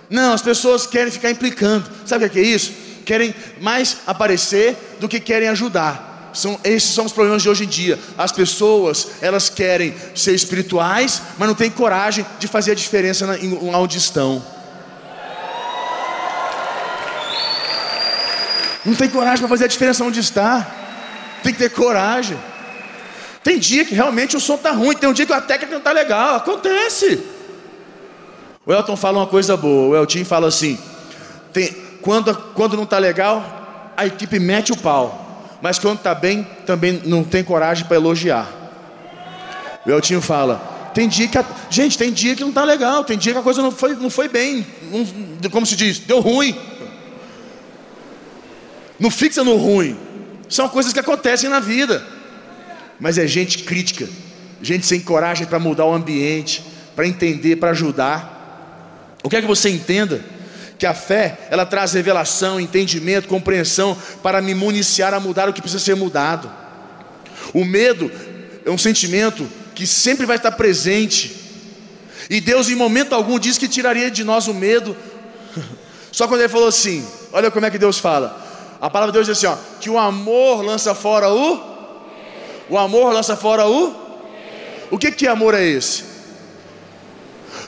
Não, 0.09 0.33
as 0.33 0.43
pessoas 0.43 0.87
querem 0.87 1.11
ficar 1.11 1.31
implicando. 1.31 1.91
Sabe 2.05 2.25
o 2.25 2.31
que 2.31 2.39
é 2.39 2.43
isso? 2.43 2.73
Querem 3.05 3.35
mais 3.61 3.99
aparecer 4.07 4.77
do 5.01 5.09
que 5.09 5.21
querem 5.21 5.49
ajudar. 5.49 6.31
São, 6.33 6.59
esses 6.65 6.93
são 6.93 7.05
os 7.05 7.13
problemas 7.13 7.43
de 7.43 7.49
hoje 7.49 7.65
em 7.65 7.69
dia. 7.69 7.99
As 8.19 8.33
pessoas, 8.33 9.09
elas 9.21 9.49
querem 9.49 9.95
ser 10.15 10.35
espirituais, 10.35 11.23
mas 11.39 11.49
não 11.49 11.55
têm 11.55 11.71
coragem 11.71 12.27
de 12.41 12.49
fazer 12.49 12.73
a 12.73 12.75
diferença 12.75 13.27
na, 13.27 13.39
em, 13.39 13.53
onde 13.75 13.99
estão. 13.99 14.45
Não 18.85 18.95
tem 18.95 19.09
coragem 19.09 19.39
para 19.39 19.49
fazer 19.49 19.65
a 19.65 19.69
diferença 19.69 20.05
onde 20.05 20.21
está. 20.21 20.67
Tem 21.43 21.53
que 21.53 21.59
ter 21.59 21.71
coragem. 21.71 22.39
Tem 23.43 23.59
dia 23.59 23.85
que 23.85 23.95
realmente 23.95 24.37
o 24.37 24.41
som 24.41 24.55
está 24.55 24.73
ruim, 24.73 24.97
tem 24.97 25.09
um 25.09 25.13
dia 25.13 25.27
que 25.27 25.33
a 25.33 25.41
técnica 25.41 25.71
não 25.71 25.79
está 25.79 25.93
legal. 25.93 26.37
Acontece. 26.37 27.23
O 28.67 28.73
Elton 28.73 28.97
fala 28.97 29.19
uma 29.19 29.27
coisa 29.27 29.57
boa. 29.57 29.89
O 29.89 29.97
Elton 29.97 30.25
fala 30.25 30.49
assim: 30.49 30.79
tem, 31.53 31.75
quando, 32.01 32.35
quando 32.55 32.77
não 32.77 32.85
está 32.85 32.99
legal, 32.99 33.93
a 33.97 34.07
equipe 34.07 34.39
mete 34.39 34.73
o 34.73 34.77
pau. 34.77 35.21
Mas 35.63 35.79
quando 35.79 35.97
está 35.99 36.15
bem, 36.15 36.47
também 36.67 37.01
não 37.07 37.25
tem 37.25 37.43
coragem 37.43 37.87
para 37.87 37.97
elogiar. 37.97 38.47
O 39.87 39.91
Eltinho 39.91 40.21
fala: 40.21 40.91
tem 40.93 41.09
dia 41.09 41.29
que. 41.29 41.39
A, 41.39 41.45
gente, 41.71 41.97
tem 41.97 42.13
dia 42.13 42.35
que 42.35 42.43
não 42.43 42.51
está 42.51 42.65
legal, 42.65 43.05
tem 43.05 43.17
dia 43.17 43.33
que 43.33 43.39
a 43.39 43.43
coisa 43.43 43.63
não 43.63 43.71
foi, 43.71 43.95
não 43.95 44.11
foi 44.11 44.29
bem. 44.29 44.67
Não, 44.91 45.51
como 45.51 45.65
se 45.65 45.77
diz, 45.77 45.99
deu 45.99 46.21
ruim. 46.21 46.55
Não 48.99 49.11
fixa 49.11 49.43
no 49.43 49.57
ruim. 49.57 49.97
São 50.49 50.69
coisas 50.69 50.93
que 50.93 51.01
acontecem 51.01 51.49
na 51.49 51.61
vida. 51.61 52.07
Mas 53.01 53.19
é 53.19 53.27
gente 53.27 53.65
crítica, 53.65 54.09
gente 54.63 54.87
sem 54.87 55.01
coragem 55.01 55.47
para 55.47 55.59
mudar 55.59 55.85
o 55.85 55.93
ambiente, 55.93 56.63
para 56.95 57.07
entender, 57.07 57.57
para 57.57 57.71
ajudar. 57.71 58.34
O 59.25 59.31
que 59.31 59.37
é 59.37 59.41
que 59.41 59.47
você 59.47 59.71
entenda? 59.71 60.23
Que 60.79 60.85
a 60.85 60.93
fé, 60.93 61.39
ela 61.51 61.65
traz 61.65 61.95
revelação, 61.95 62.61
entendimento, 62.61 63.27
compreensão 63.27 63.97
para 64.23 64.43
me 64.43 64.55
municiar 64.55 65.15
a 65.15 65.19
mudar 65.19 65.49
o 65.49 65.53
que 65.53 65.63
precisa 65.63 65.83
ser 65.83 65.97
mudado. 65.97 66.53
O 67.55 67.65
medo 67.65 68.13
é 68.67 68.71
um 68.71 68.77
sentimento 68.77 69.49
que 69.75 69.87
sempre 69.87 70.27
vai 70.27 70.37
estar 70.37 70.53
presente. 70.53 71.35
E 72.29 72.39
Deus, 72.39 72.69
em 72.69 72.75
momento 72.75 73.15
algum, 73.15 73.39
disse 73.39 73.59
que 73.59 73.67
tiraria 73.67 74.11
de 74.11 74.23
nós 74.23 74.47
o 74.47 74.53
medo. 74.53 74.95
Só 76.13 76.29
quando 76.29 76.41
Ele 76.41 76.49
falou 76.51 76.69
assim: 76.69 77.07
olha 77.33 77.51
como 77.51 77.65
é 77.65 77.71
que 77.71 77.79
Deus 77.79 77.99
fala. 77.99 78.43
A 78.79 78.91
palavra 78.91 79.11
de 79.11 79.17
Deus 79.17 79.27
diz 79.27 79.39
assim: 79.39 79.47
ó, 79.47 79.57
que 79.81 79.89
o 79.89 79.99
amor 79.99 80.63
lança 80.63 80.95
fora 80.95 81.31
o. 81.31 81.75
O 82.69 82.77
amor 82.77 83.11
lança 83.15 83.35
fora 83.37 83.67
o. 83.67 83.95
O 84.91 84.99
que, 84.99 85.11
que 85.11 85.27
amor 85.27 85.55
é 85.55 85.65
esse? 85.65 86.14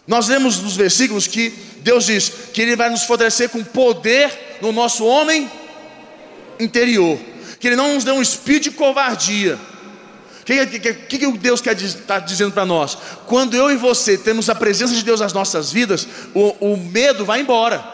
Nós 0.07 0.29
lemos 0.29 0.61
nos 0.61 0.77
versículos 0.77 1.27
que 1.27 1.53
Deus 1.79 2.07
diz 2.07 2.33
que 2.53 2.63
Ele 2.63 2.77
vai 2.77 2.89
nos 2.91 3.03
fortalecer 3.05 3.49
com 3.49 3.63
poder 3.65 4.59
no 4.61 4.73
nosso 4.73 5.05
homem 5.05 5.51
interior, 6.61 7.19
que 7.59 7.69
Ele 7.69 7.77
não 7.77 7.95
nos 7.95 8.05
deu 8.05 8.15
um 8.15 8.23
espírito 8.23 8.65
de 8.65 8.71
covardia. 8.73 9.59
O 10.41 10.45
que, 10.45 10.67
que, 10.67 10.95
que, 10.95 11.19
que 11.19 11.39
Deus 11.39 11.61
quer 11.61 11.77
estar 11.81 12.03
tá 12.07 12.19
dizendo 12.21 12.53
para 12.53 12.65
nós? 12.65 12.97
Quando 13.27 13.57
eu 13.57 13.69
e 13.69 13.77
você 13.77 14.17
temos 14.17 14.49
a 14.49 14.55
presença 14.55 14.95
de 14.95 15.03
Deus 15.03 15.19
nas 15.19 15.33
nossas 15.33 15.73
vidas, 15.73 16.07
o, 16.33 16.73
o 16.73 16.77
medo 16.77 17.25
vai 17.25 17.41
embora, 17.41 17.85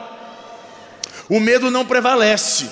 o 1.31 1.40
medo 1.40 1.70
não 1.70 1.87
prevalece. 1.87 2.68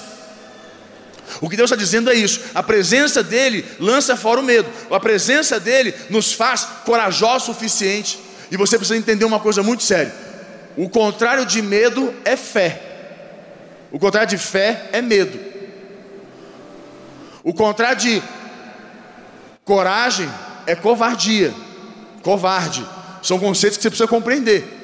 O 1.40 1.48
que 1.48 1.56
Deus 1.56 1.70
está 1.70 1.82
dizendo 1.82 2.10
é 2.10 2.14
isso: 2.14 2.40
a 2.54 2.62
presença 2.62 3.22
dEle 3.22 3.64
lança 3.78 4.16
fora 4.16 4.40
o 4.40 4.42
medo, 4.42 4.68
a 4.90 5.00
presença 5.00 5.58
dEle 5.58 5.94
nos 6.10 6.32
faz 6.32 6.66
corajosos 6.84 7.48
o 7.48 7.54
suficiente. 7.54 8.29
E 8.50 8.56
você 8.56 8.76
precisa 8.76 8.98
entender 8.98 9.24
uma 9.24 9.40
coisa 9.40 9.62
muito 9.62 9.82
séria: 9.82 10.14
o 10.76 10.88
contrário 10.88 11.46
de 11.46 11.62
medo 11.62 12.14
é 12.24 12.36
fé, 12.36 12.80
o 13.92 13.98
contrário 13.98 14.28
de 14.28 14.38
fé 14.38 14.88
é 14.92 15.00
medo, 15.00 15.38
o 17.44 17.54
contrário 17.54 17.98
de 17.98 18.22
coragem 19.64 20.28
é 20.66 20.74
covardia, 20.74 21.54
covarde. 22.22 22.86
São 23.22 23.38
conceitos 23.38 23.76
que 23.76 23.82
você 23.82 23.90
precisa 23.90 24.08
compreender. 24.08 24.78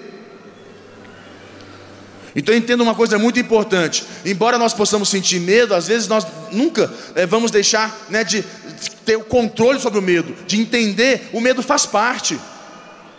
Então 2.36 2.54
entenda 2.54 2.82
uma 2.82 2.94
coisa 2.94 3.18
muito 3.18 3.40
importante: 3.40 4.04
embora 4.24 4.58
nós 4.58 4.74
possamos 4.74 5.08
sentir 5.08 5.40
medo, 5.40 5.74
às 5.74 5.88
vezes 5.88 6.06
nós 6.06 6.26
nunca 6.52 6.92
é, 7.14 7.24
vamos 7.26 7.50
deixar 7.50 7.96
né, 8.10 8.22
de 8.22 8.44
ter 9.06 9.16
o 9.16 9.24
controle 9.24 9.80
sobre 9.80 9.98
o 9.98 10.02
medo, 10.02 10.36
de 10.46 10.60
entender 10.60 11.30
o 11.32 11.40
medo 11.40 11.62
faz 11.62 11.86
parte. 11.86 12.38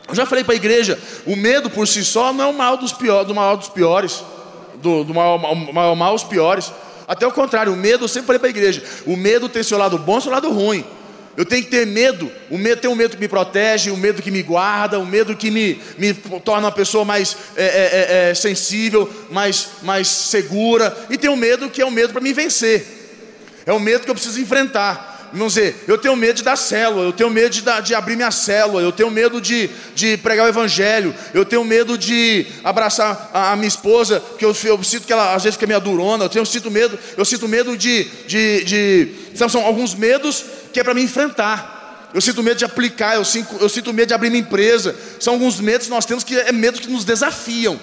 Eu 0.08 0.16
já 0.16 0.26
falei 0.26 0.44
para 0.44 0.54
a 0.54 0.56
igreja, 0.56 0.98
o 1.26 1.36
medo 1.36 1.70
por 1.70 1.88
si 1.88 2.04
só 2.04 2.32
não 2.32 2.44
é 2.44 2.48
o 2.48 2.54
mal 2.54 2.78
dos 2.78 2.94
piores, 2.94 3.28
do 3.28 3.36
mal 3.36 3.58
dos 3.58 3.70
piores, 3.70 4.24
do, 4.76 5.04
do 5.04 5.14
mal, 5.14 5.38
mal, 5.38 5.96
mal 5.96 6.16
os 6.16 6.24
piores. 6.24 6.72
Até 7.08 7.26
o 7.26 7.32
contrário, 7.32 7.74
o 7.74 7.76
medo, 7.78 8.06
eu 8.06 8.08
sempre 8.08 8.28
falei 8.28 8.40
para 8.40 8.48
a 8.48 8.50
igreja, 8.50 8.84
o 9.06 9.16
medo 9.16 9.50
tem 9.50 9.64
seu 9.64 9.78
lado 9.78 9.98
bom 9.98 10.20
seu 10.20 10.32
lado 10.32 10.50
ruim. 10.50 10.86
Eu 11.38 11.46
tenho 11.46 11.64
que 11.64 11.70
ter 11.70 11.86
medo. 11.86 12.32
O 12.50 12.58
medo 12.58 12.82
tem 12.82 12.90
um 12.90 12.96
medo 12.96 13.16
que 13.16 13.22
me 13.22 13.28
protege, 13.28 13.92
um 13.92 13.96
medo 13.96 14.24
que 14.24 14.32
me 14.32 14.42
guarda, 14.42 15.00
um 15.00 15.06
medo 15.06 15.36
que 15.36 15.52
me, 15.52 15.80
me 15.96 16.12
torna 16.44 16.66
uma 16.66 16.72
pessoa 16.72 17.06
mais 17.06 17.38
é, 17.56 17.64
é, 17.64 17.68
é, 17.68 18.30
é 18.32 18.34
sensível, 18.34 19.08
mais, 19.30 19.68
mais 19.84 20.08
segura. 20.08 20.98
E 21.12 21.18
tem 21.18 21.30
um 21.30 21.36
medo 21.36 21.70
que 21.70 21.80
é 21.80 21.86
o 21.86 21.90
um 21.90 21.92
medo 21.92 22.12
para 22.12 22.24
me 22.24 22.34
vencer. 22.34 22.84
É 23.68 23.72
o 23.72 23.76
um 23.76 23.80
medo 23.80 24.04
que 24.04 24.10
eu 24.10 24.16
preciso 24.16 24.42
enfrentar. 24.42 25.17
Vamos 25.34 25.54
dizer, 25.54 25.84
eu 25.88 25.98
tenho 25.98 26.16
medo 26.16 26.38
de 26.38 26.44
dar 26.44 26.56
célula, 26.56 27.06
eu 27.06 27.14
tenho 27.14 27.30
medo 27.30 27.50
de, 27.50 27.62
dar, 27.62 27.82
de 27.82 27.94
abrir 27.94 28.16
minha 28.16 28.32
célula, 28.32 28.82
eu 28.82 28.92
tenho 28.92 29.12
medo 29.12 29.42
de, 29.42 29.70
de 29.94 30.18
pregar 30.18 30.46
o 30.46 30.50
evangelho, 30.50 31.14
eu 31.34 31.44
tenho 31.44 31.64
medo 31.64 31.98
de 31.98 32.46
abraçar 32.64 33.30
a, 33.34 33.52
a 33.52 33.56
minha 33.56 33.68
esposa, 33.68 34.24
que 34.38 34.46
eu, 34.46 34.56
eu, 34.64 34.84
sinto 34.84 35.06
que 35.06 35.12
ela 35.12 35.36
às 35.36 35.44
vezes 35.44 35.56
fica 35.56 35.68
meio 35.68 35.82
durona, 35.82 36.26
eu, 36.26 36.30
tenho, 36.30 36.42
eu 36.42 36.46
sinto 36.46 36.72
medo, 36.72 36.98
eu 37.18 37.26
sinto 37.26 37.48
medo 37.48 37.76
de, 37.76 38.06
de, 38.26 38.64
de 38.64 39.16
são, 39.34 39.66
alguns 39.66 39.94
medos 39.94 40.46
que 40.72 40.80
é 40.80 40.84
para 40.84 40.94
me 40.94 41.04
enfrentar. 41.04 41.76
Eu 42.14 42.22
sinto 42.22 42.42
medo 42.42 42.58
de 42.58 42.66
aplicar, 42.66 43.16
eu 43.16 43.26
sinto, 43.26 43.58
eu 43.60 43.68
sinto 43.68 43.94
medo 43.94 44.08
de 44.08 44.14
abrir 44.14 44.30
minha 44.30 44.42
empresa. 44.42 44.96
São 45.20 45.34
alguns 45.34 45.60
medos 45.60 45.88
que 45.88 45.94
nós 45.94 46.06
temos 46.06 46.24
que 46.24 46.38
é 46.38 46.52
medos 46.52 46.80
que 46.80 46.88
nos 46.88 47.04
desafiam. 47.04 47.78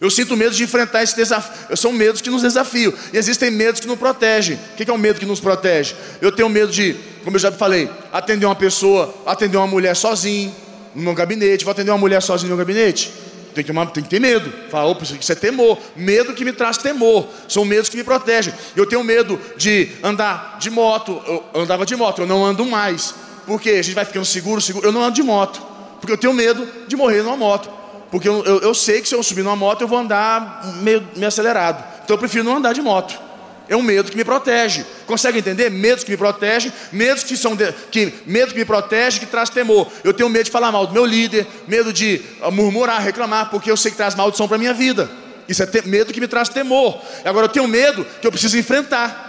Eu 0.00 0.08
sinto 0.08 0.34
medo 0.34 0.54
de 0.54 0.62
enfrentar 0.62 1.02
esse 1.02 1.14
desafio. 1.14 1.76
São 1.76 1.92
medos 1.92 2.22
que 2.22 2.30
nos 2.30 2.40
desafiam. 2.40 2.92
E 3.12 3.18
existem 3.18 3.50
medos 3.50 3.80
que 3.80 3.86
nos 3.86 3.98
protegem. 3.98 4.56
O 4.72 4.76
que 4.76 4.90
é 4.90 4.94
um 4.94 4.98
medo 4.98 5.20
que 5.20 5.26
nos 5.26 5.40
protege? 5.40 5.94
Eu 6.22 6.32
tenho 6.32 6.48
medo 6.48 6.72
de, 6.72 6.96
como 7.22 7.36
eu 7.36 7.40
já 7.40 7.52
falei, 7.52 7.90
atender 8.10 8.46
uma 8.46 8.54
pessoa, 8.54 9.14
atender 9.26 9.58
uma 9.58 9.66
mulher 9.66 9.94
sozinho 9.94 10.54
no 10.94 11.02
meu 11.02 11.14
gabinete. 11.14 11.66
Vou 11.66 11.72
atender 11.72 11.90
uma 11.90 11.98
mulher 11.98 12.22
sozinho 12.22 12.48
no 12.48 12.56
meu 12.56 12.64
gabinete? 12.64 13.12
Tem 13.54 13.62
que, 13.62 13.72
tem 13.92 14.02
que 14.02 14.08
ter 14.08 14.20
medo. 14.20 14.50
Fala, 14.70 14.86
opa, 14.90 15.04
isso 15.04 15.32
é 15.32 15.34
temor. 15.34 15.78
Medo 15.94 16.32
que 16.32 16.46
me 16.46 16.52
traz 16.52 16.78
temor. 16.78 17.28
São 17.46 17.66
medos 17.66 17.90
que 17.90 17.96
me 17.98 18.04
protegem. 18.04 18.54
Eu 18.74 18.86
tenho 18.86 19.04
medo 19.04 19.38
de 19.58 19.90
andar 20.02 20.56
de 20.58 20.70
moto. 20.70 21.20
Eu 21.52 21.60
andava 21.60 21.84
de 21.84 21.94
moto, 21.94 22.22
eu 22.22 22.26
não 22.26 22.42
ando 22.42 22.64
mais. 22.64 23.14
Porque 23.46 23.68
a 23.68 23.82
gente 23.82 23.94
vai 23.94 24.06
ficando 24.06 24.24
seguro, 24.24 24.62
seguro. 24.62 24.86
Eu 24.86 24.92
não 24.92 25.02
ando 25.02 25.16
de 25.16 25.22
moto. 25.22 25.60
Porque 26.00 26.12
eu 26.12 26.16
tenho 26.16 26.32
medo 26.32 26.66
de 26.88 26.96
morrer 26.96 27.22
numa 27.22 27.36
moto. 27.36 27.79
Porque 28.10 28.28
eu, 28.28 28.44
eu, 28.44 28.60
eu 28.60 28.74
sei 28.74 29.00
que 29.00 29.08
se 29.08 29.14
eu 29.14 29.22
subir 29.22 29.42
numa 29.42 29.56
moto 29.56 29.82
eu 29.82 29.88
vou 29.88 29.98
andar 29.98 30.62
meio, 30.82 31.06
meio 31.14 31.28
acelerado. 31.28 31.84
Então 32.04 32.14
eu 32.14 32.18
prefiro 32.18 32.44
não 32.44 32.56
andar 32.56 32.72
de 32.72 32.82
moto. 32.82 33.30
É 33.70 33.76
um 33.76 33.82
medo 33.82 34.10
que 34.10 34.16
me 34.16 34.24
protege. 34.24 34.84
Consegue 35.06 35.38
entender? 35.38 35.70
Medos 35.70 36.02
que 36.02 36.10
me 36.10 36.16
protegem, 36.16 36.72
medos 36.90 37.22
que 37.22 37.36
são 37.36 37.54
de, 37.54 37.72
que 37.92 38.12
medo 38.26 38.52
que 38.52 38.58
me 38.58 38.64
protege, 38.64 39.20
que 39.20 39.26
traz 39.26 39.48
temor. 39.48 39.86
Eu 40.02 40.12
tenho 40.12 40.28
medo 40.28 40.46
de 40.46 40.50
falar 40.50 40.72
mal 40.72 40.88
do 40.88 40.92
meu 40.92 41.06
líder, 41.06 41.46
medo 41.68 41.92
de 41.92 42.20
ah, 42.42 42.50
murmurar, 42.50 43.00
reclamar, 43.00 43.48
porque 43.48 43.70
eu 43.70 43.76
sei 43.76 43.92
que 43.92 43.96
traz 43.96 44.16
maldição 44.16 44.48
para 44.48 44.58
minha 44.58 44.74
vida. 44.74 45.08
Isso 45.48 45.62
é 45.62 45.66
te, 45.66 45.86
medo 45.86 46.12
que 46.12 46.20
me 46.20 46.26
traz 46.26 46.48
temor. 46.48 47.00
Agora 47.24 47.44
eu 47.44 47.48
tenho 47.48 47.68
medo 47.68 48.04
que 48.20 48.26
eu 48.26 48.32
preciso 48.32 48.58
enfrentar. 48.58 49.28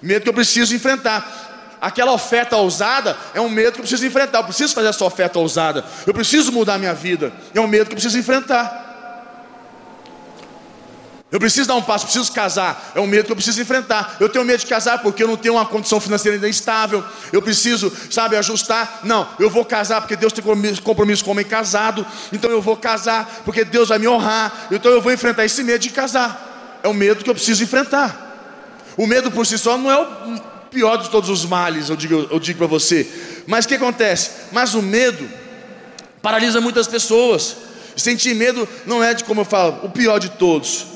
Medo 0.00 0.22
que 0.22 0.28
eu 0.30 0.34
preciso 0.34 0.74
enfrentar. 0.74 1.43
Aquela 1.84 2.12
oferta 2.12 2.56
ousada 2.56 3.14
é 3.34 3.40
um 3.42 3.48
medo 3.50 3.72
que 3.72 3.80
eu 3.80 3.82
preciso 3.82 4.06
enfrentar. 4.06 4.38
Eu 4.38 4.44
preciso 4.44 4.72
fazer 4.72 4.88
essa 4.88 5.04
oferta 5.04 5.38
ousada. 5.38 5.84
Eu 6.06 6.14
preciso 6.14 6.50
mudar 6.50 6.78
minha 6.78 6.94
vida. 6.94 7.30
É 7.54 7.60
um 7.60 7.66
medo 7.66 7.84
que 7.84 7.92
eu 7.92 7.96
preciso 7.96 8.18
enfrentar. 8.18 8.80
Eu 11.30 11.38
preciso 11.38 11.68
dar 11.68 11.74
um 11.74 11.82
passo, 11.82 12.06
preciso 12.06 12.32
casar. 12.32 12.92
É 12.94 13.00
um 13.00 13.06
medo 13.06 13.26
que 13.26 13.32
eu 13.32 13.36
preciso 13.36 13.60
enfrentar. 13.60 14.16
Eu 14.18 14.30
tenho 14.30 14.46
medo 14.46 14.60
de 14.60 14.66
casar 14.66 15.02
porque 15.02 15.22
eu 15.22 15.28
não 15.28 15.36
tenho 15.36 15.56
uma 15.56 15.66
condição 15.66 16.00
financeira 16.00 16.38
ainda 16.38 16.48
estável. 16.48 17.04
Eu 17.30 17.42
preciso, 17.42 17.92
sabe, 18.10 18.34
ajustar. 18.36 19.00
Não, 19.02 19.28
eu 19.38 19.50
vou 19.50 19.62
casar 19.62 20.00
porque 20.00 20.16
Deus 20.16 20.32
tem 20.32 20.42
compromisso 20.82 21.22
com 21.22 21.32
homem 21.32 21.44
casado. 21.44 22.06
Então 22.32 22.50
eu 22.50 22.62
vou 22.62 22.78
casar 22.78 23.42
porque 23.44 23.62
Deus 23.62 23.90
vai 23.90 23.98
me 23.98 24.08
honrar. 24.08 24.68
Então 24.70 24.90
eu 24.90 25.02
vou 25.02 25.12
enfrentar 25.12 25.44
esse 25.44 25.62
medo 25.62 25.80
de 25.80 25.90
casar. 25.90 26.80
É 26.82 26.88
um 26.88 26.94
medo 26.94 27.22
que 27.22 27.28
eu 27.28 27.34
preciso 27.34 27.62
enfrentar. 27.62 28.22
O 28.96 29.06
medo 29.06 29.30
por 29.30 29.44
si 29.44 29.58
só 29.58 29.76
não 29.76 29.90
é 29.90 30.00
o 30.00 30.53
pior 30.74 30.96
de 30.96 31.08
todos 31.08 31.30
os 31.30 31.46
males, 31.46 31.88
eu 31.88 31.96
digo, 31.96 32.26
eu 32.30 32.40
digo 32.40 32.58
para 32.58 32.66
você. 32.66 33.08
Mas 33.46 33.64
o 33.64 33.68
que 33.68 33.76
acontece? 33.76 34.30
Mas 34.50 34.74
o 34.74 34.82
medo 34.82 35.26
paralisa 36.20 36.60
muitas 36.60 36.88
pessoas. 36.88 37.56
Sentir 37.96 38.34
medo 38.34 38.68
não 38.84 39.02
é 39.02 39.14
de 39.14 39.22
como 39.22 39.42
eu 39.42 39.44
falo, 39.44 39.86
o 39.86 39.88
pior 39.88 40.18
de 40.18 40.30
todos. 40.30 40.86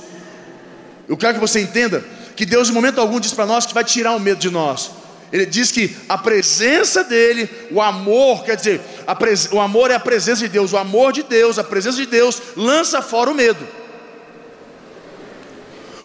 Eu 1.08 1.16
quero 1.16 1.34
que 1.34 1.40
você 1.40 1.60
entenda 1.60 2.04
que 2.34 2.44
Deus, 2.44 2.68
em 2.68 2.72
momento 2.72 3.00
algum, 3.00 3.20
diz 3.20 3.32
para 3.32 3.46
nós 3.46 3.64
que 3.64 3.72
vai 3.72 3.84
tirar 3.84 4.16
o 4.16 4.20
medo 4.20 4.40
de 4.40 4.50
nós. 4.50 4.90
Ele 5.32 5.46
diz 5.46 5.70
que 5.70 5.94
a 6.08 6.18
presença 6.18 7.04
dele, 7.04 7.48
o 7.70 7.80
amor, 7.80 8.44
quer 8.44 8.56
dizer, 8.56 8.80
pres... 9.18 9.48
o 9.52 9.60
amor 9.60 9.90
é 9.90 9.94
a 9.94 10.00
presença 10.00 10.42
de 10.42 10.48
Deus, 10.48 10.72
o 10.72 10.78
amor 10.78 11.12
de 11.12 11.22
Deus, 11.22 11.58
a 11.58 11.64
presença 11.64 11.98
de 11.98 12.06
Deus 12.06 12.40
lança 12.56 13.00
fora 13.00 13.30
o 13.30 13.34
medo. 13.34 13.66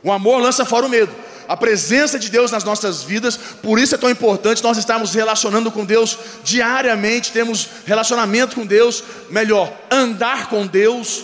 O 0.04 0.12
amor 0.12 0.42
lança 0.42 0.66
fora 0.66 0.86
o 0.86 0.90
medo. 0.90 1.12
A 1.48 1.58
presença 1.58 2.18
de 2.18 2.30
Deus 2.30 2.52
nas 2.52 2.64
nossas 2.64 3.04
vidas, 3.04 3.38
por 3.62 3.80
isso 3.80 3.96
é 3.96 3.98
tão 3.98 4.10
importante 4.10 4.64
nós 4.64 4.78
estarmos 4.78 5.14
relacionando 5.14 5.72
com 5.72 5.86
Deus 5.86 6.18
diariamente, 6.44 7.32
temos 7.32 7.68
relacionamento 7.86 8.56
com 8.56 8.66
Deus, 8.66 9.04
melhor, 9.30 9.72
andar 9.92 10.50
com 10.50 10.66
Deus. 10.66 11.24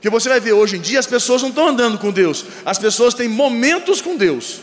Que 0.00 0.10
você 0.10 0.28
vai 0.28 0.40
ver 0.40 0.52
hoje 0.52 0.76
em 0.76 0.80
dia 0.80 0.98
as 0.98 1.06
pessoas 1.06 1.42
não 1.42 1.50
estão 1.50 1.68
andando 1.68 1.98
com 1.98 2.10
Deus, 2.10 2.44
as 2.64 2.78
pessoas 2.78 3.14
têm 3.14 3.28
momentos 3.28 4.00
com 4.00 4.16
Deus. 4.16 4.60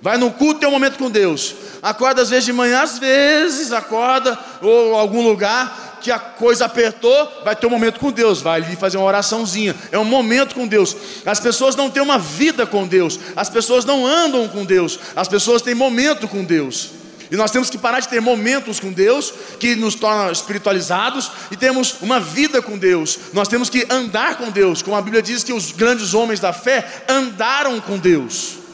Vai 0.00 0.18
no 0.18 0.30
culto 0.30 0.60
tem 0.60 0.68
um 0.68 0.72
momento 0.72 0.98
com 0.98 1.10
Deus. 1.10 1.54
Acorda 1.82 2.22
às 2.22 2.30
vezes 2.30 2.44
de 2.44 2.52
manhã, 2.52 2.82
às 2.82 2.98
vezes 2.98 3.72
acorda 3.72 4.38
ou 4.60 4.94
algum 4.94 5.22
lugar 5.22 5.85
que 6.00 6.10
a 6.10 6.18
coisa 6.18 6.66
apertou, 6.66 7.42
vai 7.44 7.56
ter 7.56 7.66
um 7.66 7.70
momento 7.70 8.00
com 8.00 8.10
Deus, 8.10 8.40
vai 8.40 8.62
ali 8.62 8.76
fazer 8.76 8.96
uma 8.96 9.06
oraçãozinha. 9.06 9.74
É 9.90 9.98
um 9.98 10.04
momento 10.04 10.54
com 10.54 10.66
Deus. 10.66 10.96
As 11.24 11.40
pessoas 11.40 11.76
não 11.76 11.90
têm 11.90 12.02
uma 12.02 12.18
vida 12.18 12.66
com 12.66 12.86
Deus. 12.86 13.18
As 13.34 13.48
pessoas 13.48 13.84
não 13.84 14.06
andam 14.06 14.48
com 14.48 14.64
Deus. 14.64 14.98
As 15.14 15.28
pessoas 15.28 15.62
têm 15.62 15.74
momento 15.74 16.28
com 16.28 16.44
Deus. 16.44 16.90
E 17.30 17.36
nós 17.36 17.50
temos 17.50 17.68
que 17.70 17.78
parar 17.78 18.00
de 18.00 18.08
ter 18.08 18.20
momentos 18.20 18.78
com 18.78 18.92
Deus 18.92 19.32
que 19.58 19.74
nos 19.74 19.94
tornam 19.94 20.30
espiritualizados 20.30 21.30
e 21.50 21.56
temos 21.56 21.96
uma 22.00 22.20
vida 22.20 22.62
com 22.62 22.78
Deus. 22.78 23.18
Nós 23.32 23.48
temos 23.48 23.68
que 23.68 23.86
andar 23.90 24.36
com 24.36 24.50
Deus, 24.50 24.82
como 24.82 24.96
a 24.96 25.02
Bíblia 25.02 25.22
diz 25.22 25.42
que 25.42 25.52
os 25.52 25.72
grandes 25.72 26.14
homens 26.14 26.38
da 26.38 26.52
fé 26.52 27.04
andaram 27.08 27.80
com 27.80 27.98
Deus. 27.98 28.65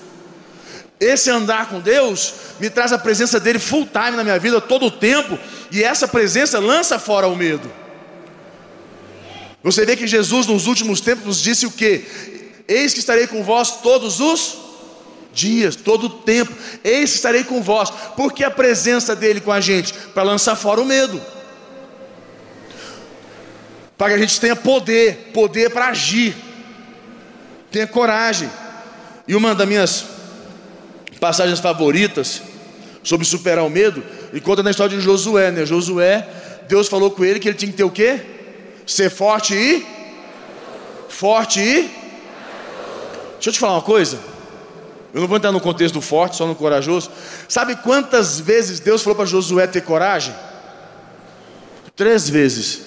Esse 1.02 1.30
andar 1.30 1.68
com 1.68 1.80
Deus 1.80 2.32
me 2.60 2.70
traz 2.70 2.92
a 2.92 2.98
presença 2.98 3.40
dele 3.40 3.58
full 3.58 3.86
time 3.86 4.16
na 4.16 4.22
minha 4.22 4.38
vida 4.38 4.60
todo 4.60 4.86
o 4.86 4.90
tempo, 4.90 5.36
e 5.72 5.82
essa 5.82 6.06
presença 6.06 6.60
lança 6.60 6.96
fora 6.96 7.26
o 7.26 7.34
medo. 7.34 7.68
Você 9.64 9.84
vê 9.84 9.96
que 9.96 10.06
Jesus 10.06 10.46
nos 10.46 10.68
últimos 10.68 11.00
tempos 11.00 11.24
nos 11.24 11.42
disse 11.42 11.66
o 11.66 11.72
que? 11.72 12.04
Eis 12.68 12.92
que 12.92 13.00
estarei 13.00 13.26
com 13.26 13.42
vós 13.42 13.80
todos 13.80 14.20
os 14.20 14.58
dias, 15.32 15.74
todo 15.74 16.04
o 16.06 16.10
tempo. 16.10 16.52
Eis 16.84 17.10
que 17.10 17.16
estarei 17.16 17.42
com 17.42 17.60
vós. 17.60 17.90
Porque 18.16 18.44
a 18.44 18.50
presença 18.50 19.16
dele 19.16 19.40
com 19.40 19.50
a 19.52 19.60
gente 19.60 19.92
para 20.14 20.22
lançar 20.22 20.54
fora 20.54 20.80
o 20.80 20.84
medo. 20.84 21.20
Para 23.98 24.08
que 24.08 24.14
a 24.14 24.18
gente 24.18 24.40
tenha 24.40 24.56
poder, 24.56 25.30
poder 25.32 25.70
para 25.70 25.88
agir. 25.88 26.34
Tenha 27.70 27.86
coragem. 27.86 28.50
E 29.26 29.34
uma 29.34 29.54
das 29.54 29.68
minhas 29.68 30.11
passagens 31.22 31.60
favoritas 31.60 32.42
sobre 33.04 33.24
superar 33.24 33.64
o 33.64 33.70
medo, 33.70 34.02
e 34.32 34.40
conta 34.40 34.60
na 34.60 34.72
história 34.72 34.98
de 34.98 35.00
Josué, 35.00 35.52
né? 35.52 35.64
Josué, 35.64 36.28
Deus 36.66 36.88
falou 36.88 37.12
com 37.12 37.24
ele 37.24 37.38
que 37.38 37.48
ele 37.48 37.56
tinha 37.56 37.70
que 37.70 37.76
ter 37.76 37.84
o 37.84 37.90
quê? 37.90 38.20
Ser 38.84 39.08
forte 39.08 39.54
e 39.54 39.86
forte 41.08 41.60
e 41.60 41.88
Deixa 43.34 43.50
eu 43.50 43.52
te 43.52 43.58
falar 43.60 43.74
uma 43.74 43.82
coisa. 43.82 44.18
Eu 45.14 45.20
não 45.20 45.28
vou 45.28 45.36
entrar 45.36 45.52
no 45.52 45.60
contexto 45.60 45.94
do 45.94 46.00
forte, 46.00 46.36
só 46.36 46.44
no 46.46 46.56
corajoso. 46.56 47.08
Sabe 47.48 47.76
quantas 47.76 48.40
vezes 48.40 48.80
Deus 48.80 49.02
falou 49.02 49.16
para 49.16 49.26
Josué 49.26 49.68
ter 49.68 49.82
coragem? 49.82 50.34
Três 51.94 52.28
vezes. 52.28 52.80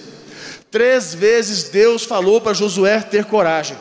Três 0.70 1.14
vezes 1.14 1.70
Deus 1.70 2.04
falou 2.04 2.42
para 2.42 2.54
Josué 2.54 3.00
ter 3.00 3.24
coragem. 3.24 3.78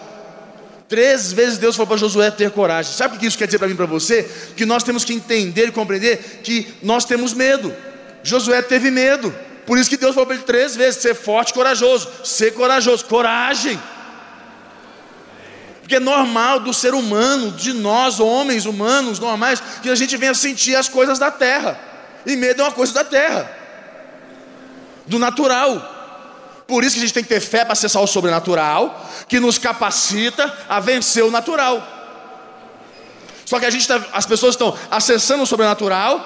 Três 0.89 1.33
vezes 1.33 1.59
Deus 1.59 1.77
falou 1.77 1.89
para 1.89 1.97
Josué 1.97 2.31
ter 2.31 2.51
coragem. 2.51 2.93
Sabe 2.93 3.17
o 3.17 3.19
que 3.19 3.27
isso 3.27 3.39
quer 3.39 3.47
dizer 3.47 3.59
para 3.59 3.69
mim 3.69 3.75
e 3.75 3.77
para 3.77 3.87
você? 3.87 4.29
Que 4.57 4.67
nós 4.67 4.83
temos 4.83 5.05
que 5.05 5.15
entender 5.15 5.69
e 5.69 5.73
compreender 5.73 6.41
que 6.43 6.75
nós 6.83 7.05
temos 7.05 7.33
medo. 7.33 7.75
Josué 8.23 8.61
teve 8.63 8.91
medo. 8.91 9.35
Por 9.67 9.79
isso 9.79 9.89
que 9.89 9.97
Deus 9.97 10.15
falou 10.15 10.27
para 10.27 10.37
ele 10.37 10.45
três 10.45 10.77
vezes: 10.77 11.01
ser 11.01 11.15
forte 11.15 11.51
e 11.51 11.55
corajoso. 11.55 12.09
Ser 12.23 12.53
corajoso, 12.53 13.05
coragem. 13.07 13.81
Porque 15.81 15.97
é 15.97 16.01
normal 16.01 16.61
do 16.61 16.73
ser 16.73 16.95
humano, 16.95 17.53
de 17.53 17.75
nós, 17.75 18.19
homens 18.19 18.65
humanos 18.65 19.19
normais, 19.19 19.63
que 19.83 19.91
a 19.91 19.95
gente 19.95 20.17
venha 20.17 20.33
sentir 20.33 20.75
as 20.75 20.89
coisas 20.89 21.19
da 21.19 21.31
terra. 21.31 21.79
E 22.25 22.37
medo 22.37 22.63
é 22.63 22.65
uma 22.65 22.73
coisa 22.73 22.95
da 22.95 23.05
terra, 23.05 23.51
do 25.07 25.19
natural. 25.19 25.94
Por 26.67 26.83
isso 26.83 26.95
que 26.95 27.01
a 27.01 27.05
gente 27.05 27.15
tem 27.15 27.23
que 27.23 27.29
ter 27.29 27.41
fé 27.41 27.65
para 27.65 27.73
acessar 27.73 28.03
o 28.03 28.07
sobrenatural, 28.07 29.09
que 29.29 29.39
nos 29.39 29.59
capacita 29.59 30.53
a 30.69 30.81
vencer 30.81 31.23
o 31.23 31.31
natural. 31.31 31.87
Só 33.45 33.61
que 33.61 33.67
a 33.67 33.71
gente 33.71 33.87
tá, 33.87 34.03
as 34.13 34.25
pessoas 34.25 34.55
estão 34.55 34.77
acessando 34.91 35.43
o 35.43 35.47
sobrenatural, 35.47 36.25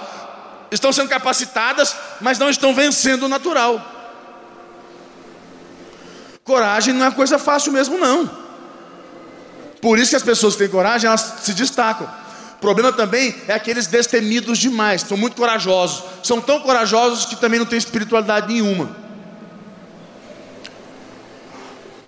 estão 0.70 0.92
sendo 0.92 1.08
capacitadas, 1.08 1.96
mas 2.20 2.38
não 2.38 2.48
estão 2.48 2.74
vencendo 2.74 3.24
o 3.24 3.28
natural. 3.28 3.84
Coragem 6.44 6.94
não 6.94 7.06
é 7.06 7.10
coisa 7.10 7.38
fácil 7.38 7.72
mesmo, 7.72 7.98
não. 7.98 8.30
Por 9.82 9.98
isso 9.98 10.10
que 10.10 10.16
as 10.16 10.22
pessoas 10.22 10.54
que 10.54 10.60
têm 10.60 10.68
coragem, 10.68 11.08
elas 11.08 11.34
se 11.42 11.52
destacam. 11.52 12.08
O 12.54 12.60
problema 12.60 12.92
também 12.92 13.34
é 13.46 13.54
aqueles 13.54 13.86
destemidos 13.86 14.58
demais, 14.58 15.02
são 15.02 15.16
muito 15.16 15.36
corajosos, 15.36 16.02
são 16.22 16.40
tão 16.40 16.60
corajosos 16.60 17.24
que 17.24 17.36
também 17.36 17.58
não 17.58 17.66
têm 17.66 17.78
espiritualidade 17.78 18.52
nenhuma. 18.52 19.07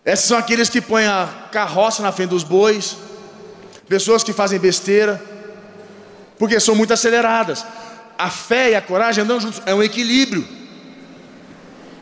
Esses 0.04 0.24
são 0.24 0.38
aqueles 0.38 0.68
que 0.68 0.80
põem 0.80 1.06
a 1.06 1.48
carroça 1.52 2.02
na 2.02 2.10
frente 2.10 2.30
dos 2.30 2.42
bois, 2.42 2.96
pessoas 3.88 4.24
que 4.24 4.32
fazem 4.32 4.58
besteira, 4.58 5.22
porque 6.38 6.58
são 6.58 6.74
muito 6.74 6.92
aceleradas. 6.92 7.64
A 8.16 8.30
fé 8.30 8.70
e 8.70 8.74
a 8.74 8.80
coragem 8.80 9.24
andam 9.24 9.40
juntos, 9.40 9.60
é 9.66 9.74
um 9.74 9.82
equilíbrio. 9.82 10.46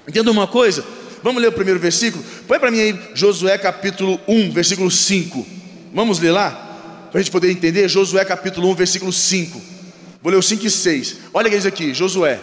Entenda 0.06 0.30
uma 0.30 0.46
coisa? 0.46 0.84
Vamos 1.22 1.42
ler 1.42 1.48
o 1.48 1.52
primeiro 1.52 1.80
versículo? 1.80 2.24
Põe 2.46 2.58
para 2.58 2.70
mim 2.70 2.80
aí 2.80 3.10
Josué 3.14 3.58
capítulo 3.58 4.20
1, 4.28 4.52
versículo 4.52 4.90
5. 4.90 5.46
Vamos 5.92 6.20
ler 6.20 6.30
lá? 6.30 6.50
Para 7.10 7.20
a 7.20 7.22
gente 7.22 7.32
poder 7.32 7.50
entender, 7.50 7.88
Josué 7.88 8.24
capítulo 8.24 8.70
1, 8.70 8.74
versículo 8.74 9.12
5. 9.12 9.60
Vou 10.22 10.30
ler 10.30 10.38
o 10.38 10.42
5 10.42 10.66
e 10.66 10.70
6. 10.70 11.16
Olha 11.34 11.48
o 11.48 11.50
que 11.50 11.56
diz 11.56 11.66
aqui, 11.66 11.92
Josué 11.92 12.40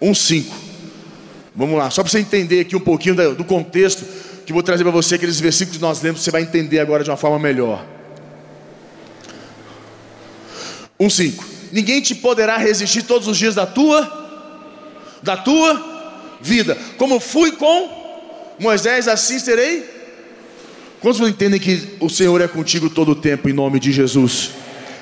1, 0.00 0.14
5. 0.14 0.63
Vamos 1.54 1.78
lá, 1.78 1.88
só 1.88 2.02
para 2.02 2.10
você 2.10 2.18
entender 2.18 2.60
aqui 2.60 2.74
um 2.74 2.80
pouquinho 2.80 3.14
do 3.34 3.44
contexto 3.44 4.04
que 4.44 4.52
vou 4.52 4.62
trazer 4.62 4.82
para 4.82 4.92
você 4.92 5.14
aqueles 5.14 5.38
versículos 5.38 5.76
que 5.76 5.82
nós 5.82 6.02
lemos, 6.02 6.22
você 6.22 6.30
vai 6.30 6.42
entender 6.42 6.80
agora 6.80 7.04
de 7.04 7.10
uma 7.10 7.16
forma 7.16 7.38
melhor. 7.38 7.84
1:5. 10.98 11.44
Ninguém 11.70 12.00
te 12.00 12.14
poderá 12.14 12.56
resistir 12.56 13.02
todos 13.02 13.28
os 13.28 13.38
dias 13.38 13.54
da 13.54 13.66
tua 13.66 14.22
da 15.22 15.36
tua 15.36 16.36
vida. 16.40 16.76
Como 16.98 17.18
fui 17.20 17.52
com 17.52 18.54
Moisés, 18.58 19.08
assim 19.08 19.38
serei. 19.38 19.88
Quantos 21.00 21.20
entendem 21.20 21.60
que 21.60 21.96
o 22.00 22.10
Senhor 22.10 22.40
é 22.40 22.48
contigo 22.48 22.90
todo 22.90 23.12
o 23.12 23.16
tempo 23.16 23.48
em 23.48 23.52
nome 23.52 23.78
de 23.78 23.92
Jesus? 23.92 24.50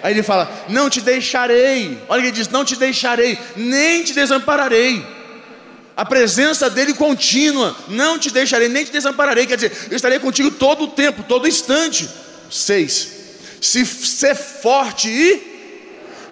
Aí 0.02 0.12
ele 0.12 0.22
fala: 0.22 0.50
Não 0.68 0.90
te 0.90 1.00
deixarei. 1.00 1.98
Olha 2.08 2.20
que 2.20 2.28
ele 2.28 2.36
diz: 2.36 2.48
Não 2.48 2.64
te 2.64 2.76
deixarei, 2.76 3.38
nem 3.56 4.02
te 4.02 4.12
desampararei 4.12 5.21
a 5.96 6.04
presença 6.04 6.70
dele 6.70 6.94
contínua, 6.94 7.76
não 7.88 8.18
te 8.18 8.30
deixarei, 8.30 8.68
nem 8.68 8.84
te 8.84 8.92
desampararei, 8.92 9.46
quer 9.46 9.56
dizer, 9.56 9.88
eu 9.90 9.96
estarei 9.96 10.18
contigo 10.18 10.50
todo 10.50 10.84
o 10.84 10.88
tempo, 10.88 11.22
todo 11.22 11.46
instante. 11.46 12.08
Seis, 12.50 13.08
se 13.60 13.84
ser 13.84 14.34
forte 14.34 15.08
e 15.08 15.52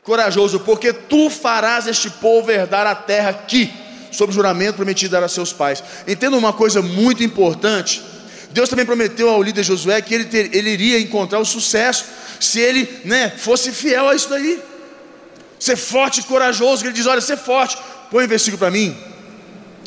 corajoso, 0.03 0.61
porque 0.61 0.93
tu 0.93 1.29
farás 1.31 1.87
este 1.87 2.11
povo 2.11 2.51
herdar 2.51 2.87
a 2.87 2.95
terra 2.95 3.33
que, 3.33 3.71
sob 4.11 4.33
juramento, 4.33 4.77
prometi 4.77 5.09
dar 5.09 5.23
a 5.23 5.29
seus 5.29 5.53
pais. 5.53 5.83
Entenda 6.07 6.37
uma 6.37 6.53
coisa 6.53 6.81
muito 6.81 7.23
importante. 7.23 8.03
Deus 8.51 8.69
também 8.69 8.85
prometeu 8.85 9.29
ao 9.29 9.43
líder 9.43 9.63
Josué 9.63 10.01
que 10.01 10.15
ele, 10.15 10.25
ter, 10.25 10.55
ele 10.55 10.71
iria 10.71 10.99
encontrar 10.99 11.39
o 11.39 11.45
sucesso 11.45 12.07
se 12.41 12.59
ele 12.59 12.89
né, 13.05 13.33
fosse 13.37 13.71
fiel 13.71 14.09
a 14.09 14.15
isso 14.15 14.29
daí. 14.29 14.61
Ser 15.59 15.77
forte 15.77 16.21
e 16.21 16.25
corajoso, 16.25 16.85
ele 16.85 16.93
diz: 16.93 17.07
Olha, 17.07 17.21
ser 17.21 17.37
forte. 17.37 17.77
Põe 18.11 18.25
um 18.25 18.29
versículo 18.29 18.59
para 18.59 18.71
mim, 18.71 18.97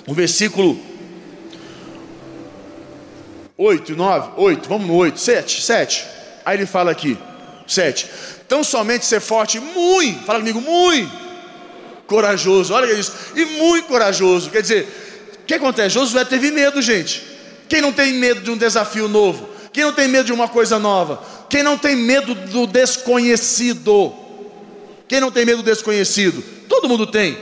o 0.08 0.13
versículo 0.13 0.80
8, 3.58 3.96
9, 3.96 4.32
8, 4.36 4.70
vamos 4.70 4.88
no 4.88 4.96
8, 4.96 5.20
7, 5.20 5.62
7. 5.62 6.06
Aí 6.46 6.58
ele 6.58 6.66
fala 6.66 6.92
aqui, 6.92 7.18
7. 7.68 8.10
Tão 8.48 8.63
somente 8.63 9.06
ser 9.06 9.22
forte, 9.22 9.60
muito, 9.60 10.26
fala 10.26 10.39
comigo, 10.39 10.60
muito 10.60 11.24
corajoso. 12.08 12.74
Olha 12.74 12.86
o 12.86 12.88
que 12.88 12.94
ele 12.94 13.02
diz, 13.02 13.12
e 13.36 13.46
muito 13.46 13.88
corajoso. 13.88 14.50
Quer 14.50 14.62
dizer, 14.62 14.88
o 15.42 15.46
que 15.46 15.54
acontece? 15.54 15.96
Josué 15.96 16.26
teve 16.26 16.52
medo, 16.52 16.82
gente. 16.82 17.24
Quem 17.70 17.82
não 17.82 17.92
tem 17.92 18.13
medo 18.13 18.42
de 18.42 18.52
um 18.52 18.58
desafio 18.58 19.08
novo? 19.08 19.50
Quem 19.72 19.84
não 19.84 19.94
tem 19.94 20.08
medo 20.08 20.26
de 20.26 20.34
uma 20.34 20.48
coisa 20.48 20.78
nova? 20.78 21.24
Quem 21.50 21.63
não 21.63 21.78
tem 21.78 21.96
medo 21.96 22.36
do 22.36 22.68
desconhecido? 22.68 24.13
Quem 25.08 25.20
não 25.20 25.32
tem 25.32 25.46
medo 25.46 25.63
do 25.63 25.66
desconhecido? 25.66 26.44
Todo 26.68 26.88
mundo 26.88 27.08
tem 27.08 27.38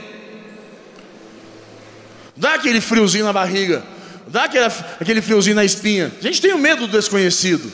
dá 2.42 2.54
aquele 2.54 2.80
friozinho 2.80 3.24
na 3.24 3.32
barriga, 3.32 3.84
dá 4.26 4.44
aquele, 4.44 4.64
aquele 5.00 5.22
friozinho 5.22 5.54
na 5.54 5.64
espinha. 5.64 6.12
A 6.18 6.22
gente 6.22 6.42
tem 6.42 6.52
o 6.52 6.58
medo 6.58 6.88
do 6.88 6.98
desconhecido, 6.98 7.72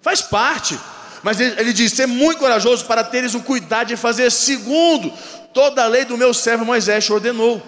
faz 0.00 0.22
parte. 0.22 0.78
Mas 1.24 1.40
ele, 1.40 1.60
ele 1.60 1.72
diz: 1.72 1.92
ser 1.92 2.06
muito 2.06 2.38
corajoso 2.38 2.84
para 2.84 3.02
teres 3.02 3.34
o 3.34 3.40
cuidado 3.40 3.88
de 3.88 3.96
fazer 3.96 4.30
segundo 4.30 5.12
toda 5.52 5.82
a 5.82 5.88
lei 5.88 6.04
do 6.04 6.16
meu 6.16 6.32
servo 6.32 6.64
Moisés 6.64 7.04
te 7.04 7.12
ordenou. 7.12 7.60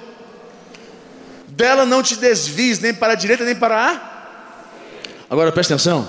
Dela 1.49 1.85
não 1.85 2.05
te 2.05 2.15
desvies 2.15 2.79
nem 2.79 2.95
para 2.95 3.15
a 3.15 3.17
direita 3.17 3.45
nem 3.45 3.57
para 3.57 3.91
a. 3.91 4.01
Agora 5.29 5.51
presta 5.51 5.75
atenção. 5.75 6.07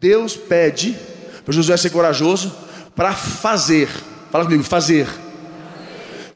Deus 0.00 0.34
pede 0.34 0.98
para 1.44 1.54
Josué 1.54 1.76
ser 1.76 1.90
corajoso 1.90 2.52
para 2.96 3.12
fazer. 3.12 3.88
Fala 4.32 4.44
comigo, 4.44 4.64
fazer. 4.64 5.06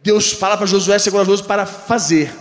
Deus 0.04 0.30
fala 0.30 0.56
para 0.56 0.68
Josué 0.68 1.00
ser 1.00 1.10
corajoso 1.10 1.42
para 1.42 1.66
fazer. 1.66 2.32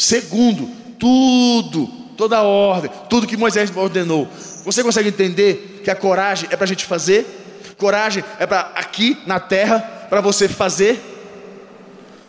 Segundo, 0.00 0.66
tudo, 0.98 1.86
toda 2.16 2.38
a 2.38 2.42
ordem, 2.42 2.90
tudo 3.10 3.26
que 3.26 3.36
Moisés 3.36 3.70
ordenou. 3.76 4.26
Você 4.64 4.82
consegue 4.82 5.10
entender 5.10 5.82
que 5.84 5.90
a 5.90 5.94
coragem 5.94 6.48
é 6.50 6.56
para 6.56 6.64
a 6.64 6.66
gente 6.66 6.86
fazer? 6.86 7.26
Coragem 7.76 8.24
é 8.38 8.46
para 8.46 8.72
aqui 8.76 9.18
na 9.26 9.38
terra, 9.38 9.78
para 10.08 10.22
você 10.22 10.48
fazer. 10.48 10.94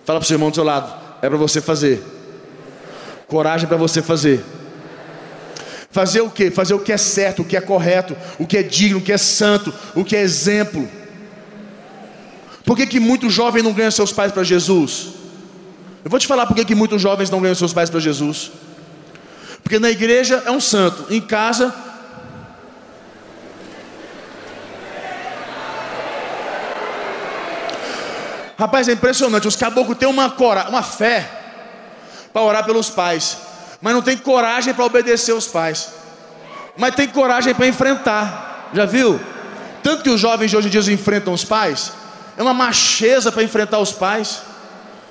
Fala 0.03 0.19
para 0.19 0.25
o 0.25 0.27
seu 0.27 0.35
irmão 0.35 0.49
do 0.49 0.55
seu 0.55 0.65
lado, 0.65 0.93
é 1.21 1.29
para 1.29 1.37
você 1.37 1.61
fazer. 1.61 2.03
Coragem 3.25 3.67
é 3.67 3.69
para 3.69 3.77
você 3.77 4.01
fazer. 4.01 4.43
Fazer 5.91 6.19
o 6.19 6.29
que? 6.29 6.51
Fazer 6.51 6.73
o 6.73 6.79
que 6.79 6.91
é 6.91 6.97
certo, 6.97 7.41
o 7.41 7.45
que 7.45 7.55
é 7.55 7.61
correto, 7.61 8.17
o 8.37 8.45
que 8.45 8.57
é 8.57 8.63
digno, 8.63 8.97
o 8.97 9.01
que 9.01 9.13
é 9.13 9.17
santo, 9.17 9.73
o 9.95 10.03
que 10.03 10.17
é 10.17 10.21
exemplo. 10.21 10.89
Por 12.65 12.75
que, 12.75 12.85
que 12.85 12.99
muitos 12.99 13.31
jovens 13.31 13.63
não 13.63 13.71
ganham 13.71 13.91
seus 13.91 14.11
pais 14.11 14.33
para 14.33 14.43
Jesus? 14.43 15.20
Eu 16.03 16.09
vou 16.09 16.19
te 16.19 16.27
falar 16.27 16.45
por 16.45 16.55
que, 16.55 16.75
muitos 16.75 17.01
jovens 17.01 17.29
não 17.29 17.41
ganham 17.41 17.55
seus 17.55 17.73
pais 17.73 17.89
para 17.89 17.99
Jesus. 17.99 18.51
Porque 19.63 19.79
na 19.79 19.89
igreja 19.89 20.43
é 20.45 20.51
um 20.51 20.59
santo, 20.59 21.13
em 21.13 21.21
casa 21.21 21.73
Rapaz, 28.61 28.87
é 28.87 28.91
impressionante. 28.91 29.47
Os 29.47 29.55
caboclos 29.55 29.97
têm 29.97 30.07
uma, 30.07 30.29
cora, 30.29 30.69
uma 30.69 30.83
fé 30.83 31.27
para 32.31 32.43
orar 32.43 32.63
pelos 32.63 32.91
pais, 32.91 33.39
mas 33.81 33.91
não 33.91 34.03
tem 34.03 34.15
coragem 34.15 34.71
para 34.71 34.85
obedecer 34.85 35.31
os 35.31 35.47
pais. 35.47 35.89
Mas 36.77 36.93
tem 36.93 37.07
coragem 37.07 37.55
para 37.55 37.65
enfrentar. 37.65 38.69
Já 38.71 38.85
viu? 38.85 39.19
Tanto 39.81 40.03
que 40.03 40.11
os 40.11 40.21
jovens 40.21 40.51
de 40.51 40.57
hoje 40.57 40.67
em 40.67 40.69
dia 40.69 40.93
enfrentam 40.93 41.33
os 41.33 41.43
pais, 41.43 41.91
é 42.37 42.43
uma 42.43 42.53
macheza 42.53 43.31
para 43.31 43.41
enfrentar 43.41 43.79
os 43.79 43.93
pais, 43.93 44.43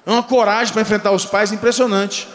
é 0.06 0.10
uma 0.10 0.22
coragem 0.22 0.72
para 0.72 0.82
enfrentar 0.82 1.12
os 1.12 1.24
pais 1.24 1.52
impressionante. 1.52 2.26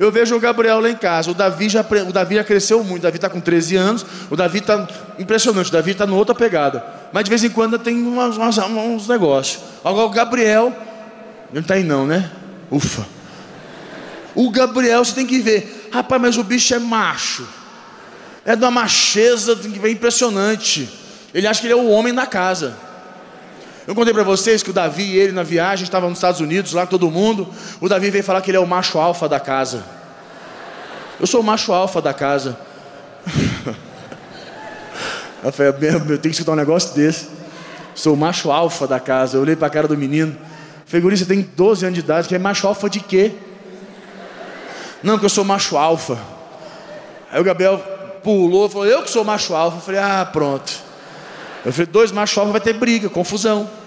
Eu 0.00 0.10
vejo 0.10 0.34
o 0.34 0.40
Gabriel 0.40 0.80
lá 0.80 0.88
em 0.88 0.96
casa. 0.96 1.30
O 1.30 1.34
Davi 1.34 1.68
já, 1.68 1.82
o 1.82 2.12
Davi 2.12 2.36
já 2.36 2.42
cresceu 2.42 2.82
muito. 2.82 3.00
O 3.00 3.02
Davi 3.02 3.16
está 3.18 3.28
com 3.28 3.38
13 3.38 3.76
anos. 3.76 4.06
O 4.30 4.34
Davi 4.34 4.58
está 4.58 4.88
impressionante. 5.18 5.68
O 5.68 5.72
Davi 5.72 5.90
está 5.90 6.06
numa 6.06 6.16
outra 6.16 6.34
pegada. 6.34 6.82
Mas 7.12 7.24
de 7.24 7.28
vez 7.28 7.44
em 7.44 7.50
quando 7.50 7.78
tem 7.78 8.02
umas, 8.02 8.38
umas, 8.38 8.56
uns 8.56 9.06
negócios. 9.06 9.62
Agora 9.84 10.06
o 10.06 10.10
Gabriel. 10.10 10.68
Ele 10.68 11.52
não 11.52 11.60
está 11.60 11.74
aí 11.74 11.84
não, 11.84 12.06
né? 12.06 12.30
Ufa. 12.70 13.06
O 14.34 14.50
Gabriel 14.50 15.04
você 15.04 15.14
tem 15.14 15.26
que 15.26 15.38
ver. 15.40 15.90
Rapaz, 15.92 16.22
mas 16.22 16.38
o 16.38 16.44
bicho 16.44 16.74
é 16.74 16.78
macho. 16.78 17.46
É 18.42 18.56
de 18.56 18.64
uma 18.64 18.70
macheza 18.70 19.58
impressionante. 19.86 20.88
Ele 21.34 21.46
acha 21.46 21.60
que 21.60 21.66
ele 21.66 21.74
é 21.74 21.76
o 21.76 21.90
homem 21.90 22.14
da 22.14 22.26
casa. 22.26 22.74
Eu 23.90 23.94
contei 23.96 24.14
para 24.14 24.22
vocês 24.22 24.62
que 24.62 24.70
o 24.70 24.72
Davi 24.72 25.02
e 25.02 25.18
ele 25.18 25.32
na 25.32 25.42
viagem 25.42 25.82
estavam 25.82 26.10
nos 26.10 26.18
Estados 26.20 26.40
Unidos, 26.40 26.74
lá 26.74 26.86
todo 26.86 27.10
mundo. 27.10 27.48
O 27.80 27.88
Davi 27.88 28.08
veio 28.08 28.22
falar 28.22 28.40
que 28.40 28.48
ele 28.48 28.56
é 28.56 28.60
o 28.60 28.66
macho 28.66 29.00
alfa 29.00 29.28
da 29.28 29.40
casa. 29.40 29.84
Eu 31.18 31.26
sou 31.26 31.40
o 31.40 31.42
macho 31.42 31.72
alfa 31.72 32.00
da 32.00 32.14
casa. 32.14 32.56
Eu 35.42 35.50
falei, 35.50 35.72
eu 35.72 35.74
tenho 36.06 36.20
que 36.20 36.28
escutar 36.28 36.52
um 36.52 36.54
negócio 36.54 36.94
desse. 36.94 37.28
Sou 37.92 38.14
o 38.14 38.16
macho 38.16 38.52
alfa 38.52 38.86
da 38.86 39.00
casa. 39.00 39.38
Eu 39.38 39.40
olhei 39.40 39.56
para 39.56 39.68
cara 39.68 39.88
do 39.88 39.98
menino. 39.98 40.36
Falei, 40.86 41.02
Guri, 41.02 41.16
você 41.16 41.24
tem 41.24 41.40
12 41.56 41.84
anos 41.84 41.94
de 41.94 42.04
idade, 42.04 42.28
que 42.28 42.34
é 42.36 42.38
macho 42.38 42.68
alfa 42.68 42.88
de 42.88 43.00
quê? 43.00 43.32
Não, 45.02 45.18
que 45.18 45.24
eu 45.24 45.30
sou 45.30 45.42
macho 45.42 45.76
alfa. 45.76 46.16
Aí 47.32 47.40
o 47.40 47.44
Gabriel 47.44 47.78
pulou 48.22 48.68
falou, 48.68 48.86
eu 48.86 49.02
que 49.02 49.10
sou 49.10 49.24
macho 49.24 49.52
alfa. 49.52 49.78
Eu 49.78 49.80
falei, 49.80 50.00
ah, 50.00 50.28
pronto. 50.30 50.70
Eu 51.64 51.72
falei, 51.72 51.86
dois 51.86 52.12
machos 52.12 52.38
alfa 52.38 52.52
vai 52.52 52.60
ter 52.60 52.74
briga, 52.74 53.08
confusão. 53.08 53.79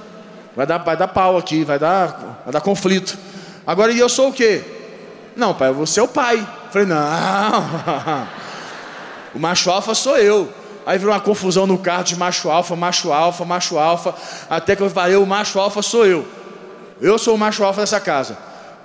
Vai 0.56 0.66
dar, 0.66 0.78
vai 0.78 0.96
dar 0.96 1.08
pau 1.08 1.38
aqui, 1.38 1.64
vai 1.64 1.80
dar, 1.80 2.42
vai 2.44 2.54
dar 2.54 2.62
conflito. 2.62 3.18
Agora, 3.66 3.92
e 3.92 4.00
eu 4.00 4.10
sou 4.10 4.30
o 4.30 4.34
quê? 4.34 4.64
Não, 5.36 5.54
pai, 5.54 5.72
você 5.72 6.00
é 6.00 6.04
o 6.04 6.08
pai. 6.08 6.48
Falei, 6.72 6.88
não. 6.88 8.30
O 9.34 9.40
macho 9.40 9.72
alfa 9.72 9.96
sou 9.96 10.18
eu. 10.18 10.48
Aí 10.86 10.98
virou 10.98 11.14
uma 11.14 11.20
confusão 11.20 11.66
no 11.66 11.78
carro 11.78 12.04
de 12.04 12.16
macho 12.16 12.52
alfa, 12.52 12.76
macho 12.76 13.12
alfa, 13.12 13.44
macho 13.44 13.80
alfa. 13.80 14.14
Até 14.50 14.76
que 14.76 14.84
eu 14.84 14.90
falei, 14.90 15.16
o 15.16 15.26
macho 15.26 15.60
alfa 15.60 15.82
sou 15.82 16.06
eu. 16.06 16.28
Eu 17.02 17.18
sou 17.18 17.36
o 17.36 17.38
macho 17.38 17.64
alfa 17.64 17.82
dessa 17.82 18.00
casa. 18.00 18.38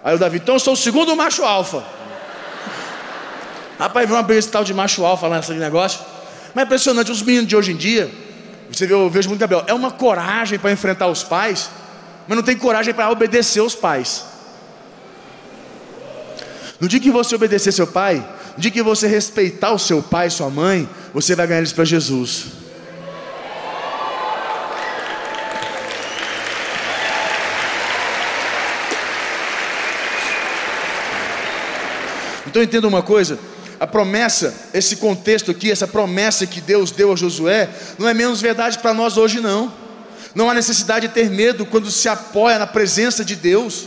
Aí 0.02 0.14
o 0.14 0.18
Davi, 0.18 0.38
então 0.38 0.54
eu 0.54 0.59
sou 0.59 0.72
o 0.72 0.76
segundo 0.76 1.14
macho 1.14 1.44
alfa. 1.44 1.85
Rapaz, 3.78 4.09
virou 4.09 4.22
uma 4.22 4.35
esse 4.35 4.48
tal 4.48 4.64
de 4.64 4.72
macho 4.72 5.04
alfa 5.04 5.26
lá 5.26 5.37
nesse 5.37 5.52
negócio. 5.52 6.00
Mas 6.54 6.62
é 6.62 6.66
impressionante, 6.66 7.12
os 7.12 7.22
meninos 7.22 7.48
de 7.48 7.57
hoje 7.57 7.72
em 7.72 7.76
dia, 7.76 8.11
você 8.70 8.87
vê, 8.87 8.94
eu 8.94 9.09
vejo 9.09 9.28
muito 9.28 9.40
Gabriel, 9.40 9.64
é 9.66 9.74
uma 9.74 9.90
coragem 9.90 10.59
para 10.59 10.70
enfrentar 10.70 11.07
os 11.09 11.22
pais, 11.22 11.70
mas 12.26 12.37
não 12.37 12.42
tem 12.42 12.57
coragem 12.57 12.92
para 12.92 13.11
obedecer 13.11 13.61
os 13.61 13.74
pais. 13.74 14.24
No 16.78 16.87
dia 16.87 17.00
que 17.00 17.11
você 17.11 17.35
obedecer 17.35 17.72
seu 17.72 17.87
pai, 17.87 18.16
no 18.57 18.61
dia 18.61 18.70
que 18.70 18.83
você 18.83 19.09
respeitar 19.09 19.72
o 19.72 19.78
seu 19.78 20.02
pai 20.02 20.28
e 20.28 20.31
sua 20.31 20.50
mãe, 20.50 20.88
você 21.12 21.35
vai 21.35 21.46
ganhar 21.46 21.61
eles 21.61 21.72
para 21.72 21.85
Jesus. 21.85 22.46
Então 32.46 32.62
entenda 32.62 32.88
uma 32.88 33.02
coisa: 33.02 33.38
a 33.80 33.86
promessa, 33.86 34.54
esse 34.74 34.96
contexto 34.96 35.50
aqui, 35.50 35.70
essa 35.70 35.86
promessa 35.86 36.46
que 36.46 36.60
Deus 36.60 36.90
deu 36.90 37.12
a 37.12 37.16
Josué, 37.16 37.68
não 37.98 38.08
é 38.08 38.14
menos 38.14 38.40
verdade 38.40 38.78
para 38.78 38.92
nós 38.92 39.16
hoje, 39.16 39.40
não. 39.40 39.72
Não 40.34 40.50
há 40.50 40.54
necessidade 40.54 41.08
de 41.08 41.14
ter 41.14 41.30
medo 41.30 41.64
quando 41.64 41.90
se 41.90 42.08
apoia 42.08 42.58
na 42.58 42.66
presença 42.66 43.24
de 43.24 43.36
Deus. 43.36 43.86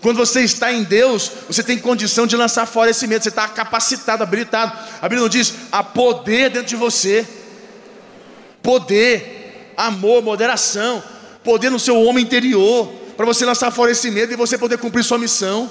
Quando 0.00 0.16
você 0.16 0.42
está 0.42 0.72
em 0.72 0.84
Deus, 0.84 1.32
você 1.48 1.62
tem 1.62 1.78
condição 1.78 2.26
de 2.26 2.36
lançar 2.36 2.66
fora 2.66 2.90
esse 2.90 3.06
medo, 3.06 3.22
você 3.22 3.28
está 3.28 3.48
capacitado, 3.48 4.22
habilitado. 4.22 4.72
A 5.02 5.08
Bíblia 5.08 5.22
não 5.22 5.28
diz: 5.28 5.52
há 5.72 5.82
poder 5.82 6.50
dentro 6.50 6.68
de 6.68 6.76
você, 6.76 7.26
poder, 8.62 9.72
amor, 9.76 10.22
moderação, 10.22 11.02
poder 11.42 11.70
no 11.70 11.80
seu 11.80 12.00
homem 12.02 12.24
interior, 12.24 12.88
para 13.16 13.26
você 13.26 13.44
lançar 13.44 13.72
fora 13.72 13.90
esse 13.90 14.10
medo 14.10 14.32
e 14.32 14.36
você 14.36 14.56
poder 14.56 14.78
cumprir 14.78 15.02
sua 15.02 15.18
missão. 15.18 15.68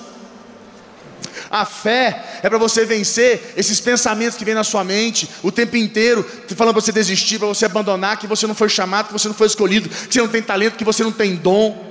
A 1.49 1.65
fé 1.65 2.39
é 2.43 2.49
para 2.49 2.57
você 2.57 2.85
vencer 2.85 3.53
esses 3.55 3.79
pensamentos 3.79 4.37
que 4.37 4.43
vêm 4.43 4.53
na 4.55 4.63
sua 4.63 4.83
mente 4.83 5.29
o 5.41 5.51
tempo 5.51 5.77
inteiro, 5.77 6.25
falando 6.55 6.73
para 6.73 6.81
você 6.81 6.91
desistir, 6.91 7.39
para 7.39 7.47
você 7.47 7.65
abandonar, 7.65 8.17
que 8.17 8.27
você 8.27 8.45
não 8.45 8.55
foi 8.55 8.69
chamado, 8.69 9.07
que 9.07 9.13
você 9.13 9.27
não 9.27 9.35
foi 9.35 9.47
escolhido, 9.47 9.89
que 9.89 10.13
você 10.13 10.21
não 10.21 10.27
tem 10.27 10.41
talento, 10.41 10.75
que 10.75 10.83
você 10.83 11.03
não 11.03 11.11
tem 11.11 11.35
dom. 11.35 11.87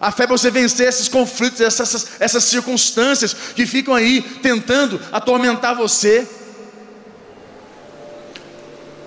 A 0.00 0.10
fé 0.10 0.24
é 0.24 0.26
para 0.26 0.36
você 0.36 0.50
vencer 0.50 0.88
esses 0.88 1.08
conflitos, 1.08 1.60
essas, 1.60 2.08
essas 2.18 2.42
circunstâncias 2.42 3.36
que 3.54 3.64
ficam 3.64 3.94
aí 3.94 4.20
tentando 4.42 5.00
atormentar 5.12 5.76
você. 5.76 6.26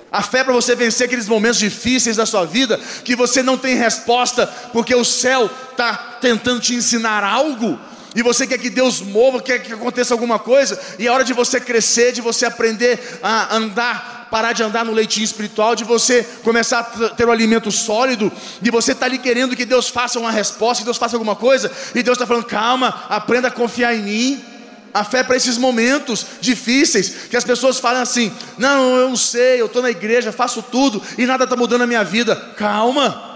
A 0.09 0.21
fé 0.21 0.39
é 0.39 0.43
para 0.45 0.53
você 0.53 0.73
vencer 0.73 1.07
aqueles 1.07 1.27
momentos 1.27 1.59
difíceis 1.59 2.15
da 2.15 2.25
sua 2.25 2.45
vida 2.45 2.79
que 3.03 3.13
você 3.13 3.43
não 3.43 3.57
tem 3.57 3.75
resposta, 3.75 4.47
porque 4.71 4.95
o 4.95 5.03
céu 5.03 5.51
está 5.71 6.17
tentando 6.21 6.61
te 6.61 6.73
ensinar 6.73 7.25
algo, 7.25 7.77
e 8.15 8.23
você 8.23 8.47
quer 8.47 8.57
que 8.57 8.69
Deus 8.69 9.01
mova, 9.01 9.41
quer 9.41 9.59
que 9.59 9.73
aconteça 9.73 10.13
alguma 10.13 10.39
coisa, 10.39 10.79
e 10.97 11.05
é 11.05 11.11
hora 11.11 11.23
de 11.23 11.33
você 11.33 11.59
crescer, 11.59 12.13
de 12.13 12.21
você 12.21 12.45
aprender 12.45 13.19
a 13.21 13.53
andar, 13.53 14.29
parar 14.31 14.53
de 14.53 14.63
andar 14.63 14.85
no 14.85 14.93
leitinho 14.93 15.25
espiritual, 15.25 15.75
de 15.75 15.83
você 15.83 16.23
começar 16.41 16.79
a 16.79 17.09
ter 17.09 17.25
o 17.25 17.27
um 17.27 17.31
alimento 17.31 17.69
sólido, 17.69 18.31
de 18.61 18.71
você 18.71 18.93
estar 18.93 19.01
tá 19.01 19.05
ali 19.07 19.17
querendo 19.17 19.53
que 19.53 19.65
Deus 19.65 19.89
faça 19.89 20.17
uma 20.17 20.31
resposta, 20.31 20.81
que 20.81 20.85
Deus 20.85 20.97
faça 20.97 21.17
alguma 21.17 21.35
coisa, 21.35 21.69
e 21.93 22.01
Deus 22.01 22.15
está 22.15 22.25
falando: 22.25 22.45
calma, 22.45 23.03
aprenda 23.09 23.49
a 23.49 23.51
confiar 23.51 23.93
em 23.93 24.01
mim. 24.01 24.45
A 24.93 25.03
fé 25.03 25.19
é 25.19 25.23
para 25.23 25.35
esses 25.35 25.57
momentos 25.57 26.25
difíceis, 26.39 27.27
que 27.29 27.35
as 27.35 27.43
pessoas 27.43 27.79
falam 27.79 28.01
assim: 28.01 28.31
não, 28.57 28.95
eu 28.95 29.09
não 29.09 29.17
sei, 29.17 29.59
eu 29.59 29.65
estou 29.65 29.81
na 29.81 29.91
igreja, 29.91 30.31
faço 30.31 30.63
tudo 30.63 31.03
e 31.17 31.25
nada 31.25 31.43
está 31.43 31.57
mudando 31.57 31.81
a 31.81 31.87
minha 31.87 32.03
vida. 32.03 32.33
Calma. 32.55 33.33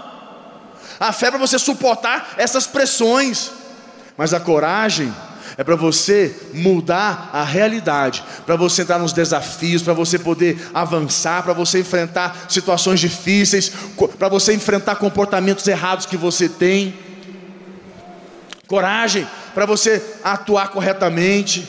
A 0.98 1.12
fé 1.12 1.26
é 1.26 1.30
para 1.30 1.38
você 1.38 1.58
suportar 1.58 2.34
essas 2.38 2.66
pressões. 2.66 3.59
Mas 4.16 4.34
a 4.34 4.40
coragem 4.40 5.12
é 5.56 5.64
para 5.64 5.76
você 5.76 6.34
mudar 6.54 7.30
a 7.32 7.42
realidade, 7.42 8.24
para 8.46 8.56
você 8.56 8.82
entrar 8.82 8.98
nos 8.98 9.12
desafios, 9.12 9.82
para 9.82 9.92
você 9.92 10.18
poder 10.18 10.58
avançar, 10.72 11.42
para 11.42 11.52
você 11.52 11.80
enfrentar 11.80 12.46
situações 12.48 13.00
difíceis, 13.00 13.70
para 14.18 14.28
você 14.28 14.54
enfrentar 14.54 14.96
comportamentos 14.96 15.66
errados 15.66 16.06
que 16.06 16.16
você 16.16 16.48
tem. 16.48 16.94
Coragem 18.66 19.26
para 19.52 19.66
você 19.66 20.02
atuar 20.22 20.68
corretamente. 20.68 21.68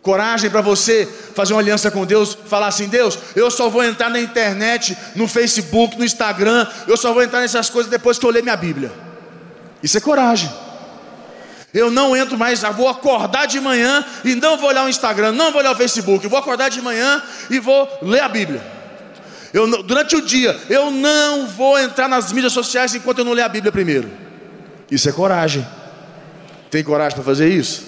Coragem 0.00 0.48
para 0.48 0.62
você 0.62 1.06
fazer 1.34 1.52
uma 1.52 1.60
aliança 1.60 1.90
com 1.90 2.06
Deus, 2.06 2.36
falar 2.46 2.68
assim: 2.68 2.88
Deus, 2.88 3.18
eu 3.36 3.50
só 3.50 3.68
vou 3.68 3.84
entrar 3.84 4.08
na 4.08 4.20
internet, 4.20 4.96
no 5.14 5.28
Facebook, 5.28 5.98
no 5.98 6.04
Instagram, 6.04 6.66
eu 6.88 6.96
só 6.96 7.12
vou 7.12 7.22
entrar 7.22 7.40
nessas 7.40 7.68
coisas 7.68 7.90
depois 7.90 8.18
que 8.18 8.24
eu 8.24 8.30
ler 8.30 8.42
minha 8.42 8.56
Bíblia. 8.56 9.09
Isso 9.82 9.96
é 9.96 10.00
coragem. 10.00 10.50
Eu 11.72 11.90
não 11.90 12.16
entro 12.16 12.36
mais, 12.36 12.62
vou 12.62 12.88
acordar 12.88 13.46
de 13.46 13.60
manhã 13.60 14.04
e 14.24 14.34
não 14.34 14.56
vou 14.56 14.68
olhar 14.68 14.84
o 14.84 14.88
Instagram, 14.88 15.32
não 15.32 15.52
vou 15.52 15.60
olhar 15.60 15.72
o 15.72 15.76
Facebook. 15.76 16.26
Vou 16.26 16.38
acordar 16.38 16.68
de 16.68 16.82
manhã 16.82 17.22
e 17.48 17.60
vou 17.60 17.88
ler 18.02 18.20
a 18.20 18.28
Bíblia. 18.28 18.60
Eu, 19.52 19.82
durante 19.82 20.16
o 20.16 20.22
dia, 20.22 20.58
eu 20.68 20.90
não 20.90 21.46
vou 21.46 21.78
entrar 21.78 22.08
nas 22.08 22.32
mídias 22.32 22.52
sociais 22.52 22.94
enquanto 22.94 23.18
eu 23.18 23.24
não 23.24 23.32
ler 23.32 23.42
a 23.42 23.48
Bíblia 23.48 23.70
primeiro. 23.72 24.10
Isso 24.90 25.08
é 25.08 25.12
coragem. 25.12 25.66
Tem 26.70 26.82
coragem 26.82 27.14
para 27.14 27.24
fazer 27.24 27.48
isso? 27.48 27.84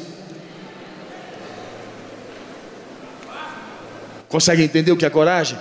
Consegue 4.28 4.62
entender 4.62 4.90
o 4.93 4.97
que 4.97 5.05
é 5.05 5.11
coragem? 5.11 5.59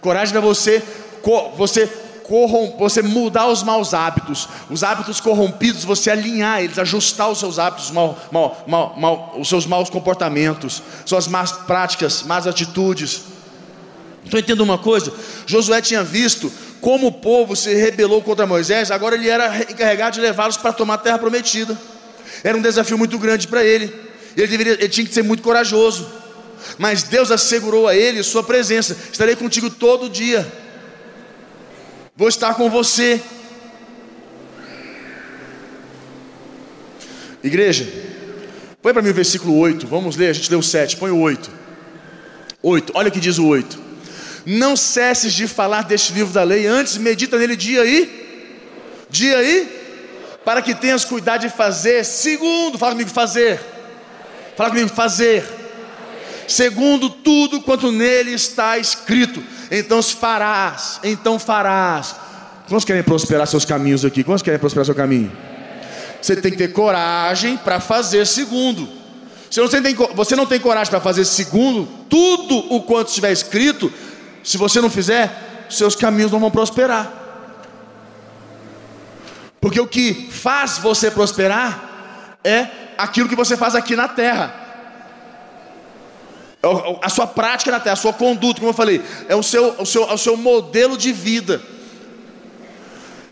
Coragem 0.00 0.36
é 0.36 0.40
você, 0.40 0.82
você 1.56 1.86
corrom, 2.26 2.76
você 2.78 3.02
mudar 3.02 3.46
os 3.46 3.62
maus 3.62 3.94
hábitos, 3.94 4.48
os 4.68 4.82
hábitos 4.82 5.20
corrompidos, 5.20 5.84
você 5.84 6.10
alinhar 6.10 6.62
eles, 6.62 6.78
ajustar 6.78 7.30
os 7.30 7.38
seus 7.38 7.58
hábitos, 7.58 7.90
mal, 7.90 8.18
mal, 8.30 8.64
mal, 8.66 8.94
mal, 8.96 9.36
os 9.38 9.48
seus 9.48 9.66
maus 9.66 9.88
comportamentos, 9.88 10.82
suas 11.04 11.28
más 11.28 11.52
práticas, 11.52 12.22
más 12.24 12.46
atitudes. 12.46 13.22
Então 14.24 14.40
entenda 14.40 14.62
uma 14.62 14.78
coisa: 14.78 15.12
Josué 15.46 15.80
tinha 15.80 16.02
visto 16.02 16.52
como 16.80 17.06
o 17.06 17.12
povo 17.12 17.54
se 17.54 17.72
rebelou 17.74 18.20
contra 18.20 18.46
Moisés, 18.46 18.90
agora 18.90 19.14
ele 19.14 19.28
era 19.28 19.56
encarregado 19.62 20.14
de 20.14 20.20
levá-los 20.20 20.56
para 20.56 20.72
tomar 20.72 20.94
a 20.94 20.98
terra 20.98 21.18
prometida. 21.18 21.78
Era 22.42 22.58
um 22.58 22.62
desafio 22.62 22.98
muito 22.98 23.18
grande 23.18 23.46
para 23.46 23.64
ele. 23.64 23.92
Ele, 24.36 24.46
deveria, 24.46 24.72
ele 24.74 24.88
tinha 24.88 25.06
que 25.06 25.14
ser 25.14 25.22
muito 25.22 25.42
corajoso. 25.42 26.06
Mas 26.78 27.04
Deus 27.04 27.30
assegurou 27.30 27.88
a 27.88 27.94
ele 27.96 28.22
sua 28.22 28.42
presença. 28.42 28.96
Estarei 29.10 29.36
contigo 29.36 29.70
todo 29.70 30.10
dia. 30.10 30.46
Vou 32.16 32.28
estar 32.28 32.54
com 32.54 32.70
você. 32.70 33.20
Igreja, 37.44 37.86
põe 38.80 38.94
para 38.94 39.02
mim 39.02 39.10
o 39.10 39.14
versículo 39.14 39.58
8. 39.58 39.86
Vamos 39.86 40.16
ler, 40.16 40.30
a 40.30 40.32
gente 40.32 40.48
leu 40.48 40.60
o 40.60 40.62
7, 40.62 40.96
põe 40.96 41.10
o 41.10 41.20
8. 41.20 41.50
8, 42.62 42.92
olha 42.96 43.08
o 43.10 43.12
que 43.12 43.20
diz 43.20 43.36
o 43.36 43.46
8. 43.46 43.78
Não 44.46 44.76
cesses 44.76 45.34
de 45.34 45.46
falar 45.46 45.82
deste 45.82 46.14
livro 46.14 46.32
da 46.32 46.42
lei, 46.42 46.66
antes 46.66 46.96
medita 46.96 47.36
nele 47.36 47.54
dia 47.54 47.82
aí, 47.82 49.04
dia 49.10 49.36
aí, 49.36 49.68
para 50.42 50.62
que 50.62 50.74
tenhas 50.74 51.04
cuidado 51.04 51.42
de 51.42 51.50
fazer, 51.50 52.02
segundo, 52.02 52.78
fala 52.78 52.92
comigo, 52.92 53.10
fazer, 53.10 53.60
fala 54.56 54.70
comigo, 54.70 54.88
fazer, 54.88 55.44
segundo 56.48 57.08
tudo 57.10 57.60
quanto 57.60 57.90
nele 57.90 58.32
está 58.32 58.78
escrito, 58.78 59.42
então 59.70 60.02
farás, 60.02 61.00
então 61.02 61.38
farás. 61.38 62.14
Quantos 62.68 62.84
querem 62.84 63.02
prosperar 63.02 63.46
seus 63.46 63.64
caminhos 63.64 64.04
aqui? 64.04 64.24
Quantos 64.24 64.42
querem 64.42 64.58
prosperar 64.58 64.84
seu 64.84 64.94
caminho? 64.94 65.30
Você 66.20 66.34
tem 66.36 66.50
que 66.50 66.58
ter 66.58 66.72
coragem 66.72 67.56
para 67.56 67.78
fazer 67.78 68.26
segundo. 68.26 68.88
Se 69.50 69.60
você, 69.60 69.80
tem, 69.80 69.94
você 69.94 70.34
não 70.34 70.46
tem 70.46 70.58
coragem 70.58 70.90
para 70.90 71.00
fazer 71.00 71.24
segundo, 71.24 71.86
tudo 72.08 72.74
o 72.74 72.82
quanto 72.82 73.08
estiver 73.08 73.30
escrito, 73.30 73.92
se 74.42 74.58
você 74.58 74.80
não 74.80 74.90
fizer, 74.90 75.66
seus 75.70 75.94
caminhos 75.94 76.32
não 76.32 76.40
vão 76.40 76.50
prosperar. 76.50 77.12
Porque 79.60 79.80
o 79.80 79.86
que 79.86 80.28
faz 80.30 80.78
você 80.78 81.10
prosperar 81.10 82.36
é 82.42 82.66
aquilo 82.98 83.28
que 83.28 83.36
você 83.36 83.56
faz 83.56 83.74
aqui 83.74 83.94
na 83.94 84.08
terra. 84.08 84.65
É 86.62 86.68
a 87.02 87.08
sua 87.08 87.26
prática 87.26 87.70
na 87.70 87.80
terra, 87.80 87.94
a 87.94 87.96
sua 87.96 88.12
conduta, 88.12 88.60
como 88.60 88.70
eu 88.70 88.74
falei, 88.74 89.02
é 89.28 89.36
o 89.36 89.42
seu, 89.42 89.74
o 89.78 89.86
seu, 89.86 90.04
é 90.10 90.14
o 90.14 90.18
seu 90.18 90.36
modelo 90.36 90.96
de 90.96 91.12
vida 91.12 91.60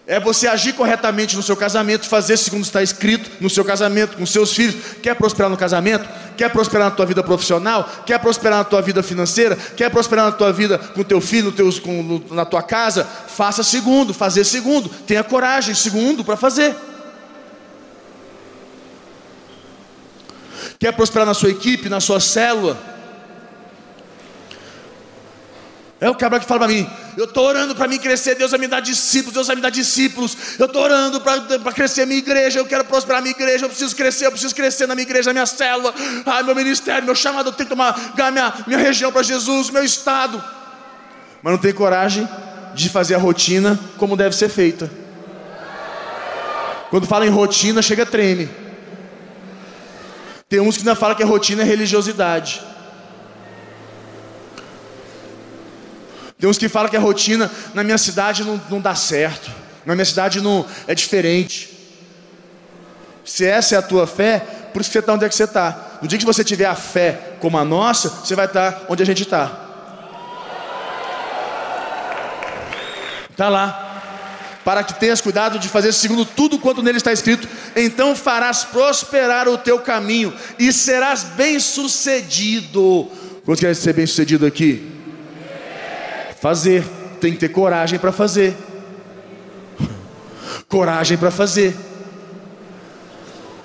é 0.06 0.20
você 0.20 0.46
agir 0.46 0.74
corretamente 0.74 1.34
no 1.34 1.42
seu 1.42 1.56
casamento, 1.56 2.06
fazer 2.06 2.36
segundo 2.36 2.62
está 2.62 2.82
escrito 2.82 3.30
no 3.40 3.48
seu 3.48 3.64
casamento, 3.64 4.18
com 4.18 4.26
seus 4.26 4.52
filhos. 4.52 4.76
Quer 5.02 5.14
prosperar 5.14 5.50
no 5.50 5.56
casamento? 5.56 6.06
Quer 6.36 6.50
prosperar 6.50 6.90
na 6.90 6.94
tua 6.94 7.06
vida 7.06 7.22
profissional? 7.22 7.88
Quer 8.04 8.18
prosperar 8.18 8.58
na 8.58 8.64
tua 8.64 8.82
vida 8.82 9.02
financeira? 9.02 9.56
Quer 9.56 9.90
prosperar 9.90 10.26
na 10.26 10.32
tua 10.32 10.52
vida 10.52 10.76
com 10.76 11.02
teu 11.02 11.22
filho, 11.22 11.54
com, 11.80 12.22
na 12.30 12.44
tua 12.44 12.62
casa? 12.62 13.04
Faça 13.04 13.62
segundo, 13.62 14.12
fazer 14.12 14.44
segundo. 14.44 14.90
Tenha 14.90 15.24
coragem, 15.24 15.74
segundo, 15.74 16.22
para 16.22 16.36
fazer. 16.36 16.76
Quer 20.78 20.92
prosperar 20.92 21.26
na 21.26 21.32
sua 21.32 21.48
equipe, 21.48 21.88
na 21.88 22.00
sua 22.00 22.20
célula? 22.20 22.93
É 26.00 26.10
o 26.10 26.14
cabra 26.14 26.40
que 26.40 26.46
fala 26.46 26.60
para 26.60 26.68
mim: 26.68 26.88
eu 27.16 27.24
estou 27.24 27.46
orando 27.46 27.74
para 27.74 27.86
mim 27.86 27.98
crescer, 27.98 28.34
Deus 28.34 28.50
vai 28.50 28.60
me 28.60 28.66
dar 28.66 28.80
discípulos, 28.80 29.34
Deus 29.34 29.46
vai 29.46 29.56
me 29.56 29.62
dar 29.62 29.70
discípulos. 29.70 30.36
Eu 30.58 30.66
estou 30.66 30.82
orando 30.82 31.20
para 31.20 31.72
crescer 31.72 32.02
a 32.02 32.06
minha 32.06 32.18
igreja, 32.18 32.58
eu 32.58 32.66
quero 32.66 32.84
prosperar 32.84 33.20
a 33.20 33.22
minha 33.22 33.34
igreja, 33.34 33.64
eu 33.64 33.68
preciso 33.68 33.94
crescer, 33.94 34.26
eu 34.26 34.30
preciso 34.32 34.54
crescer 34.54 34.86
na 34.86 34.94
minha 34.94 35.06
igreja, 35.06 35.30
na 35.30 35.34
minha 35.34 35.46
célula, 35.46 35.94
ai, 36.26 36.42
meu 36.42 36.54
ministério, 36.54 37.04
meu 37.04 37.14
chamado, 37.14 37.48
eu 37.48 37.52
tenho 37.52 37.68
que 37.68 37.74
tomar, 37.74 38.14
minha, 38.32 38.54
minha 38.66 38.78
região 38.78 39.12
para 39.12 39.22
Jesus, 39.22 39.70
meu 39.70 39.84
estado. 39.84 40.42
Mas 41.42 41.52
não 41.52 41.58
tem 41.58 41.72
coragem 41.72 42.28
de 42.74 42.88
fazer 42.88 43.14
a 43.14 43.18
rotina 43.18 43.78
como 43.96 44.16
deve 44.16 44.34
ser 44.34 44.48
feita. 44.48 44.90
Quando 46.90 47.06
fala 47.06 47.26
em 47.26 47.30
rotina, 47.30 47.82
chega 47.82 48.04
treme. 48.04 48.48
Tem 50.48 50.60
uns 50.60 50.76
que 50.76 50.82
ainda 50.82 50.94
falam 50.94 51.16
que 51.16 51.22
a 51.22 51.26
rotina 51.26 51.62
é 51.62 51.64
religiosidade. 51.64 52.60
Tem 56.38 56.48
uns 56.48 56.58
que 56.58 56.68
falam 56.68 56.90
que 56.90 56.96
a 56.96 57.00
rotina 57.00 57.50
na 57.72 57.84
minha 57.84 57.98
cidade 57.98 58.44
não, 58.44 58.60
não 58.68 58.80
dá 58.80 58.94
certo. 58.94 59.50
Na 59.86 59.94
minha 59.94 60.04
cidade 60.04 60.40
não 60.40 60.66
é 60.86 60.94
diferente. 60.94 61.70
Se 63.24 63.44
essa 63.44 63.74
é 63.74 63.78
a 63.78 63.82
tua 63.82 64.06
fé, 64.06 64.40
por 64.72 64.80
isso 64.80 64.90
que 64.90 64.94
você 64.94 64.98
está 64.98 65.12
onde 65.14 65.24
é 65.24 65.28
que 65.28 65.34
você 65.34 65.44
está. 65.44 65.98
No 66.02 66.08
dia 66.08 66.18
que 66.18 66.24
você 66.24 66.44
tiver 66.44 66.66
a 66.66 66.74
fé 66.74 67.36
como 67.40 67.56
a 67.56 67.64
nossa, 67.64 68.08
você 68.08 68.34
vai 68.34 68.46
estar 68.46 68.84
onde 68.88 69.02
a 69.02 69.06
gente 69.06 69.22
está. 69.22 69.60
Está 73.30 73.48
lá. 73.48 73.80
Para 74.64 74.82
que 74.82 74.94
tenhas 74.94 75.20
cuidado 75.20 75.58
de 75.58 75.68
fazer 75.68 75.92
segundo 75.92 76.24
tudo 76.24 76.58
quanto 76.58 76.82
nele 76.82 76.96
está 76.96 77.12
escrito, 77.12 77.46
então 77.76 78.16
farás 78.16 78.64
prosperar 78.64 79.46
o 79.46 79.58
teu 79.58 79.78
caminho 79.78 80.32
e 80.58 80.72
serás 80.72 81.22
bem 81.22 81.60
sucedido. 81.60 83.10
Quantos 83.44 83.60
querem 83.60 83.74
ser 83.74 83.92
bem 83.92 84.06
sucedido 84.06 84.46
aqui? 84.46 84.93
Fazer, 86.44 86.84
tem 87.22 87.32
que 87.32 87.38
ter 87.38 87.48
coragem 87.48 87.98
para 87.98 88.12
fazer. 88.12 88.54
coragem 90.68 91.16
para 91.16 91.30
fazer. 91.30 91.74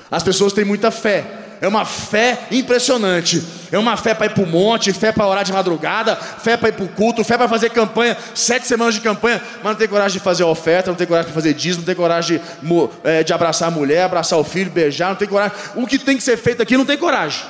As 0.09 0.23
pessoas 0.23 0.53
têm 0.53 0.63
muita 0.63 0.89
fé. 0.89 1.25
É 1.59 1.67
uma 1.67 1.83
fé 1.83 2.47
impressionante. 2.49 3.43
É 3.69 3.77
uma 3.77 3.97
fé 3.97 4.13
para 4.13 4.27
ir 4.27 4.29
para 4.29 4.45
o 4.45 4.47
monte, 4.47 4.93
fé 4.93 5.11
para 5.11 5.27
orar 5.27 5.43
de 5.43 5.51
madrugada, 5.51 6.15
fé 6.15 6.55
para 6.55 6.69
ir 6.69 6.71
para 6.71 6.85
o 6.85 6.87
culto, 6.87 7.21
fé 7.21 7.37
para 7.37 7.49
fazer 7.49 7.69
campanha, 7.69 8.15
sete 8.33 8.65
semanas 8.65 8.95
de 8.95 9.01
campanha, 9.01 9.41
mas 9.55 9.73
não 9.73 9.75
tem 9.75 9.85
coragem 9.89 10.17
de 10.17 10.23
fazer 10.23 10.45
oferta, 10.45 10.89
não 10.89 10.95
tem 10.95 11.05
coragem 11.05 11.27
de 11.27 11.35
fazer 11.35 11.53
dízimo, 11.53 11.81
não 11.81 11.85
tem 11.85 11.95
coragem 11.95 12.39
de, 12.39 12.89
é, 13.03 13.23
de 13.25 13.33
abraçar 13.33 13.67
a 13.67 13.71
mulher, 13.71 14.03
abraçar 14.03 14.39
o 14.39 14.43
filho, 14.45 14.71
beijar, 14.71 15.09
não 15.09 15.17
tem 15.17 15.27
coragem. 15.27 15.57
O 15.75 15.85
que 15.85 15.99
tem 15.99 16.15
que 16.15 16.23
ser 16.23 16.37
feito 16.37 16.63
aqui 16.63 16.77
não 16.77 16.85
tem 16.85 16.97
coragem. 16.97 17.43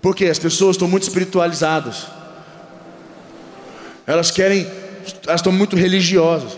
Porque 0.00 0.24
as 0.24 0.38
pessoas 0.38 0.76
estão 0.76 0.88
muito 0.88 1.02
espiritualizadas. 1.02 2.16
Elas 4.08 4.30
querem, 4.30 4.66
elas 5.26 5.40
estão 5.40 5.52
muito 5.52 5.76
religiosas. 5.76 6.56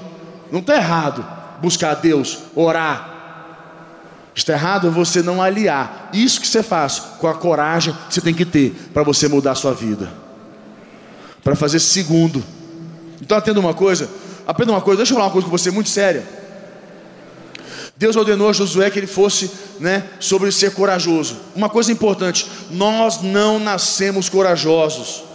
Não 0.52 0.60
está 0.60 0.76
errado 0.76 1.26
buscar 1.60 1.90
a 1.90 1.94
Deus, 1.94 2.38
orar. 2.54 3.08
Está 4.32 4.52
errado 4.52 4.88
você 4.92 5.20
não 5.20 5.42
aliar 5.42 6.10
isso 6.12 6.40
que 6.40 6.46
você 6.46 6.62
faz 6.62 7.00
com 7.18 7.26
a 7.26 7.34
coragem 7.34 7.92
que 8.08 8.14
você 8.14 8.20
tem 8.20 8.32
que 8.32 8.44
ter 8.44 8.70
para 8.94 9.02
você 9.02 9.26
mudar 9.26 9.50
a 9.50 9.54
sua 9.56 9.74
vida. 9.74 10.08
Para 11.42 11.56
fazer 11.56 11.80
segundo. 11.80 12.42
Então 13.20 13.36
atenda 13.36 13.58
uma 13.58 13.74
coisa, 13.74 14.08
aprenda 14.46 14.70
uma 14.70 14.80
coisa, 14.80 14.98
deixa 14.98 15.12
eu 15.12 15.16
falar 15.16 15.26
uma 15.26 15.32
coisa 15.32 15.48
com 15.48 15.50
você 15.50 15.72
muito 15.72 15.90
séria. 15.90 16.24
Deus 17.96 18.14
ordenou 18.14 18.48
a 18.48 18.52
Josué 18.52 18.88
que 18.90 18.98
ele 19.00 19.08
fosse, 19.08 19.50
né, 19.80 20.04
sobre 20.20 20.52
ser 20.52 20.72
corajoso. 20.72 21.36
Uma 21.54 21.68
coisa 21.68 21.90
importante, 21.90 22.46
nós 22.70 23.20
não 23.20 23.58
nascemos 23.58 24.28
corajosos. 24.28 25.29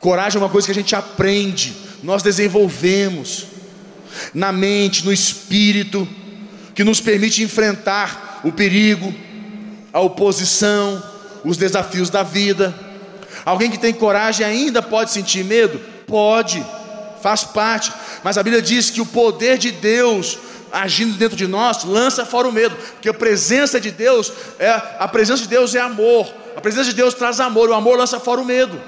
Coragem 0.00 0.40
é 0.40 0.42
uma 0.42 0.50
coisa 0.50 0.66
que 0.66 0.72
a 0.72 0.74
gente 0.74 0.96
aprende, 0.96 1.76
nós 2.02 2.22
desenvolvemos 2.22 3.48
na 4.32 4.50
mente, 4.50 5.04
no 5.04 5.12
espírito, 5.12 6.08
que 6.74 6.82
nos 6.82 7.02
permite 7.02 7.42
enfrentar 7.42 8.40
o 8.42 8.50
perigo, 8.50 9.14
a 9.92 10.00
oposição, 10.00 11.02
os 11.44 11.58
desafios 11.58 12.08
da 12.08 12.22
vida. 12.22 12.74
Alguém 13.44 13.70
que 13.70 13.78
tem 13.78 13.92
coragem 13.92 14.46
ainda 14.46 14.80
pode 14.80 15.10
sentir 15.10 15.44
medo? 15.44 15.78
Pode, 16.06 16.64
faz 17.20 17.44
parte, 17.44 17.92
mas 18.24 18.38
a 18.38 18.42
Bíblia 18.42 18.62
diz 18.62 18.88
que 18.88 19.02
o 19.02 19.06
poder 19.06 19.58
de 19.58 19.70
Deus 19.70 20.38
agindo 20.72 21.18
dentro 21.18 21.36
de 21.36 21.46
nós 21.46 21.84
lança 21.84 22.24
fora 22.24 22.48
o 22.48 22.52
medo, 22.52 22.74
porque 22.92 23.10
a 23.10 23.14
presença 23.14 23.78
de 23.78 23.90
Deus 23.90 24.32
é 24.58 24.70
a 24.98 25.06
presença 25.06 25.42
de 25.42 25.48
Deus 25.48 25.74
é 25.74 25.80
amor, 25.80 26.26
a 26.56 26.60
presença 26.62 26.88
de 26.88 26.94
Deus 26.94 27.12
traz 27.12 27.38
amor, 27.38 27.68
o 27.68 27.74
amor 27.74 27.98
lança 27.98 28.18
fora 28.18 28.40
o 28.40 28.46
medo. 28.46 28.80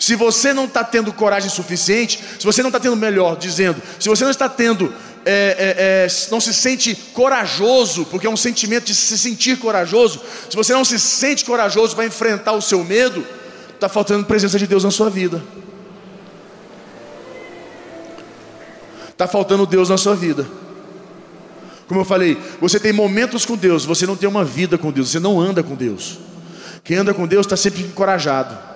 Se 0.00 0.16
você 0.16 0.54
não 0.54 0.64
está 0.64 0.82
tendo 0.82 1.12
coragem 1.12 1.50
suficiente, 1.50 2.24
se 2.38 2.46
você 2.46 2.62
não 2.62 2.70
está 2.70 2.80
tendo 2.80 2.96
melhor, 2.96 3.36
dizendo, 3.36 3.80
se 3.98 4.08
você 4.08 4.24
não 4.24 4.30
está 4.30 4.48
tendo 4.48 4.92
é, 5.26 5.30
é, 5.32 6.06
é, 6.06 6.30
não 6.30 6.40
se 6.40 6.54
sente 6.54 6.94
corajoso, 7.12 8.06
porque 8.06 8.26
é 8.26 8.30
um 8.30 8.36
sentimento 8.36 8.86
de 8.86 8.94
se 8.94 9.18
sentir 9.18 9.58
corajoso, 9.58 10.22
se 10.48 10.56
você 10.56 10.72
não 10.72 10.86
se 10.86 10.98
sente 10.98 11.44
corajoso 11.44 11.94
para 11.94 12.06
enfrentar 12.06 12.52
o 12.52 12.62
seu 12.62 12.82
medo, 12.82 13.22
está 13.74 13.90
faltando 13.90 14.24
presença 14.24 14.58
de 14.58 14.66
Deus 14.66 14.84
na 14.84 14.90
sua 14.90 15.10
vida. 15.10 15.42
Está 19.10 19.28
faltando 19.28 19.66
Deus 19.66 19.90
na 19.90 19.98
sua 19.98 20.16
vida. 20.16 20.46
Como 21.86 22.00
eu 22.00 22.04
falei, 22.06 22.38
você 22.58 22.80
tem 22.80 22.94
momentos 22.94 23.44
com 23.44 23.54
Deus, 23.54 23.84
você 23.84 24.06
não 24.06 24.16
tem 24.16 24.26
uma 24.26 24.46
vida 24.46 24.78
com 24.78 24.90
Deus, 24.90 25.10
você 25.10 25.20
não 25.20 25.38
anda 25.38 25.62
com 25.62 25.74
Deus. 25.74 26.18
Quem 26.82 26.96
anda 26.96 27.12
com 27.12 27.26
Deus 27.26 27.44
está 27.44 27.56
sempre 27.56 27.82
encorajado. 27.82 28.69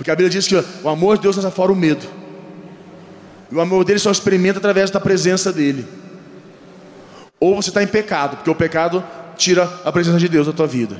Porque 0.00 0.10
a 0.10 0.16
Bíblia 0.16 0.30
diz 0.30 0.48
que 0.48 0.56
o 0.82 0.88
amor 0.88 1.18
de 1.18 1.24
Deus 1.24 1.36
lança 1.36 1.50
fora 1.50 1.70
o 1.70 1.76
medo. 1.76 2.06
E 3.52 3.54
o 3.54 3.60
amor 3.60 3.84
dele 3.84 3.98
só 3.98 4.10
experimenta 4.10 4.58
através 4.58 4.90
da 4.90 4.98
presença 4.98 5.52
dele. 5.52 5.86
Ou 7.38 7.54
você 7.54 7.68
está 7.68 7.82
em 7.82 7.86
pecado, 7.86 8.38
porque 8.38 8.48
o 8.48 8.54
pecado 8.54 9.04
tira 9.36 9.70
a 9.84 9.92
presença 9.92 10.16
de 10.16 10.26
Deus 10.26 10.46
da 10.46 10.54
tua 10.54 10.66
vida. 10.66 10.96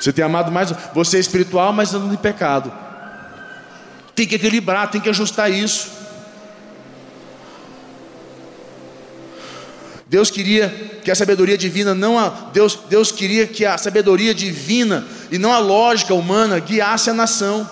Você 0.00 0.12
tem 0.12 0.24
amado 0.24 0.50
mais, 0.50 0.74
você 0.92 1.18
é 1.18 1.20
espiritual, 1.20 1.72
mas 1.72 1.94
andando 1.94 2.12
em 2.12 2.16
pecado. 2.16 2.72
Tem 4.16 4.26
que 4.26 4.34
equilibrar, 4.34 4.90
tem 4.90 5.00
que 5.00 5.10
ajustar 5.10 5.48
isso. 5.48 5.92
Deus 10.10 10.28
queria 10.28 10.68
que 11.04 11.10
a 11.10 11.14
sabedoria 11.14 11.56
divina 11.56 11.94
não 11.94 12.18
a 12.18 12.50
Deus, 12.52 12.76
Deus 12.88 13.12
queria 13.12 13.46
que 13.46 13.64
a 13.64 13.78
sabedoria 13.78 14.34
divina 14.34 15.06
e 15.30 15.38
não 15.38 15.52
a 15.52 15.60
lógica 15.60 16.12
humana 16.12 16.58
guiasse 16.58 17.08
a 17.10 17.14
nação. 17.14 17.70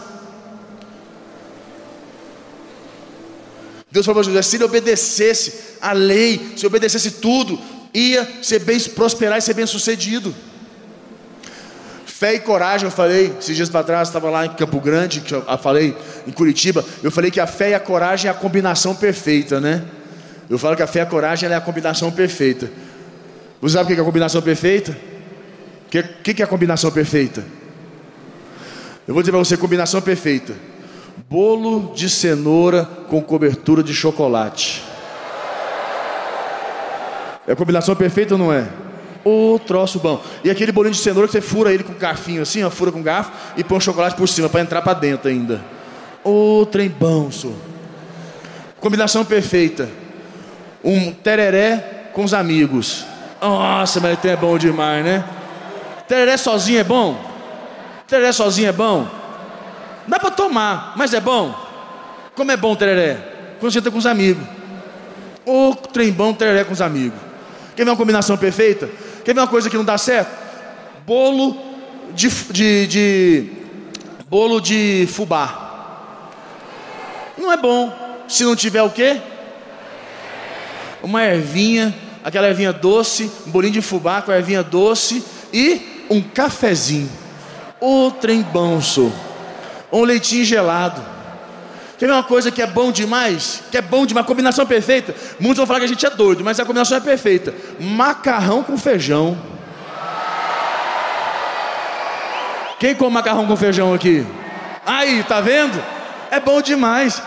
Deus 3.90 4.06
falou 4.06 4.22
para 4.22 4.30
José: 4.30 4.40
se 4.42 4.54
ele 4.54 4.62
obedecesse 4.62 5.52
a 5.80 5.92
lei, 5.92 6.52
se 6.56 6.64
obedecesse 6.64 7.10
tudo, 7.10 7.58
ia 7.92 8.24
ser 8.40 8.60
bem 8.60 8.78
prosperar 8.78 9.38
e 9.38 9.42
ser 9.42 9.54
bem 9.54 9.66
sucedido. 9.66 10.32
Fé 12.06 12.34
e 12.34 12.38
coragem, 12.38 12.86
eu 12.86 12.92
falei, 12.92 13.34
esses 13.40 13.56
dias 13.56 13.68
para 13.68 13.82
trás, 13.82 14.06
estava 14.06 14.30
lá 14.30 14.46
em 14.46 14.50
Campo 14.50 14.80
Grande, 14.80 15.22
que 15.22 15.34
eu 15.34 15.42
falei 15.60 15.96
em 16.24 16.30
Curitiba, 16.30 16.84
eu 17.02 17.10
falei 17.10 17.32
que 17.32 17.40
a 17.40 17.48
fé 17.48 17.70
e 17.70 17.74
a 17.74 17.80
coragem 17.80 18.28
é 18.28 18.30
a 18.30 18.34
combinação 18.34 18.94
perfeita, 18.94 19.60
né? 19.60 19.84
Eu 20.48 20.58
falo 20.58 20.76
que 20.76 20.82
a 20.82 20.86
fé 20.86 21.00
e 21.00 21.02
a 21.02 21.06
coragem 21.06 21.48
é 21.48 21.54
a 21.54 21.60
combinação 21.60 22.10
perfeita. 22.10 22.70
Você 23.60 23.74
sabe 23.74 23.92
o 23.92 23.94
que 23.94 24.00
é 24.00 24.02
a 24.02 24.06
combinação 24.06 24.40
perfeita? 24.40 24.92
O 24.92 25.90
que, 25.90 26.34
que, 26.34 26.42
é 26.42 26.44
a 26.44 26.48
combinação 26.48 26.90
perfeita? 26.90 27.44
Eu 29.06 29.14
vou 29.14 29.22
dizer 29.22 29.32
para 29.32 29.38
você: 29.38 29.56
combinação 29.56 30.00
perfeita. 30.00 30.54
Bolo 31.28 31.92
de 31.94 32.08
cenoura 32.08 32.84
com 33.08 33.20
cobertura 33.20 33.82
de 33.82 33.92
chocolate. 33.92 34.82
É 37.46 37.52
a 37.52 37.56
combinação 37.56 37.94
perfeita 37.96 38.34
ou 38.34 38.38
não 38.38 38.52
é? 38.52 38.68
O 39.24 39.58
troço 39.58 39.98
bom. 39.98 40.22
E 40.44 40.50
aquele 40.50 40.72
bolinho 40.72 40.94
de 40.94 41.00
cenoura 41.00 41.26
que 41.26 41.32
você 41.32 41.40
fura 41.40 41.72
ele 41.72 41.82
com 41.82 41.92
garfinho 41.94 42.42
assim, 42.42 42.62
ó, 42.62 42.70
fura 42.70 42.92
com 42.92 43.02
garfo 43.02 43.32
e 43.56 43.64
põe 43.64 43.78
o 43.78 43.80
chocolate 43.80 44.16
por 44.16 44.28
cima 44.28 44.48
para 44.48 44.60
entrar 44.60 44.80
para 44.80 44.94
dentro 44.94 45.28
ainda. 45.28 45.62
O 46.24 46.66
trem 46.70 46.88
bom, 46.88 47.30
senhor. 47.30 47.56
Combinação 48.80 49.24
perfeita 49.24 49.88
um 50.88 51.12
tereré 51.12 52.10
com 52.14 52.24
os 52.24 52.32
amigos. 52.32 53.04
Nossa, 53.40 54.00
mas 54.00 54.24
é 54.24 54.36
bom 54.36 54.56
demais, 54.56 55.04
né? 55.04 55.22
Tereré 56.08 56.36
sozinho 56.38 56.80
é 56.80 56.84
bom? 56.84 57.22
Tereré 58.06 58.32
sozinho 58.32 58.68
é 58.70 58.72
bom? 58.72 59.06
Dá 60.06 60.18
para 60.18 60.30
tomar, 60.30 60.94
mas 60.96 61.12
é 61.12 61.20
bom? 61.20 61.54
Como 62.34 62.50
é 62.50 62.56
bom 62.56 62.74
tereré? 62.74 63.18
Quando 63.60 63.70
você 63.70 63.80
está 63.80 63.90
com 63.90 63.98
os 63.98 64.06
amigos. 64.06 64.42
Ô, 65.44 65.74
trem 65.74 66.10
bom 66.10 66.32
tereré 66.32 66.64
com 66.64 66.72
os 66.72 66.80
amigos. 66.80 67.18
Quer 67.76 67.84
ver 67.84 67.90
uma 67.90 67.96
combinação 67.96 68.38
perfeita? 68.38 68.88
Quer 69.24 69.34
ver 69.34 69.40
uma 69.40 69.46
coisa 69.46 69.68
que 69.68 69.76
não 69.76 69.84
dá 69.84 69.98
certo? 69.98 70.30
Bolo 71.06 71.56
de, 72.14 72.28
de, 72.50 72.86
de 72.86 73.50
bolo 74.28 74.60
de 74.60 75.06
fubá. 75.12 75.66
Não 77.36 77.52
é 77.52 77.56
bom. 77.58 77.92
Se 78.26 78.44
não 78.44 78.56
tiver 78.56 78.82
o 78.82 78.90
quê? 78.90 79.20
Uma 81.02 81.24
ervinha, 81.24 81.94
aquela 82.24 82.48
ervinha 82.48 82.72
doce, 82.72 83.30
um 83.46 83.50
bolinho 83.50 83.72
de 83.72 83.82
fubá 83.82 84.22
com 84.22 84.32
ervinha 84.32 84.62
doce 84.62 85.24
e 85.52 86.04
um 86.10 86.20
cafezinho. 86.20 87.10
O 87.80 88.10
trem 88.10 88.44
Um 89.92 90.02
leitinho 90.02 90.44
gelado. 90.44 91.02
Quer 91.98 92.06
ver 92.06 92.12
uma 92.12 92.22
coisa 92.22 92.50
que 92.50 92.62
é 92.62 92.66
bom 92.66 92.92
demais? 92.92 93.62
Que 93.70 93.78
é 93.78 93.82
bom 93.82 94.06
demais, 94.06 94.26
combinação 94.26 94.64
perfeita. 94.64 95.14
Muitos 95.40 95.58
vão 95.58 95.66
falar 95.66 95.80
que 95.80 95.86
a 95.86 95.88
gente 95.88 96.06
é 96.06 96.10
doido, 96.10 96.44
mas 96.44 96.60
a 96.60 96.64
combinação 96.64 96.96
é 96.96 97.00
perfeita. 97.00 97.52
Macarrão 97.80 98.62
com 98.62 98.78
feijão. 98.78 99.36
Quem 102.78 102.94
come 102.94 103.12
macarrão 103.12 103.46
com 103.46 103.56
feijão 103.56 103.92
aqui? 103.92 104.24
Aí, 104.86 105.24
tá 105.24 105.40
vendo? 105.40 105.82
É 106.30 106.38
bom 106.38 106.62
demais. 106.62 107.20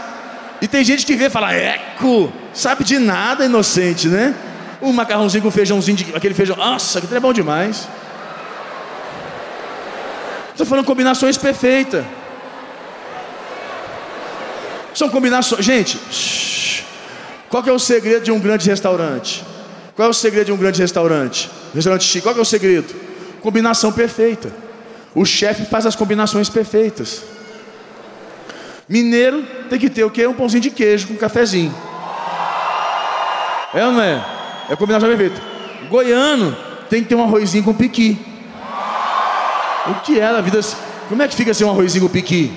E 0.61 0.67
tem 0.67 0.83
gente 0.83 1.05
que 1.05 1.15
vê 1.15 1.25
e 1.25 1.29
fala, 1.29 1.53
eco, 1.53 2.31
sabe 2.53 2.83
de 2.83 2.99
nada, 2.99 3.45
inocente, 3.45 4.07
né? 4.07 4.35
Um 4.81 4.91
macarrãozinho 4.91 5.43
com 5.43 5.51
feijãozinho, 5.51 5.97
de, 5.97 6.15
aquele 6.15 6.33
feijão, 6.33 6.55
nossa, 6.55 6.99
aquilo 6.99 7.15
é 7.15 7.19
bom 7.19 7.33
demais. 7.33 7.87
Estou 10.51 10.65
falando 10.65 10.85
combinações 10.85 11.37
perfeitas. 11.37 12.05
São 14.93 15.09
combinações. 15.09 15.63
Gente, 15.63 15.97
shh, 16.11 16.83
qual 17.49 17.63
que 17.63 17.69
é 17.69 17.73
o 17.73 17.79
segredo 17.79 18.23
de 18.23 18.31
um 18.31 18.39
grande 18.39 18.69
restaurante? 18.69 19.43
Qual 19.95 20.07
é 20.07 20.11
o 20.11 20.13
segredo 20.13 20.47
de 20.47 20.51
um 20.51 20.57
grande 20.57 20.81
restaurante? 20.81 21.49
Restaurante 21.73 22.03
chique, 22.03 22.23
qual 22.23 22.33
que 22.33 22.39
é 22.39 22.43
o 22.43 22.45
segredo? 22.45 22.93
Combinação 23.41 23.91
perfeita. 23.91 24.51
O 25.13 25.25
chefe 25.25 25.65
faz 25.65 25.85
as 25.85 25.95
combinações 25.95 26.49
perfeitas. 26.49 27.23
Mineiro 28.87 29.43
tem 29.69 29.79
que 29.79 29.89
ter 29.89 30.03
o 30.03 30.09
quê? 30.09 30.27
Um 30.27 30.33
pãozinho 30.33 30.61
de 30.61 30.69
queijo 30.69 31.07
com 31.07 31.13
um 31.13 31.17
cafezinho. 31.17 31.73
É 33.73 33.85
ou 33.85 33.91
não 33.91 34.01
é? 34.01 34.21
É 34.69 34.73
a 34.73 34.77
combinação 34.77 35.07
perfeita. 35.07 35.41
Goiano 35.89 36.55
tem 36.89 37.03
que 37.03 37.09
ter 37.09 37.15
um 37.15 37.23
arrozinho 37.23 37.63
com 37.63 37.73
piqui. 37.73 38.19
O 39.87 39.95
que 40.01 40.19
é 40.19 40.31
na 40.31 40.41
vida? 40.41 40.59
Como 41.07 41.21
é 41.21 41.27
que 41.27 41.35
fica 41.35 41.51
assim 41.51 41.63
um 41.63 41.69
arrozinho 41.69 42.05
com 42.05 42.11
piqui? 42.11 42.53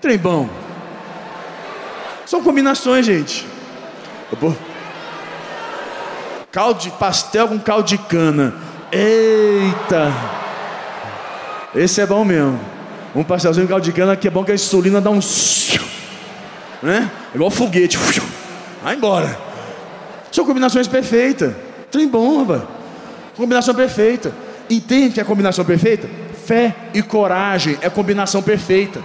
Trem 0.00 0.18
bom. 0.18 0.48
São 2.26 2.42
combinações, 2.42 3.06
gente. 3.06 3.46
Caldo 6.52 6.80
de 6.80 6.90
pastel 6.90 7.48
com 7.48 7.58
caldo 7.58 7.84
de 7.84 7.98
cana. 7.98 8.54
Eita! 8.92 10.12
Esse 11.74 12.00
é 12.00 12.06
bom 12.06 12.24
mesmo. 12.24 12.60
Um 13.14 13.22
pastelzinho 13.22 13.66
de 13.66 13.70
caldo 13.70 13.84
de 13.84 13.92
cana 13.92 14.16
que 14.16 14.28
é 14.28 14.30
bom 14.30 14.44
que 14.44 14.52
a 14.52 14.54
insulina 14.54 15.00
dá 15.00 15.10
um. 15.10 15.20
Né? 16.82 17.10
Igual 17.34 17.50
foguete. 17.50 17.98
Vai 18.82 18.94
embora. 18.94 19.49
São 20.30 20.44
combinações 20.44 20.86
perfeitas. 20.86 21.54
Trem 21.90 22.08
bom, 22.08 22.40
rapaz. 22.40 22.62
Combinação 23.36 23.74
perfeita. 23.74 24.32
Entende 24.68 25.14
que 25.14 25.20
é 25.20 25.22
a 25.22 25.26
combinação 25.26 25.64
perfeita? 25.64 26.08
Fé 26.46 26.74
e 26.94 27.02
coragem 27.02 27.78
é 27.80 27.90
combinação 27.90 28.42
perfeita. 28.42 29.02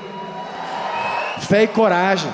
Fé 1.41 1.63
e 1.63 1.67
coragem. 1.67 2.32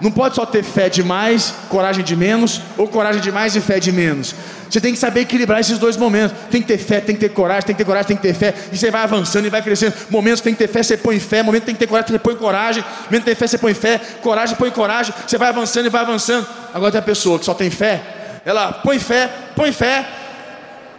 Não 0.00 0.10
pode 0.10 0.34
só 0.34 0.46
ter 0.46 0.62
fé 0.62 0.88
de 0.88 1.02
mais, 1.02 1.52
coragem 1.68 2.02
de 2.02 2.16
menos, 2.16 2.60
ou 2.78 2.88
coragem 2.88 3.20
de 3.20 3.30
mais 3.30 3.54
e 3.54 3.60
fé 3.60 3.78
de 3.78 3.92
menos. 3.92 4.34
Você 4.68 4.80
tem 4.80 4.92
que 4.92 4.98
saber 4.98 5.20
equilibrar 5.20 5.60
esses 5.60 5.78
dois 5.78 5.96
momentos. 5.96 6.36
Tem 6.50 6.62
que 6.62 6.68
ter 6.68 6.78
fé, 6.78 7.00
tem 7.00 7.14
que 7.14 7.20
ter 7.20 7.30
coragem, 7.30 7.66
tem 7.66 7.74
que 7.74 7.78
ter 7.78 7.84
coragem, 7.84 8.08
tem 8.08 8.16
que 8.16 8.22
ter 8.22 8.34
fé. 8.34 8.54
E 8.72 8.78
você 8.78 8.90
vai 8.90 9.02
avançando 9.02 9.46
e 9.46 9.50
vai 9.50 9.60
crescendo. 9.60 9.94
Momentos 10.08 10.40
tem 10.40 10.54
que 10.54 10.58
ter 10.58 10.68
fé, 10.68 10.82
você 10.82 10.96
põe 10.96 11.18
fé. 11.18 11.42
Momentos 11.42 11.66
tem 11.66 11.74
que 11.74 11.80
ter 11.80 11.88
coragem, 11.88 12.12
você 12.12 12.18
põe 12.18 12.36
coragem. 12.36 12.84
Momentos 13.06 13.24
tem 13.24 13.34
fé, 13.34 13.46
você 13.46 13.58
põe 13.58 13.74
fé. 13.74 14.00
Coragem, 14.22 14.56
põe 14.56 14.70
coragem. 14.70 15.12
Você 15.26 15.36
vai 15.36 15.48
avançando 15.48 15.86
e 15.86 15.88
vai 15.88 16.02
avançando. 16.02 16.46
Agora 16.72 16.92
tem 16.92 17.00
a 17.00 17.02
pessoa 17.02 17.38
que 17.38 17.44
só 17.44 17.52
tem 17.52 17.68
fé. 17.68 18.19
Ela 18.44 18.72
põe 18.72 18.98
fé, 18.98 19.30
põe 19.54 19.72
fé. 19.72 20.08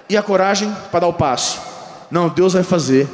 E 0.09 0.17
a 0.17 0.21
coragem 0.21 0.75
para 0.91 1.01
dar 1.01 1.07
o 1.07 1.13
passo. 1.13 1.61
Não, 2.09 2.27
Deus 2.27 2.53
vai 2.53 2.63
fazer. 2.63 3.07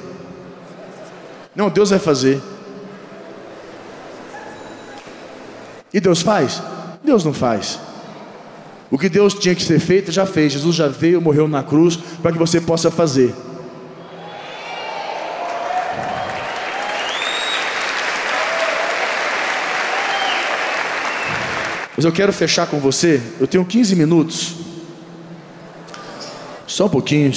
Não, 1.56 1.70
Deus 1.70 1.92
vai 1.92 2.00
fazer. 2.00 2.42
E 5.94 6.00
Deus 6.00 6.22
faz? 6.22 6.62
Deus 7.04 7.24
não 7.24 7.34
faz. 7.34 7.80
O 8.90 8.98
que 8.98 9.10
Deus 9.10 9.34
tinha 9.34 9.54
que 9.54 9.64
ser 9.64 9.80
feito, 9.80 10.12
já 10.12 10.26
fez. 10.26 10.54
Jesus 10.54 10.76
já 10.76 10.88
veio, 10.88 11.22
morreu 11.22 11.48
na 11.48 11.64
cruz, 11.64 11.98
para 12.22 12.32
que 12.32 12.38
você 12.38 12.60
possa 12.60 12.90
fazer. 12.90 13.34
Mas 21.98 22.06
eu 22.06 22.12
quero 22.12 22.32
fechar 22.32 22.68
com 22.68 22.80
você. 22.80 23.20
Eu 23.40 23.48
tenho 23.48 23.66
15 23.66 23.96
minutos. 23.96 24.54
Só 26.68 26.86
um 26.86 26.90
pouquinho. 26.90 27.32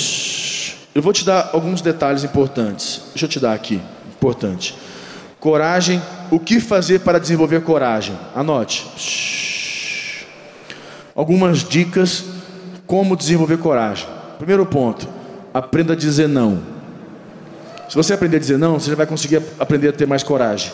Eu 0.94 1.00
vou 1.00 1.14
te 1.14 1.24
dar 1.24 1.48
alguns 1.54 1.80
detalhes 1.80 2.22
importantes. 2.24 3.00
Deixa 3.14 3.24
eu 3.24 3.28
te 3.30 3.40
dar 3.40 3.54
aqui. 3.54 3.80
Importante. 4.14 4.76
Coragem 5.40 6.02
o 6.30 6.38
que 6.38 6.60
fazer 6.60 7.00
para 7.00 7.18
desenvolver 7.18 7.62
coragem? 7.62 8.16
Anote. 8.34 8.86
Algumas 11.14 11.66
dicas 11.66 12.24
como 12.86 13.16
desenvolver 13.16 13.56
coragem. 13.56 14.06
Primeiro 14.38 14.66
ponto: 14.66 15.08
aprenda 15.54 15.94
a 15.94 15.96
dizer 15.96 16.28
não. 16.28 16.62
Se 17.88 17.96
você 17.96 18.12
aprender 18.12 18.36
a 18.36 18.40
dizer 18.40 18.58
não, 18.58 18.78
você 18.78 18.90
já 18.90 18.96
vai 18.96 19.06
conseguir 19.06 19.42
aprender 19.58 19.88
a 19.88 19.92
ter 19.92 20.06
mais 20.06 20.22
coragem. 20.22 20.70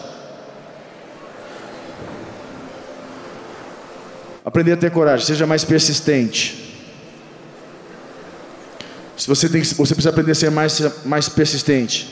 Aprender 4.46 4.74
a 4.74 4.76
ter 4.76 4.92
coragem, 4.92 5.26
seja 5.26 5.44
mais 5.44 5.64
persistente. 5.64 6.72
Se 9.16 9.26
você 9.26 9.48
tem, 9.48 9.60
você 9.60 9.92
precisa 9.92 10.10
aprender 10.10 10.30
a 10.30 10.34
ser 10.36 10.52
mais, 10.52 11.04
mais 11.04 11.28
persistente. 11.28 12.08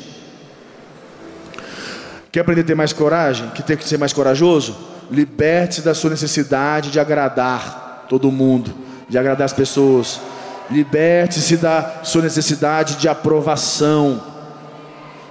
Quer 2.33 2.41
aprender 2.41 2.63
a 2.63 2.65
ter 2.65 2.75
mais 2.75 2.93
coragem? 2.93 3.49
Quer 3.51 3.63
ter 3.63 3.77
que 3.77 3.89
ser 3.89 3.99
mais 3.99 4.13
corajoso? 4.13 4.77
Liberte-se 5.13 5.83
da 5.83 5.95
sua 5.95 6.11
necessidade 6.11 6.91
de 6.91 6.99
agradar 6.99 8.07
todo 8.09 8.33
mundo, 8.33 8.75
de 9.09 9.17
agradar 9.17 9.45
as 9.45 9.53
pessoas. 9.53 10.21
Liberte-se 10.69 11.57
da 11.57 12.01
sua 12.03 12.23
necessidade 12.23 12.97
de 12.97 13.07
aprovação, 13.07 14.21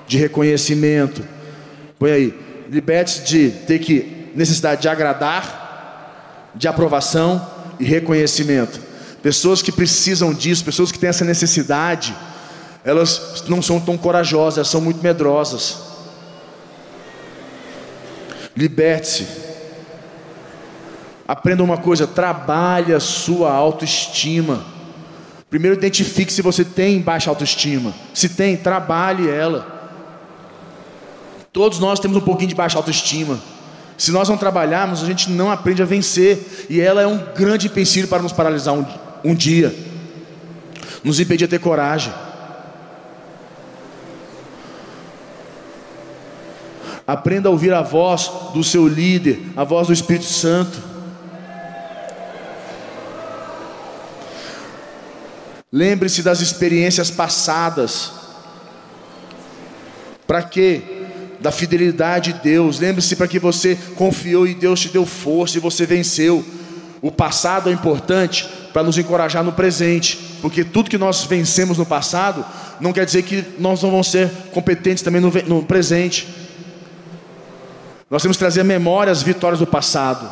de 0.07 0.17
reconhecimento. 0.17 1.21
Põe 1.99 2.11
aí. 2.11 2.39
Liberte-se 2.71 3.23
de 3.23 3.49
ter 3.49 3.79
que 3.79 4.31
necessidade 4.33 4.83
de 4.83 4.87
agradar 4.87 5.62
de 6.55 6.67
aprovação 6.67 7.45
e 7.79 7.85
reconhecimento. 7.85 8.79
Pessoas 9.21 9.61
que 9.61 9.71
precisam 9.71 10.33
disso, 10.33 10.65
pessoas 10.65 10.91
que 10.91 10.99
têm 10.99 11.09
essa 11.09 11.23
necessidade, 11.23 12.15
elas 12.83 13.43
não 13.47 13.61
são 13.61 13.79
tão 13.79 13.97
corajosas, 13.97 14.57
elas 14.57 14.67
são 14.67 14.81
muito 14.81 15.01
medrosas. 15.01 15.77
Liberte-se. 18.55 19.25
Aprenda 21.27 21.63
uma 21.63 21.77
coisa, 21.77 22.05
trabalhe 22.05 22.93
a 22.93 22.99
sua 22.99 23.51
autoestima. 23.51 24.65
Primeiro 25.49 25.77
identifique 25.77 26.33
se 26.33 26.41
você 26.41 26.65
tem 26.65 26.99
baixa 26.99 27.29
autoestima. 27.29 27.93
Se 28.13 28.27
tem, 28.27 28.57
trabalhe 28.57 29.29
ela. 29.29 29.73
Todos 31.53 31.79
nós 31.79 31.99
temos 31.99 32.17
um 32.17 32.21
pouquinho 32.21 32.49
de 32.49 32.55
baixa 32.55 32.77
autoestima. 32.77 33.39
Se 33.97 34.11
nós 34.11 34.27
não 34.27 34.37
trabalharmos, 34.37 35.03
a 35.03 35.05
gente 35.05 35.29
não 35.29 35.51
aprende 35.51 35.81
a 35.81 35.85
vencer. 35.85 36.67
E 36.69 36.81
ela 36.81 37.01
é 37.01 37.07
um 37.07 37.19
grande 37.33 37.67
empecilho 37.67 38.07
para 38.07 38.21
nos 38.21 38.31
paralisar 38.31 38.73
um, 38.73 38.85
um 39.23 39.35
dia, 39.35 39.73
nos 41.03 41.19
impedir 41.19 41.47
de 41.47 41.51
ter 41.51 41.59
coragem. 41.59 42.13
Aprenda 47.05 47.49
a 47.49 47.51
ouvir 47.51 47.73
a 47.73 47.81
voz 47.81 48.31
do 48.53 48.63
seu 48.63 48.87
líder, 48.87 49.41
a 49.57 49.63
voz 49.63 49.87
do 49.87 49.93
Espírito 49.93 50.25
Santo. 50.25 50.93
Lembre-se 55.71 56.21
das 56.21 56.39
experiências 56.39 57.09
passadas. 57.09 58.11
Para 60.25 60.43
quê? 60.43 60.92
Da 61.43 61.51
fidelidade 61.51 62.31
de 62.31 62.39
Deus. 62.39 62.79
Lembre-se 62.79 63.17
para 63.17 63.27
que 63.27 63.37
você 63.37 63.77
confiou 63.95 64.47
e 64.47 64.55
Deus 64.55 64.79
te 64.79 64.87
deu 64.87 65.05
força 65.05 65.57
e 65.57 65.61
você 65.61 65.85
venceu. 65.85 66.43
O 67.01 67.11
passado 67.11 67.69
é 67.69 67.73
importante 67.73 68.47
para 68.71 68.81
nos 68.81 68.97
encorajar 68.97 69.43
no 69.43 69.51
presente, 69.51 70.37
porque 70.41 70.63
tudo 70.63 70.89
que 70.89 70.97
nós 70.97 71.25
vencemos 71.25 71.77
no 71.77 71.85
passado 71.85 72.45
não 72.79 72.93
quer 72.93 73.05
dizer 73.05 73.23
que 73.23 73.43
nós 73.59 73.83
não 73.83 73.91
vamos 73.91 74.09
ser 74.09 74.31
competentes 74.53 75.03
também 75.03 75.19
no, 75.19 75.29
no 75.45 75.63
presente. 75.63 76.27
Nós 78.09 78.21
temos 78.21 78.37
que 78.37 78.39
trazer 78.39 78.61
à 78.61 78.63
memória 78.63 79.11
as 79.11 79.21
vitórias 79.21 79.59
do 79.59 79.67
passado, 79.67 80.31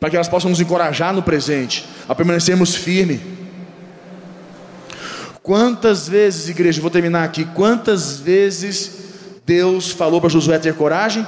para 0.00 0.10
que 0.10 0.16
elas 0.16 0.28
possam 0.28 0.50
nos 0.50 0.60
encorajar 0.60 1.14
no 1.14 1.22
presente, 1.22 1.86
a 2.08 2.16
permanecermos 2.16 2.74
firmes. 2.74 3.20
Quantas 5.40 6.08
vezes, 6.08 6.48
igreja, 6.48 6.80
vou 6.80 6.90
terminar 6.90 7.22
aqui, 7.22 7.44
quantas 7.44 8.18
vezes 8.18 9.09
Deus 9.50 9.90
falou 9.90 10.20
para 10.20 10.30
Josué 10.30 10.60
ter 10.60 10.76
coragem? 10.76 11.26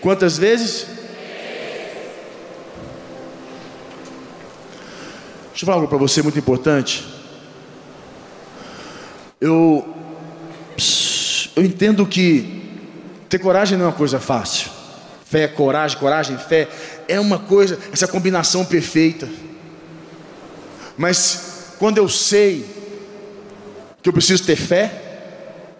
Quantas 0.00 0.38
vezes? 0.38 0.86
Deixa 5.50 5.64
eu 5.64 5.66
falar 5.66 5.76
algo 5.76 5.86
para 5.88 5.98
você 5.98 6.22
muito 6.22 6.38
importante. 6.38 7.06
Eu, 9.38 9.86
eu 11.54 11.62
entendo 11.62 12.06
que 12.06 12.80
ter 13.28 13.38
coragem 13.38 13.76
não 13.76 13.84
é 13.84 13.88
uma 13.88 13.94
coisa 13.94 14.18
fácil. 14.18 14.70
Fé, 15.26 15.46
coragem, 15.46 15.98
coragem, 15.98 16.38
fé 16.38 16.70
é 17.06 17.20
uma 17.20 17.38
coisa, 17.38 17.78
essa 17.92 18.08
combinação 18.08 18.64
perfeita. 18.64 19.28
Mas 20.96 21.74
quando 21.78 21.98
eu 21.98 22.08
sei 22.08 22.64
que 24.02 24.08
eu 24.08 24.12
preciso 24.14 24.42
ter 24.44 24.56
fé, 24.56 25.03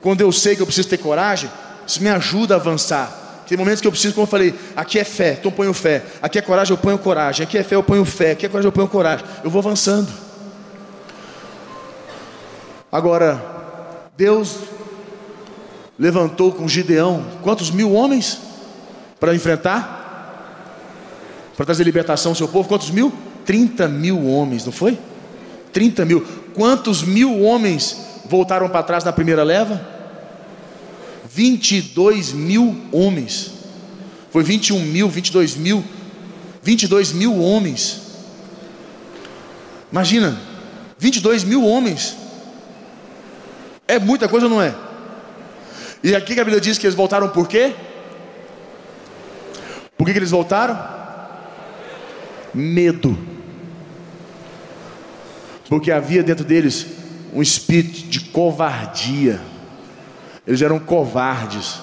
quando 0.04 0.20
eu 0.20 0.30
sei 0.30 0.54
que 0.54 0.60
eu 0.60 0.66
preciso 0.66 0.86
ter 0.86 0.98
coragem, 0.98 1.50
isso 1.86 2.02
me 2.02 2.10
ajuda 2.10 2.52
a 2.52 2.58
avançar. 2.58 3.42
Tem 3.48 3.56
momentos 3.56 3.80
que 3.80 3.86
eu 3.86 3.90
preciso, 3.90 4.12
como 4.12 4.26
eu 4.26 4.30
falei, 4.30 4.54
aqui 4.76 4.98
é 4.98 5.04
fé, 5.04 5.32
então 5.32 5.50
eu 5.50 5.56
ponho 5.56 5.72
fé. 5.72 6.04
Aqui 6.20 6.38
é 6.38 6.42
coragem, 6.42 6.74
eu 6.74 6.78
ponho 6.78 6.98
coragem. 6.98 7.42
Aqui 7.42 7.56
é 7.56 7.62
fé, 7.62 7.74
eu 7.74 7.82
ponho 7.82 8.04
fé. 8.04 8.32
Aqui 8.32 8.44
é 8.44 8.48
coragem, 8.50 8.68
eu 8.68 8.72
ponho 8.72 8.86
coragem. 8.86 9.24
Eu 9.42 9.48
vou 9.48 9.60
avançando. 9.60 10.12
Agora, 12.92 13.42
Deus 14.14 14.58
levantou 15.98 16.52
com 16.52 16.68
Gideão 16.68 17.24
quantos 17.40 17.70
mil 17.70 17.90
homens 17.94 18.38
para 19.18 19.34
enfrentar? 19.34 20.76
Para 21.56 21.64
trazer 21.64 21.82
libertação 21.82 22.32
ao 22.32 22.36
seu 22.36 22.46
povo? 22.46 22.68
Quantos 22.68 22.90
mil? 22.90 23.10
30 23.46 23.88
mil 23.88 24.26
homens, 24.26 24.66
não 24.66 24.72
foi? 24.72 24.98
30 25.72 26.04
mil. 26.04 26.26
Quantos 26.52 27.02
mil 27.02 27.40
homens 27.40 27.96
voltaram 28.26 28.68
para 28.68 28.82
trás 28.82 29.02
na 29.02 29.10
primeira 29.10 29.42
leva? 29.42 29.93
22 31.34 32.32
mil 32.32 32.76
homens. 32.92 33.50
Foi 34.30 34.44
21 34.44 34.78
mil, 34.80 35.08
22 35.08 35.56
mil, 35.56 35.84
22 36.62 37.12
mil 37.12 37.40
homens. 37.40 38.02
Imagina, 39.90 40.40
22 40.96 41.42
mil 41.42 41.64
homens. 41.64 42.16
É 43.88 43.98
muita 43.98 44.28
coisa, 44.28 44.48
não 44.48 44.62
é? 44.62 44.74
E 46.04 46.14
aqui 46.14 46.32
a 46.34 46.44
Bíblia 46.44 46.60
diz 46.60 46.78
que 46.78 46.86
eles 46.86 46.94
voltaram 46.94 47.28
por 47.28 47.48
quê? 47.48 47.74
Por 49.98 50.06
que, 50.06 50.12
que 50.12 50.18
eles 50.18 50.30
voltaram? 50.30 50.78
Medo. 52.52 53.18
Porque 55.68 55.90
havia 55.90 56.22
dentro 56.22 56.44
deles 56.44 56.86
um 57.32 57.42
espírito 57.42 58.06
de 58.06 58.20
covardia. 58.20 59.40
Eles 60.46 60.60
eram 60.60 60.78
covardes. 60.78 61.80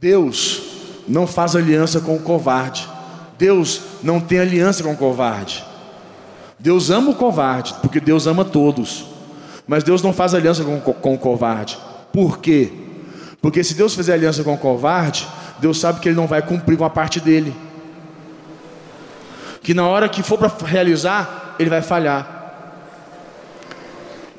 Deus 0.00 0.62
não 1.06 1.26
faz 1.26 1.54
aliança 1.54 2.00
com 2.00 2.16
o 2.16 2.20
covarde. 2.20 2.88
Deus 3.38 3.82
não 4.02 4.20
tem 4.20 4.40
aliança 4.40 4.82
com 4.82 4.92
o 4.92 4.96
covarde. 4.96 5.64
Deus 6.58 6.90
ama 6.90 7.10
o 7.10 7.14
covarde, 7.14 7.74
porque 7.80 8.00
Deus 8.00 8.26
ama 8.26 8.44
todos. 8.44 9.06
Mas 9.66 9.84
Deus 9.84 10.02
não 10.02 10.12
faz 10.12 10.34
aliança 10.34 10.64
com, 10.64 10.80
com 10.80 11.14
o 11.14 11.18
covarde. 11.18 11.78
Por 12.12 12.38
quê? 12.38 12.72
Porque 13.40 13.62
se 13.62 13.74
Deus 13.74 13.94
fizer 13.94 14.14
aliança 14.14 14.42
com 14.42 14.54
o 14.54 14.58
covarde, 14.58 15.26
Deus 15.58 15.78
sabe 15.78 16.00
que 16.00 16.08
ele 16.08 16.16
não 16.16 16.26
vai 16.26 16.42
cumprir 16.42 16.76
com 16.76 16.84
a 16.84 16.90
parte 16.90 17.20
dele. 17.20 17.54
Que 19.62 19.74
na 19.74 19.86
hora 19.86 20.08
que 20.08 20.22
for 20.22 20.38
para 20.38 20.52
realizar, 20.66 21.54
ele 21.58 21.70
vai 21.70 21.82
falhar. 21.82 22.39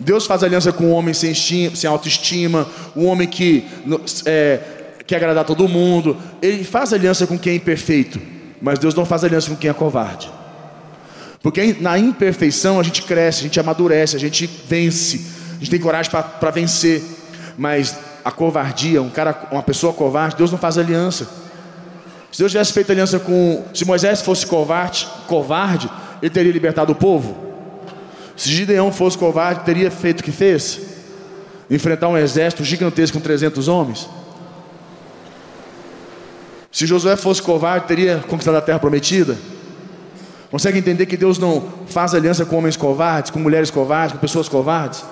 Deus 0.01 0.25
faz 0.25 0.43
aliança 0.43 0.71
com 0.71 0.85
o 0.85 0.91
homem 0.91 1.13
sem, 1.13 1.33
sem 1.33 1.89
autoestima, 1.89 2.67
o 2.95 3.05
homem 3.05 3.27
que 3.27 3.65
é, 4.25 4.59
quer 5.05 5.17
agradar 5.17 5.45
todo 5.45 5.67
mundo. 5.67 6.17
Ele 6.41 6.63
faz 6.63 6.91
aliança 6.91 7.27
com 7.27 7.37
quem 7.37 7.53
é 7.53 7.55
imperfeito, 7.55 8.19
mas 8.61 8.79
Deus 8.79 8.95
não 8.95 9.05
faz 9.05 9.23
aliança 9.23 9.49
com 9.49 9.55
quem 9.55 9.69
é 9.69 9.73
covarde. 9.73 10.31
Porque 11.41 11.77
na 11.79 11.97
imperfeição 11.97 12.79
a 12.79 12.83
gente 12.83 13.03
cresce, 13.03 13.39
a 13.39 13.43
gente 13.43 13.59
amadurece, 13.59 14.15
a 14.15 14.19
gente 14.19 14.49
vence, 14.67 15.21
a 15.51 15.59
gente 15.59 15.69
tem 15.69 15.79
coragem 15.79 16.11
para 16.11 16.51
vencer. 16.51 17.03
Mas 17.57 17.95
a 18.25 18.31
covardia, 18.31 19.01
um 19.01 19.09
cara, 19.09 19.49
uma 19.51 19.63
pessoa 19.63 19.93
covarde, 19.93 20.35
Deus 20.35 20.51
não 20.51 20.57
faz 20.57 20.77
aliança. 20.77 21.27
Se 22.31 22.39
Deus 22.39 22.51
tivesse 22.51 22.73
feito 22.73 22.91
aliança 22.91 23.19
com, 23.19 23.63
se 23.73 23.85
Moisés 23.85 24.21
fosse 24.21 24.45
covarde, 24.47 25.07
covarde, 25.27 25.89
ele 26.21 26.31
teria 26.31 26.51
libertado 26.51 26.91
o 26.91 26.95
povo. 26.95 27.50
Se 28.41 28.49
Gideão 28.49 28.91
fosse 28.91 29.15
covarde, 29.15 29.63
teria 29.65 29.91
feito 29.91 30.21
o 30.21 30.23
que 30.23 30.31
fez? 30.31 30.81
Enfrentar 31.69 32.07
um 32.07 32.17
exército 32.17 32.63
gigantesco 32.63 33.19
com 33.19 33.23
300 33.23 33.67
homens? 33.67 34.09
Se 36.71 36.87
Josué 36.87 37.15
fosse 37.15 37.39
covarde, 37.39 37.85
teria 37.85 38.17
conquistado 38.27 38.57
a 38.57 38.61
terra 38.61 38.79
prometida? 38.79 39.37
Consegue 40.49 40.79
entender 40.79 41.05
que 41.05 41.15
Deus 41.15 41.37
não 41.37 41.71
faz 41.85 42.15
aliança 42.15 42.43
com 42.43 42.57
homens 42.57 42.75
covardes, 42.75 43.29
com 43.29 43.37
mulheres 43.37 43.69
covardes, 43.69 44.13
com 44.13 44.17
pessoas 44.17 44.49
covardes? 44.49 45.05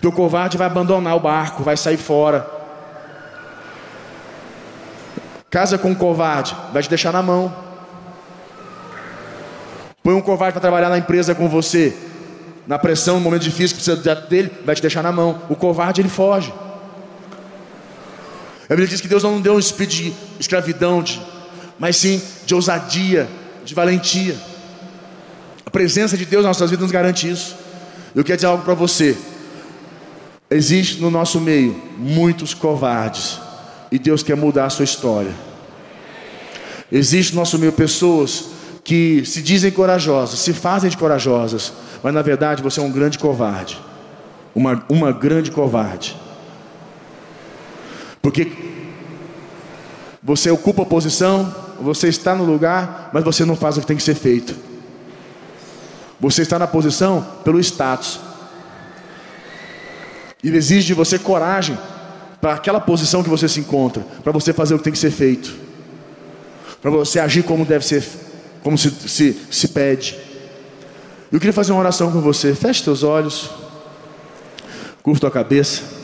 Teu 0.00 0.12
covarde 0.12 0.56
vai 0.56 0.68
abandonar 0.68 1.16
o 1.16 1.20
barco, 1.20 1.64
vai 1.64 1.76
sair 1.76 1.96
fora. 1.96 2.48
Casa 5.50 5.76
com 5.78 5.90
um 5.90 5.96
covarde, 5.96 6.54
vai 6.72 6.80
te 6.80 6.88
deixar 6.88 7.12
na 7.12 7.22
mão. 7.22 7.63
Põe 10.04 10.12
um 10.12 10.20
covarde 10.20 10.52
para 10.52 10.60
trabalhar 10.60 10.90
na 10.90 10.98
empresa 10.98 11.34
com 11.34 11.48
você, 11.48 11.96
na 12.66 12.78
pressão, 12.78 13.14
no 13.14 13.22
momento 13.22 13.40
difícil 13.40 13.74
que 13.74 13.82
precisa 13.82 14.14
dele, 14.14 14.52
vai 14.62 14.74
te 14.74 14.82
deixar 14.82 15.02
na 15.02 15.10
mão. 15.10 15.40
O 15.48 15.56
covarde 15.56 16.02
ele 16.02 16.10
foge. 16.10 16.52
A 18.64 18.68
Bíblia 18.68 18.86
diz 18.86 19.00
que 19.00 19.08
Deus 19.08 19.22
não 19.22 19.40
deu 19.40 19.54
um 19.54 19.58
espírito 19.58 19.94
de 19.96 20.14
escravidão, 20.38 21.02
de, 21.02 21.18
mas 21.78 21.96
sim 21.96 22.20
de 22.44 22.54
ousadia, 22.54 23.26
de 23.64 23.74
valentia. 23.74 24.36
A 25.64 25.70
presença 25.70 26.18
de 26.18 26.26
Deus 26.26 26.44
nas 26.44 26.58
nossas 26.58 26.70
vidas 26.70 26.82
nos 26.82 26.92
garante 26.92 27.30
isso. 27.30 27.56
Eu 28.14 28.22
quero 28.22 28.36
dizer 28.36 28.46
algo 28.46 28.62
para 28.62 28.74
você. 28.74 29.16
Existe 30.50 31.00
no 31.00 31.10
nosso 31.10 31.40
meio 31.40 31.82
muitos 31.96 32.52
covardes 32.52 33.40
e 33.90 33.98
Deus 33.98 34.22
quer 34.22 34.36
mudar 34.36 34.66
a 34.66 34.70
sua 34.70 34.84
história. 34.84 35.32
Existe 36.92 37.32
no 37.32 37.40
nosso 37.40 37.58
meio 37.58 37.72
pessoas 37.72 38.52
que 38.84 39.24
se 39.24 39.40
dizem 39.40 39.72
corajosas, 39.72 40.38
se 40.38 40.52
fazem 40.52 40.90
de 40.90 40.96
corajosas, 40.96 41.72
mas 42.02 42.12
na 42.12 42.20
verdade 42.20 42.62
você 42.62 42.78
é 42.78 42.82
um 42.82 42.92
grande 42.92 43.18
covarde. 43.18 43.80
Uma, 44.54 44.84
uma 44.88 45.10
grande 45.10 45.50
covarde. 45.50 46.14
Porque 48.20 48.52
você 50.22 50.50
ocupa 50.50 50.82
a 50.82 50.86
posição, 50.86 51.54
você 51.80 52.08
está 52.08 52.34
no 52.34 52.44
lugar, 52.44 53.10
mas 53.12 53.24
você 53.24 53.44
não 53.44 53.56
faz 53.56 53.76
o 53.76 53.80
que 53.80 53.86
tem 53.86 53.96
que 53.96 54.02
ser 54.02 54.14
feito. 54.14 54.54
Você 56.20 56.42
está 56.42 56.58
na 56.58 56.66
posição 56.66 57.26
pelo 57.42 57.58
status. 57.60 58.20
E 60.42 60.48
exige 60.50 60.86
de 60.86 60.94
você 60.94 61.18
coragem 61.18 61.76
para 62.40 62.54
aquela 62.54 62.80
posição 62.80 63.22
que 63.22 63.30
você 63.30 63.48
se 63.48 63.60
encontra, 63.60 64.02
para 64.22 64.30
você 64.30 64.52
fazer 64.52 64.74
o 64.74 64.78
que 64.78 64.84
tem 64.84 64.92
que 64.92 64.98
ser 64.98 65.10
feito, 65.10 65.54
para 66.80 66.90
você 66.90 67.18
agir 67.18 67.42
como 67.42 67.64
deve 67.64 67.84
ser, 67.84 68.02
como 68.64 68.76
se, 68.76 68.90
se, 68.90 69.40
se 69.48 69.68
pede. 69.68 70.18
Eu 71.30 71.38
queria 71.38 71.52
fazer 71.52 71.70
uma 71.70 71.80
oração 71.80 72.10
com 72.10 72.20
você. 72.20 72.52
Feche 72.52 72.82
teus 72.82 73.04
olhos, 73.04 73.50
curva 75.02 75.20
tua 75.20 75.30
cabeça. 75.30 75.94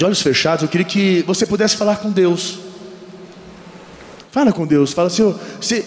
de 0.00 0.04
olhos 0.06 0.22
fechados, 0.22 0.62
eu 0.62 0.68
queria 0.70 0.86
que 0.86 1.22
você 1.26 1.44
pudesse 1.44 1.76
falar 1.76 1.96
com 1.96 2.10
Deus. 2.10 2.58
Fala 4.30 4.50
com 4.50 4.66
Deus, 4.66 4.94
fala, 4.94 5.10
Senhor, 5.10 5.38
se 5.60 5.84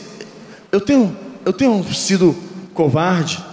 eu 0.72 0.80
tenho, 0.80 1.18
eu 1.44 1.52
tenho 1.52 1.84
sido 1.92 2.36
covarde. 2.76 3.44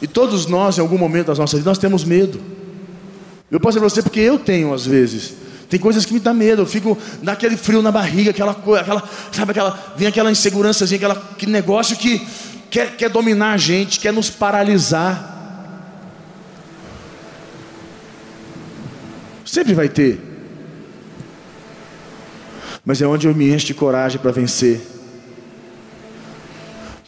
E 0.00 0.08
todos 0.08 0.46
nós, 0.46 0.76
em 0.76 0.80
algum 0.80 0.98
momento 0.98 1.28
das 1.28 1.38
nossas 1.38 1.60
vidas, 1.60 1.70
nós 1.70 1.78
temos 1.78 2.02
medo. 2.02 2.40
Eu 3.48 3.60
posso 3.60 3.78
dizer 3.78 3.80
para 3.80 3.88
você 3.90 4.02
porque 4.02 4.18
eu 4.18 4.40
tenho 4.40 4.74
às 4.74 4.84
vezes. 4.84 5.34
Tem 5.72 5.80
coisas 5.80 6.04
que 6.04 6.12
me 6.12 6.20
dá 6.20 6.34
medo, 6.34 6.60
eu 6.60 6.66
fico 6.66 6.98
naquele 7.22 7.56
frio 7.56 7.80
na 7.80 7.90
barriga, 7.90 8.30
aquela 8.30 8.54
coisa, 8.54 8.82
aquela, 8.82 9.08
sabe 9.32 9.52
aquela, 9.52 9.94
vem 9.96 10.06
aquela 10.06 10.30
insegurançazinha, 10.30 10.98
aquela, 10.98 11.14
aquele 11.14 11.50
negócio 11.50 11.96
que 11.96 12.20
quer, 12.70 12.94
quer 12.94 13.08
dominar 13.08 13.52
a 13.52 13.56
gente, 13.56 13.98
quer 13.98 14.12
nos 14.12 14.28
paralisar. 14.28 15.30
Sempre 19.46 19.72
vai 19.72 19.88
ter. 19.88 20.20
Mas 22.84 23.00
é 23.00 23.06
onde 23.06 23.26
eu 23.26 23.34
me 23.34 23.50
encho 23.50 23.64
de 23.64 23.72
coragem 23.72 24.20
para 24.20 24.30
vencer. 24.30 24.78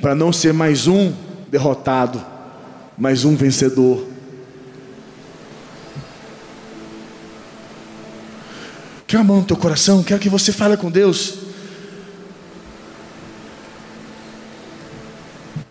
Para 0.01 0.15
não 0.15 0.33
ser 0.33 0.55
mais 0.55 0.87
um 0.87 1.13
derrotado, 1.51 2.19
mais 2.97 3.27
um 3.27 3.37
vencedor. 3.37 4.14
Quer 9.15 9.21
a 9.21 9.23
mão 9.23 9.37
no 9.37 9.45
teu 9.45 9.57
coração? 9.57 10.03
Quero 10.03 10.19
que 10.19 10.29
você 10.29 10.51
fale 10.51 10.77
com 10.77 10.91
Deus. 10.91 11.35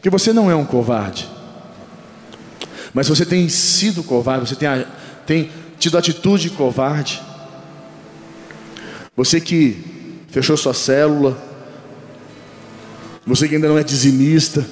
Que 0.01 0.09
você 0.09 0.31
não 0.31 0.49
é 0.49 0.55
um 0.55 0.63
covarde. 0.63 1.29
Mas 2.93 3.09
você 3.09 3.25
tem 3.25 3.49
sido 3.49 4.01
covarde, 4.01 4.47
você 4.47 4.55
tem, 4.55 4.85
tem 5.27 5.51
tido 5.77 5.97
atitude 5.97 6.51
covarde. 6.51 7.21
Você 9.13 9.41
que 9.41 10.23
fechou 10.29 10.55
sua 10.55 10.73
célula, 10.73 11.37
você 13.27 13.45
que 13.49 13.55
ainda 13.55 13.67
não 13.67 13.77
é 13.77 13.83
dizimista, 13.83 14.65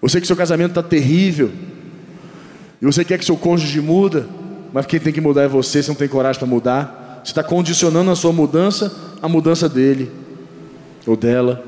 você 0.00 0.22
que 0.22 0.26
seu 0.26 0.36
casamento 0.36 0.70
está 0.70 0.82
terrível, 0.82 1.52
e 2.80 2.86
você 2.86 3.04
quer 3.04 3.18
que 3.18 3.26
seu 3.26 3.36
cônjuge 3.36 3.82
muda, 3.82 4.26
mas 4.72 4.86
quem 4.86 5.00
tem 5.00 5.12
que 5.12 5.20
mudar 5.20 5.42
é 5.42 5.48
você, 5.48 5.82
você 5.82 5.88
não 5.90 5.96
tem 5.96 6.08
coragem 6.08 6.38
para 6.38 6.48
mudar. 6.48 7.20
Você 7.24 7.32
está 7.32 7.42
condicionando 7.42 8.10
a 8.10 8.16
sua 8.16 8.32
mudança 8.32 8.94
à 9.22 9.28
mudança 9.28 9.68
dele 9.68 10.10
ou 11.06 11.16
dela. 11.16 11.64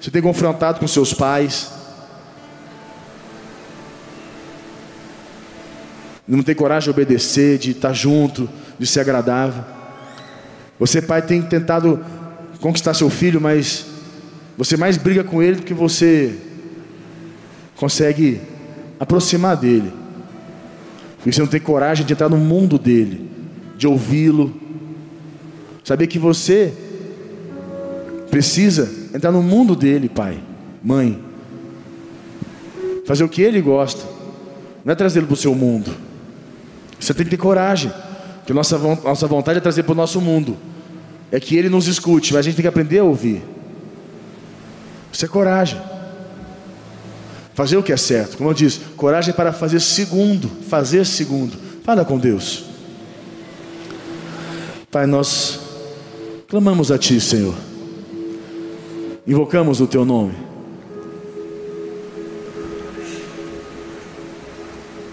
Você 0.00 0.10
tem 0.10 0.22
confrontado 0.22 0.80
com 0.80 0.86
seus 0.86 1.12
pais, 1.12 1.70
não 6.26 6.42
tem 6.42 6.54
coragem 6.54 6.84
de 6.84 6.90
obedecer, 6.90 7.58
de 7.58 7.72
estar 7.72 7.92
junto, 7.92 8.48
de 8.78 8.86
ser 8.86 9.00
agradável. 9.00 9.64
Você, 10.78 11.02
pai, 11.02 11.20
tem 11.20 11.42
tentado 11.42 12.02
conquistar 12.60 12.94
seu 12.94 13.10
filho, 13.10 13.40
mas 13.40 13.84
você 14.56 14.76
mais 14.76 14.96
briga 14.96 15.24
com 15.24 15.42
ele 15.42 15.56
do 15.56 15.62
que 15.62 15.74
você 15.74 16.38
consegue 17.76 18.40
aproximar 18.98 19.56
dele. 19.56 19.92
Porque 21.20 21.32
você 21.32 21.40
não 21.40 21.48
tem 21.48 21.60
coragem 21.60 22.06
de 22.06 22.14
entrar 22.14 22.30
no 22.30 22.38
mundo 22.38 22.78
dele, 22.78 23.30
de 23.76 23.86
ouvi-lo. 23.86 24.58
Saber 25.84 26.06
que 26.06 26.18
você 26.18 26.72
precisa 28.30 28.90
entrar 29.14 29.30
no 29.30 29.42
mundo 29.42 29.76
dele, 29.76 30.08
pai, 30.08 30.40
mãe. 30.82 31.22
Fazer 33.04 33.22
o 33.22 33.28
que 33.28 33.42
ele 33.42 33.60
gosta, 33.60 34.02
não 34.82 34.92
é 34.92 34.94
trazê-lo 34.94 35.26
para 35.26 35.34
o 35.34 35.36
seu 35.36 35.54
mundo. 35.54 35.90
Você 36.98 37.12
tem 37.12 37.24
que 37.24 37.30
ter 37.30 37.36
coragem. 37.36 37.92
Que 38.46 38.54
nossa, 38.54 38.78
nossa 38.78 39.26
vontade 39.26 39.58
é 39.58 39.60
trazer 39.60 39.82
para 39.82 39.92
o 39.92 39.96
nosso 39.96 40.20
mundo. 40.22 40.56
É 41.30 41.38
que 41.38 41.54
ele 41.54 41.68
nos 41.68 41.86
escute, 41.86 42.32
mas 42.32 42.40
a 42.40 42.42
gente 42.42 42.56
tem 42.56 42.62
que 42.62 42.68
aprender 42.68 42.98
a 42.98 43.04
ouvir. 43.04 43.42
Isso 45.12 45.24
é 45.24 45.28
coragem. 45.28 45.78
Fazer 47.60 47.76
o 47.76 47.82
que 47.82 47.92
é 47.92 47.96
certo. 47.98 48.38
Como 48.38 48.48
eu 48.48 48.54
disse, 48.54 48.80
coragem 48.96 49.34
para 49.34 49.52
fazer 49.52 49.80
segundo. 49.80 50.50
Fazer 50.66 51.04
segundo. 51.04 51.58
Fala 51.84 52.06
com 52.06 52.16
Deus. 52.16 52.64
Pai, 54.90 55.04
nós 55.04 55.60
clamamos 56.48 56.90
a 56.90 56.96
Ti, 56.96 57.20
Senhor. 57.20 57.54
Invocamos 59.26 59.78
o 59.78 59.86
Teu 59.86 60.06
nome. 60.06 60.32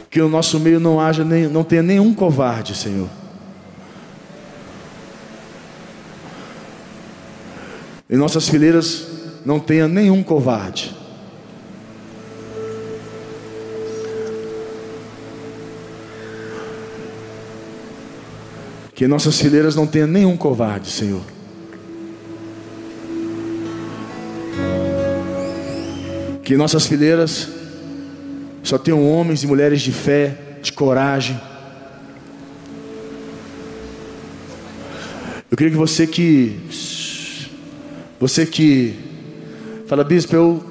Que 0.09 0.21
no 0.21 0.29
nosso 0.29 0.57
meio 0.57 0.79
não 0.79 1.01
haja 1.01 1.25
nem, 1.25 1.49
não 1.49 1.65
tenha 1.65 1.83
nenhum 1.83 2.13
covarde, 2.13 2.77
Senhor. 2.77 3.09
Em 8.09 8.15
nossas 8.15 8.47
fileiras 8.47 9.05
não 9.45 9.59
tenha 9.59 9.85
nenhum 9.89 10.23
covarde. 10.23 11.06
Que 18.97 19.05
em 19.05 19.07
nossas 19.07 19.39
fileiras 19.39 19.75
não 19.75 19.85
tenha 19.85 20.07
nenhum 20.07 20.35
covarde, 20.35 20.89
Senhor. 20.89 21.21
Que 26.43 26.55
em 26.55 26.57
nossas 26.57 26.87
fileiras 26.87 27.47
só 28.63 28.75
tenham 28.79 29.07
homens 29.07 29.43
e 29.43 29.47
mulheres 29.47 29.83
de 29.83 29.91
fé, 29.91 30.35
de 30.63 30.73
coragem. 30.73 31.39
Eu 35.51 35.55
queria 35.55 35.69
que 35.69 35.77
você 35.77 36.07
que 36.07 36.57
você 38.19 38.47
que 38.47 38.95
fala, 39.85 40.03
bispo, 40.03 40.35
eu, 40.35 40.63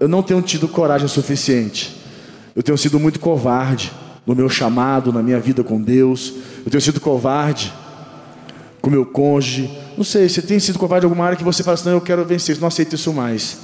eu 0.00 0.08
não 0.08 0.22
tenho 0.22 0.40
tido 0.40 0.66
coragem 0.68 1.06
suficiente. 1.06 1.94
Eu 2.56 2.62
tenho 2.62 2.78
sido 2.78 2.98
muito 2.98 3.20
covarde 3.20 3.92
no 4.28 4.36
meu 4.36 4.50
chamado, 4.50 5.10
na 5.10 5.22
minha 5.22 5.40
vida 5.40 5.64
com 5.64 5.80
Deus. 5.80 6.34
Eu 6.62 6.70
tenho 6.70 6.82
sido 6.82 7.00
covarde 7.00 7.72
com 8.82 8.90
meu 8.90 9.06
cônjuge. 9.06 9.70
Não 9.96 10.04
sei, 10.04 10.28
você 10.28 10.42
tem 10.42 10.60
sido 10.60 10.78
covarde 10.78 11.06
em 11.06 11.08
alguma 11.08 11.24
área 11.24 11.36
que 11.38 11.42
você 11.42 11.62
fala 11.62 11.74
assim, 11.74 11.88
não, 11.88 11.94
eu 11.94 12.00
quero 12.02 12.22
vencer, 12.26 12.60
não 12.60 12.68
aceito 12.68 12.94
isso 12.94 13.10
mais. 13.10 13.60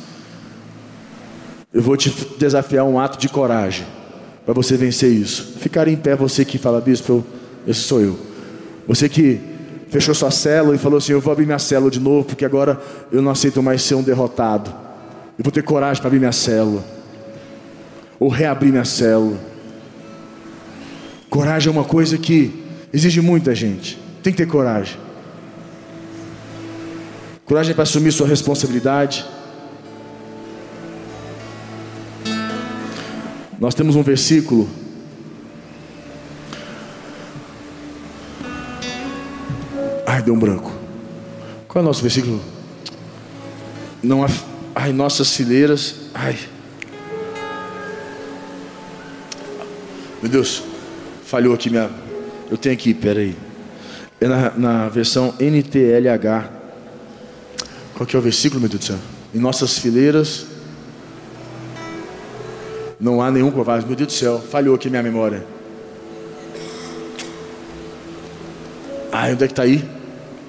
Eu 1.73 1.83
vou 1.83 1.99
te 1.99 2.11
desafiar 2.39 2.87
um 2.87 2.99
ato 2.99 3.19
de 3.19 3.29
coragem 3.29 3.85
para 4.47 4.55
você 4.55 4.75
vencer 4.75 5.13
isso. 5.13 5.59
Ficar 5.59 5.87
em 5.87 5.97
pé, 5.97 6.17
você 6.17 6.47
que 6.47 6.57
fala, 6.57 6.81
bispo, 6.81 7.13
eu, 7.13 7.25
esse 7.67 7.81
sou 7.81 8.01
eu. 8.01 8.19
Você 8.89 9.07
que 9.07 9.39
fechou 9.91 10.15
sua 10.15 10.31
célula 10.31 10.75
e 10.75 10.79
falou 10.79 10.97
assim: 10.97 11.13
Eu 11.13 11.21
vou 11.21 11.33
abrir 11.33 11.45
minha 11.45 11.59
célula 11.59 11.91
de 11.91 12.01
novo, 12.01 12.27
porque 12.27 12.45
agora 12.45 12.81
eu 13.13 13.21
não 13.21 13.31
aceito 13.31 13.63
mais 13.63 13.83
ser 13.83 13.97
um 13.97 14.03
derrotado. 14.03 14.71
Eu 15.39 15.43
vou 15.43 15.53
ter 15.53 15.63
coragem 15.63 16.01
para 16.01 16.09
abrir 16.09 16.19
minha 16.19 16.33
célula, 16.33 16.83
ou 18.19 18.29
reabrir 18.29 18.71
minha 18.71 18.85
célula. 18.85 19.54
Coragem 21.35 21.69
é 21.69 21.73
uma 21.73 21.83
coisa 21.83 22.17
que 22.17 22.65
exige 22.93 23.21
muita 23.21 23.57
gente, 23.57 23.99
tem 24.23 24.33
que 24.33 24.37
ter 24.37 24.47
coragem. 24.47 24.97
Coragem 27.45 27.75
para 27.75 27.83
assumir 27.83 28.13
sua 28.13 28.29
responsabilidade. 28.29 29.27
Nós 33.59 33.75
temos 33.75 33.97
um 33.97 34.03
versículo 34.05 34.71
Ai, 40.07 40.23
deu 40.23 40.35
um 40.35 40.39
branco. 40.39 40.71
Qual 41.67 41.83
é 41.83 41.85
o 41.85 41.89
nosso 41.89 42.01
versículo? 42.01 42.41
Não 44.01 44.23
há. 44.23 44.29
Ai, 44.73 44.93
nossas 44.93 45.35
fileiras. 45.35 45.97
Ai. 46.15 46.39
Meu 50.23 50.31
Deus, 50.31 50.74
falhou 51.35 51.53
aqui 51.53 51.69
minha. 51.69 51.91
Eu 52.49 52.57
tenho 52.57 52.77
aqui, 52.77 52.95
peraí. 52.95 53.35
É 54.21 54.29
na, 54.29 54.51
na 54.57 54.89
versão 54.89 55.35
NTLH. 55.41 56.49
Qual 57.93 58.07
que 58.07 58.15
é 58.15 58.19
o 58.21 58.23
versículo, 58.23 58.61
meu 58.61 58.69
Deus 58.69 58.83
do 58.83 58.87
céu? 58.87 58.99
Em 59.35 59.39
nossas 59.41 59.77
fileiras 59.77 60.47
não 63.01 63.21
há 63.21 63.33
nenhum 63.33 63.51
covarde. 63.51 63.85
Meu 63.85 63.97
Deus 63.97 64.07
do 64.07 64.13
céu, 64.13 64.39
falhou 64.39 64.77
aqui 64.77 64.89
minha 64.89 65.03
memória. 65.03 65.45
Ah, 69.11 69.27
onde 69.33 69.43
é 69.43 69.47
que 69.49 69.53
está 69.53 69.65
aí? 69.65 69.85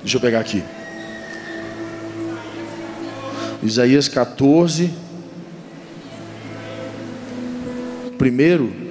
Deixa 0.04 0.18
eu 0.18 0.22
pegar 0.22 0.40
aqui. 0.40 0.64
Isaías 3.64 4.08
14. 4.08 4.94
Primeiro. 8.20 8.85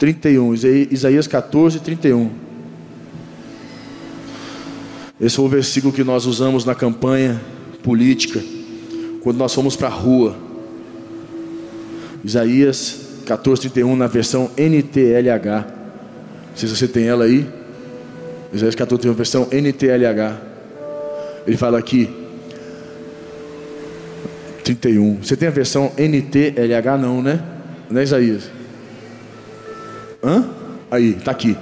31. 0.00 0.54
Isaías 0.90 1.26
14, 1.26 1.78
31. 1.78 2.30
Esse 5.20 5.36
foi 5.36 5.44
o 5.44 5.48
versículo 5.48 5.92
que 5.92 6.02
nós 6.02 6.24
usamos 6.24 6.64
na 6.64 6.74
campanha 6.74 7.38
política, 7.82 8.42
quando 9.20 9.36
nós 9.36 9.54
fomos 9.54 9.76
para 9.76 9.88
a 9.88 9.90
rua. 9.90 10.34
Isaías 12.24 13.08
14, 13.26 13.60
31, 13.60 13.94
na 13.94 14.06
versão 14.06 14.50
NTLH. 14.56 15.66
Não 16.48 16.56
sei 16.56 16.68
se 16.70 16.76
você 16.76 16.88
tem 16.88 17.06
ela 17.06 17.24
aí. 17.24 17.46
Isaías 18.54 18.74
14 18.74 19.02
tem 19.02 19.10
uma 19.10 19.16
versão 19.16 19.48
NTLH. 19.52 20.40
Ele 21.46 21.56
fala 21.58 21.78
aqui. 21.78 22.08
31. 24.64 25.22
Você 25.22 25.36
tem 25.36 25.48
a 25.48 25.52
versão 25.52 25.92
NTLH 25.98 26.96
não, 26.98 27.20
né? 27.20 27.38
Não 27.90 28.00
é 28.00 28.04
Isaías? 28.04 28.59
Hã? 30.22 30.44
Aí, 30.90 31.10
está 31.10 31.30
aqui. 31.30 31.56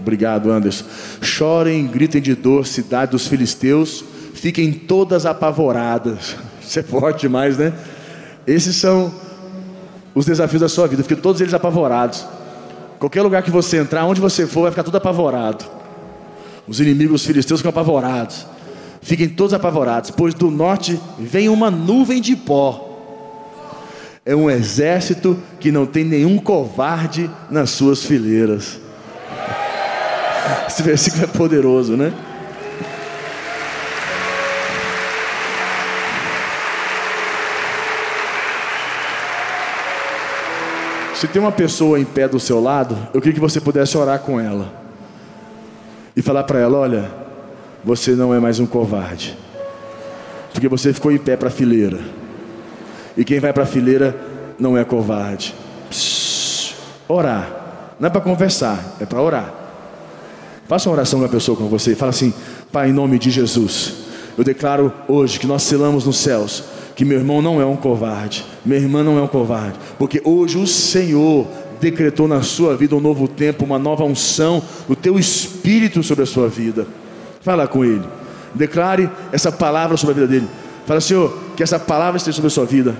Obrigado, 0.00 0.50
Anderson. 0.50 0.84
Chorem, 1.20 1.86
gritem 1.86 2.20
de 2.20 2.34
dor, 2.34 2.66
cidade 2.66 3.12
dos 3.12 3.26
filisteus, 3.26 4.04
fiquem 4.34 4.72
todas 4.72 5.26
apavoradas. 5.26 6.36
Isso 6.62 6.78
é 6.78 6.82
forte 6.82 7.22
demais, 7.22 7.58
né? 7.58 7.72
Esses 8.46 8.76
são 8.76 9.12
os 10.14 10.24
desafios 10.24 10.60
da 10.60 10.68
sua 10.68 10.86
vida, 10.86 11.02
fiquem 11.02 11.18
todos 11.18 11.40
eles 11.40 11.52
apavorados. 11.52 12.26
Qualquer 12.98 13.22
lugar 13.22 13.42
que 13.42 13.50
você 13.50 13.78
entrar, 13.78 14.04
onde 14.04 14.20
você 14.20 14.46
for, 14.46 14.62
vai 14.62 14.70
ficar 14.70 14.82
tudo 14.82 14.96
apavorado. 14.96 15.64
Os 16.66 16.80
inimigos 16.80 17.24
filisteus 17.24 17.60
ficam 17.60 17.70
apavorados. 17.70 18.46
Fiquem 19.00 19.28
todos 19.28 19.54
apavorados, 19.54 20.10
pois 20.10 20.34
do 20.34 20.50
norte 20.50 20.98
vem 21.18 21.48
uma 21.48 21.70
nuvem 21.70 22.20
de 22.20 22.34
pó. 22.34 22.87
É 24.28 24.36
um 24.36 24.50
exército 24.50 25.42
que 25.58 25.72
não 25.72 25.86
tem 25.86 26.04
nenhum 26.04 26.36
covarde 26.36 27.30
nas 27.50 27.70
suas 27.70 28.04
fileiras. 28.04 28.78
Esse 30.68 30.82
versículo 30.82 31.24
é 31.24 31.26
poderoso, 31.26 31.96
né? 31.96 32.12
Se 41.14 41.26
tem 41.26 41.40
uma 41.40 41.50
pessoa 41.50 41.98
em 41.98 42.04
pé 42.04 42.28
do 42.28 42.38
seu 42.38 42.60
lado, 42.60 42.98
eu 43.14 43.22
queria 43.22 43.32
que 43.32 43.40
você 43.40 43.62
pudesse 43.62 43.96
orar 43.96 44.18
com 44.18 44.38
ela 44.38 44.70
e 46.14 46.20
falar 46.20 46.44
para 46.44 46.58
ela: 46.58 46.76
olha, 46.76 47.10
você 47.82 48.10
não 48.10 48.34
é 48.34 48.38
mais 48.38 48.60
um 48.60 48.66
covarde, 48.66 49.34
porque 50.52 50.68
você 50.68 50.92
ficou 50.92 51.10
em 51.10 51.16
pé 51.16 51.34
para 51.34 51.48
a 51.48 51.50
fileira, 51.50 51.98
e 53.18 53.24
quem 53.24 53.40
vai 53.40 53.52
para 53.52 53.64
a 53.64 53.66
fileira 53.66 54.16
não 54.58 54.78
é 54.78 54.84
covarde. 54.84 55.52
Orar, 57.08 57.94
não 57.98 58.06
é 58.06 58.10
para 58.10 58.20
conversar, 58.20 58.96
é 59.00 59.04
para 59.04 59.20
orar. 59.20 59.52
Faça 60.68 60.88
uma 60.88 60.94
oração 60.94 61.18
com 61.18 61.26
a 61.26 61.28
pessoa 61.28 61.56
com 61.56 61.66
você, 61.66 61.96
fala 61.96 62.10
assim: 62.10 62.32
Pai, 62.70 62.90
em 62.90 62.92
nome 62.92 63.18
de 63.18 63.30
Jesus, 63.30 63.94
eu 64.36 64.44
declaro 64.44 64.92
hoje 65.08 65.40
que 65.40 65.46
nós 65.46 65.64
selamos 65.64 66.06
nos 66.06 66.18
céus 66.18 66.62
que 66.94 67.04
meu 67.04 67.18
irmão 67.18 67.40
não 67.40 67.60
é 67.60 67.64
um 67.64 67.76
covarde, 67.76 68.44
minha 68.66 68.80
irmã 68.80 69.04
não 69.04 69.18
é 69.18 69.22
um 69.22 69.28
covarde, 69.28 69.78
porque 69.96 70.20
hoje 70.24 70.58
o 70.58 70.66
Senhor 70.66 71.46
decretou 71.80 72.26
na 72.26 72.42
sua 72.42 72.76
vida 72.76 72.96
um 72.96 73.00
novo 73.00 73.28
tempo, 73.28 73.64
uma 73.64 73.78
nova 73.78 74.02
unção, 74.04 74.60
o 74.88 74.96
teu 74.96 75.16
espírito 75.16 76.02
sobre 76.02 76.24
a 76.24 76.26
sua 76.26 76.48
vida. 76.48 76.86
Fala 77.40 77.68
com 77.68 77.84
ele. 77.84 78.02
Declare 78.52 79.08
essa 79.30 79.52
palavra 79.52 79.96
sobre 79.96 80.12
a 80.12 80.14
vida 80.14 80.26
dele. 80.26 80.48
Fala, 80.88 81.02
Senhor, 81.02 81.38
que 81.54 81.62
essa 81.62 81.78
palavra 81.78 82.16
esteja 82.16 82.36
sobre 82.36 82.46
a 82.46 82.50
sua 82.50 82.64
vida. 82.64 82.96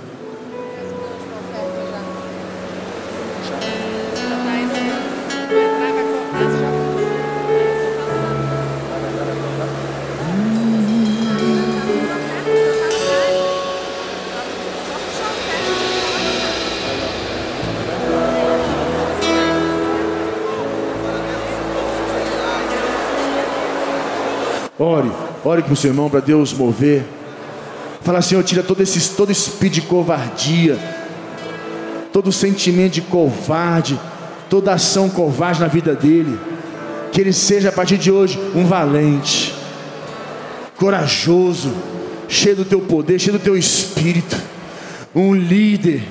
Ore, 24.78 25.11
ore 25.43 25.62
para 25.62 25.72
o 25.72 25.76
seu 25.76 25.89
irmão 25.89 26.11
para 26.11 26.20
Deus 26.20 26.53
mover. 26.53 27.18
Fala, 28.03 28.22
Senhor, 28.22 28.42
tira 28.42 28.62
todo 28.62 28.82
esse 28.82 29.11
todo 29.11 29.32
espírito 29.32 29.74
de 29.74 29.82
covardia, 29.82 30.78
todo 32.12 32.32
sentimento 32.32 32.94
de 32.94 33.03
covarde, 33.03 33.99
toda 34.49 34.72
ação 34.72 35.09
covarde 35.09 35.61
na 35.61 35.68
vida 35.68 35.94
dele. 35.94 36.38
Que 37.12 37.20
ele 37.20 37.32
seja 37.32 37.70
a 37.70 37.72
partir 37.72 37.99
de 37.99 38.11
hoje 38.11 38.38
um 38.55 38.64
valente, 38.64 39.55
corajoso, 40.76 41.72
cheio 42.28 42.57
do 42.57 42.64
teu 42.64 42.80
poder, 42.80 43.18
cheio 43.18 43.38
do 43.38 43.42
teu 43.42 43.57
espírito, 43.57 44.36
um 45.14 45.34
líder, 45.34 46.03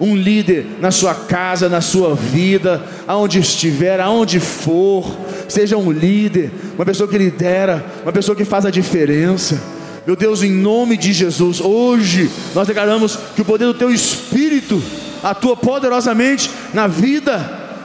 um 0.00 0.16
líder 0.16 0.66
na 0.80 0.90
sua 0.90 1.14
casa, 1.14 1.68
na 1.68 1.80
sua 1.80 2.14
vida, 2.14 2.82
aonde 3.06 3.40
estiver, 3.40 4.00
aonde 4.00 4.40
for 4.40 5.04
seja 5.48 5.76
um 5.76 5.90
líder, 5.90 6.50
uma 6.76 6.84
pessoa 6.84 7.08
que 7.08 7.18
lidera, 7.18 7.84
uma 8.02 8.12
pessoa 8.12 8.36
que 8.36 8.44
faz 8.44 8.66
a 8.66 8.70
diferença. 8.70 9.60
Meu 10.08 10.16
Deus, 10.16 10.42
em 10.42 10.50
nome 10.50 10.96
de 10.96 11.12
Jesus, 11.12 11.60
hoje 11.60 12.30
nós 12.54 12.66
declaramos 12.66 13.18
que 13.36 13.42
o 13.42 13.44
poder 13.44 13.66
do 13.66 13.74
Teu 13.74 13.90
Espírito 13.90 14.82
atua 15.22 15.54
poderosamente 15.54 16.50
na 16.72 16.86
vida 16.86 17.36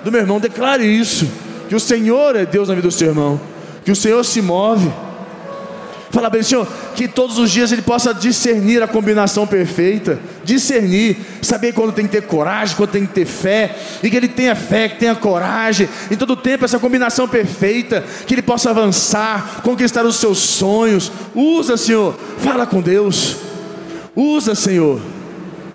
do 0.05 0.09
meu 0.09 0.21
irmão. 0.21 0.39
Declare 0.39 0.85
isso, 0.85 1.29
que 1.67 1.75
o 1.75 1.79
Senhor 1.81 2.37
é 2.37 2.45
Deus 2.45 2.69
na 2.69 2.75
vida 2.75 2.87
do 2.87 2.93
seu 2.93 3.09
irmão, 3.09 3.41
que 3.83 3.91
o 3.91 3.95
Senhor 3.95 4.23
se 4.23 4.41
move. 4.41 4.89
Fala 6.13 6.29
bem, 6.29 6.43
Senhor, 6.43 6.67
que 6.95 7.07
todos 7.07 7.39
os 7.39 7.49
dias 7.49 7.71
ele 7.71 7.81
possa 7.81 8.13
discernir 8.13 8.83
a 8.83 8.87
combinação 8.87 9.47
perfeita, 9.47 10.19
discernir, 10.43 11.17
saber 11.41 11.73
quando 11.73 11.91
tem 11.91 12.05
que 12.05 12.11
ter 12.11 12.21
coragem, 12.21 12.77
quando 12.77 12.91
tem 12.91 13.03
que 13.03 13.13
ter 13.13 13.25
fé, 13.25 13.75
e 14.03 14.11
que 14.11 14.15
ele 14.15 14.27
tenha 14.27 14.55
fé, 14.55 14.87
que 14.87 14.99
tenha 14.99 15.15
coragem, 15.15 15.89
em 16.11 16.15
todo 16.15 16.35
tempo 16.35 16.65
essa 16.65 16.77
combinação 16.77 17.27
perfeita, 17.27 18.03
que 18.27 18.35
ele 18.35 18.43
possa 18.43 18.69
avançar, 18.69 19.61
conquistar 19.63 20.05
os 20.05 20.17
seus 20.17 20.37
sonhos. 20.37 21.11
Usa, 21.33 21.75
Senhor, 21.77 22.13
fala 22.37 22.67
com 22.67 22.79
Deus. 22.79 23.37
Usa, 24.15 24.53
Senhor. 24.53 25.01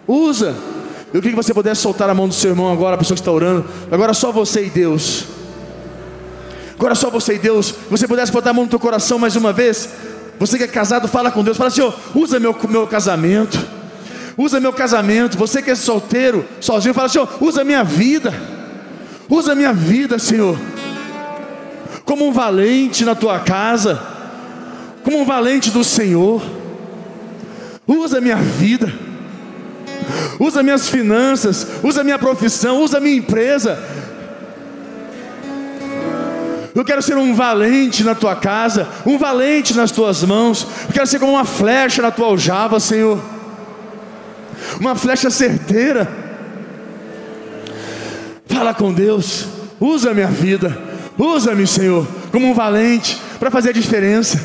Usa. 0.07 0.55
Eu 1.13 1.21
queria 1.21 1.37
que 1.37 1.43
você 1.43 1.53
pudesse 1.53 1.81
soltar 1.81 2.09
a 2.09 2.15
mão 2.15 2.29
do 2.29 2.35
seu 2.35 2.51
irmão 2.51 2.73
agora, 2.73 2.95
a 2.95 2.99
pessoa 2.99 3.17
que 3.17 3.23
está 3.23 3.33
orando. 3.33 3.65
Agora 3.91 4.15
só 4.15 4.31
você 4.31 4.67
e 4.67 4.71
Deus. 4.71 5.25
Agora 6.79 6.95
só 6.95 7.11
você 7.11 7.35
e 7.35 7.39
Deus. 7.39 7.75
Você 7.91 8.07
pudesse 8.07 8.31
botar 8.31 8.51
a 8.51 8.53
mão 8.53 8.63
no 8.63 8.71
teu 8.71 8.79
coração 8.79 9.19
mais 9.19 9.35
uma 9.35 9.53
vez. 9.53 9.89
Você 10.39 10.57
que 10.57 10.65
é 10.65 10.69
casado, 10.69 11.09
fala 11.09 11.31
com 11.31 11.43
Deus. 11.43 11.57
Fala, 11.57 11.71
Senhor, 11.71 11.95
usa 12.15 12.39
meu, 12.39 12.55
meu 12.69 12.87
casamento. 12.87 13.59
Usa 14.37 14.61
meu 14.61 14.73
casamento. 14.73 15.37
Você 15.37 15.61
que 15.61 15.71
é 15.71 15.75
solteiro, 15.75 16.45
sozinho, 16.61 16.95
fala, 16.95 17.09
Senhor, 17.09 17.29
usa 17.41 17.65
minha 17.65 17.83
vida. 17.83 18.33
Usa 19.29 19.55
minha 19.55 19.73
vida, 19.73 20.19
Senhor. 20.19 20.59
como 22.09 22.27
um 22.27 22.33
valente 22.33 23.05
na 23.05 23.15
tua 23.15 23.39
casa, 23.41 24.01
como 25.05 25.21
um 25.21 25.27
valente 25.27 25.71
do 25.71 25.85
Senhor. 25.85 26.43
Usa 27.87 28.19
minha 28.19 28.37
vida, 28.37 28.91
usa 30.41 30.63
minhas 30.63 30.89
finanças, 30.89 31.67
usa 31.83 32.03
minha 32.03 32.19
profissão, 32.19 32.83
usa 32.83 32.99
minha 32.99 33.17
empresa. 33.17 33.79
Eu 36.79 36.85
quero 36.85 37.03
ser 37.03 37.17
um 37.17 37.35
valente 37.35 38.05
na 38.05 38.15
tua 38.15 38.37
casa, 38.37 38.87
um 39.05 39.19
valente 39.19 39.77
nas 39.77 39.91
tuas 39.91 40.23
mãos. 40.23 40.65
Eu 40.87 40.93
quero 40.93 41.09
ser 41.09 41.19
como 41.19 41.33
uma 41.33 41.45
flecha 41.45 42.01
na 42.01 42.13
tua 42.13 42.29
aljava, 42.29 42.79
Senhor. 42.79 43.21
Uma 44.79 44.95
flecha 44.95 45.29
certeira. 45.29 46.09
Fala 48.47 48.73
com 48.73 48.93
Deus. 48.93 49.47
Usa 49.81 50.13
a 50.13 50.15
minha 50.15 50.29
vida. 50.29 50.81
Usa-me, 51.19 51.67
Senhor, 51.67 52.07
como 52.31 52.47
um 52.47 52.55
valente 52.55 53.21
para 53.41 53.51
fazer 53.51 53.71
a 53.71 53.73
diferença. 53.73 54.39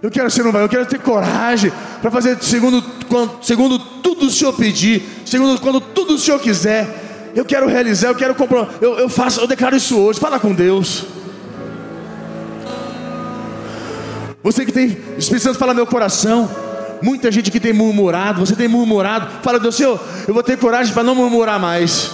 Eu 0.00 0.08
quero 0.08 0.30
ser 0.30 0.46
um 0.46 0.52
valente, 0.52 0.72
eu 0.72 0.78
quero 0.78 0.88
ter 0.88 1.00
coragem 1.00 1.72
para 2.00 2.12
fazer 2.12 2.40
segundo, 2.40 2.80
segundo 3.42 3.76
tudo 3.80 4.26
o 4.26 4.30
Senhor 4.30 4.52
pedir, 4.52 5.02
segundo 5.24 5.60
quando 5.60 5.80
tudo 5.80 6.14
o 6.14 6.18
Senhor 6.18 6.38
quiser. 6.38 7.03
Eu 7.34 7.44
quero 7.44 7.66
realizar, 7.66 8.08
eu 8.08 8.14
quero 8.14 8.34
comprar, 8.34 8.68
eu, 8.80 8.98
eu 8.98 9.08
faço, 9.08 9.40
eu 9.40 9.46
declaro 9.46 9.76
isso 9.76 9.98
hoje. 9.98 10.20
Fala 10.20 10.38
com 10.38 10.54
Deus. 10.54 11.04
Você 14.42 14.64
que 14.64 14.72
tem, 14.72 14.96
Espírito 15.16 15.44
Santo 15.44 15.58
fala 15.58 15.72
meu 15.72 15.86
coração. 15.86 16.48
Muita 17.02 17.30
gente 17.32 17.50
que 17.50 17.58
tem 17.58 17.72
murmurado, 17.72 18.44
você 18.44 18.54
tem 18.54 18.68
murmurado. 18.68 19.42
Fala, 19.42 19.58
Deus, 19.58 19.74
Senhor, 19.74 20.00
eu 20.28 20.32
vou 20.32 20.42
ter 20.42 20.56
coragem 20.56 20.92
para 20.92 21.02
não 21.02 21.14
murmurar 21.14 21.58
mais. 21.58 22.10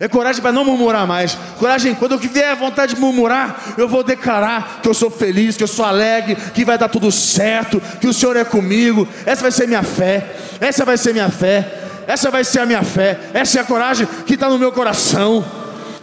É 0.00 0.08
coragem 0.08 0.42
para 0.42 0.50
não 0.50 0.64
murmurar 0.64 1.06
mais. 1.06 1.36
Coragem, 1.58 1.94
quando 1.94 2.12
eu 2.12 2.18
tiver 2.18 2.56
vontade 2.56 2.94
de 2.94 3.00
murmurar, 3.00 3.74
eu 3.76 3.88
vou 3.88 4.02
declarar 4.02 4.80
que 4.82 4.88
eu 4.88 4.94
sou 4.94 5.10
feliz, 5.10 5.56
que 5.56 5.62
eu 5.62 5.68
sou 5.68 5.84
alegre, 5.84 6.36
que 6.54 6.64
vai 6.64 6.76
dar 6.76 6.88
tudo 6.88 7.12
certo, 7.12 7.80
que 8.00 8.08
o 8.08 8.12
Senhor 8.12 8.36
é 8.36 8.44
comigo. 8.44 9.06
Essa 9.24 9.42
vai 9.42 9.52
ser 9.52 9.68
minha 9.68 9.82
fé. 9.84 10.34
Essa 10.60 10.84
vai 10.84 10.96
ser 10.96 11.12
minha 11.12 11.28
fé. 11.28 11.91
Essa 12.06 12.30
vai 12.30 12.44
ser 12.44 12.60
a 12.60 12.66
minha 12.66 12.82
fé. 12.82 13.18
Essa 13.32 13.58
é 13.58 13.62
a 13.62 13.64
coragem 13.64 14.06
que 14.26 14.34
está 14.34 14.48
no 14.48 14.58
meu 14.58 14.72
coração. 14.72 15.44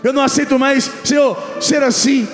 Eu 0.03 0.13
não 0.13 0.21
aceito 0.21 0.57
mais, 0.57 0.89
Senhor, 1.03 1.37
ser 1.59 1.83
assim, 1.83 2.27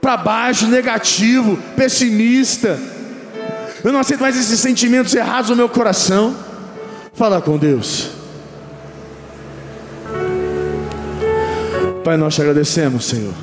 para 0.00 0.16
baixo, 0.16 0.66
negativo, 0.66 1.58
pessimista. 1.76 2.78
Eu 3.82 3.92
não 3.92 4.00
aceito 4.00 4.20
mais 4.20 4.36
esses 4.36 4.58
sentimentos 4.60 5.14
errados 5.14 5.50
no 5.50 5.56
meu 5.56 5.68
coração. 5.68 6.36
Fala 7.14 7.40
com 7.40 7.56
Deus. 7.58 8.10
Pai, 12.04 12.16
nós 12.16 12.34
te 12.34 12.40
agradecemos, 12.40 13.04
Senhor. 13.04 13.34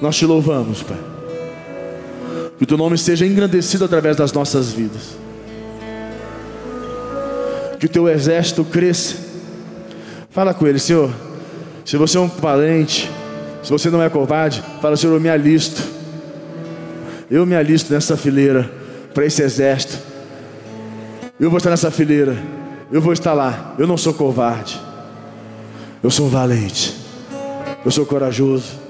Nós 0.00 0.16
te 0.16 0.26
louvamos, 0.26 0.82
Pai. 0.82 0.98
Que 2.58 2.64
o 2.64 2.66
teu 2.66 2.76
nome 2.76 2.96
seja 2.96 3.26
engrandecido 3.26 3.84
através 3.84 4.16
das 4.16 4.32
nossas 4.32 4.70
vidas. 4.70 5.23
Que 7.78 7.86
o 7.86 7.88
teu 7.88 8.08
exército 8.08 8.64
cresça. 8.64 9.16
Fala 10.30 10.52
com 10.52 10.66
ele, 10.66 10.78
Senhor. 10.78 11.10
Se 11.84 11.96
você 11.96 12.16
é 12.16 12.20
um 12.20 12.28
valente, 12.28 13.10
se 13.62 13.70
você 13.70 13.90
não 13.90 14.02
é 14.02 14.08
covarde, 14.08 14.62
fala, 14.80 14.96
Senhor, 14.96 15.14
eu 15.14 15.20
me 15.20 15.28
alisto. 15.28 15.82
Eu 17.30 17.46
me 17.46 17.54
alisto 17.54 17.92
nessa 17.92 18.16
fileira 18.16 18.70
para 19.12 19.24
esse 19.24 19.42
exército. 19.42 19.98
Eu 21.38 21.50
vou 21.50 21.58
estar 21.58 21.70
nessa 21.70 21.90
fileira. 21.90 22.36
Eu 22.92 23.00
vou 23.00 23.12
estar 23.12 23.32
lá. 23.32 23.74
Eu 23.78 23.86
não 23.86 23.96
sou 23.96 24.14
covarde. 24.14 24.80
Eu 26.02 26.10
sou 26.10 26.26
um 26.26 26.28
valente. 26.28 26.94
Eu 27.84 27.90
sou 27.90 28.04
corajoso. 28.04 28.83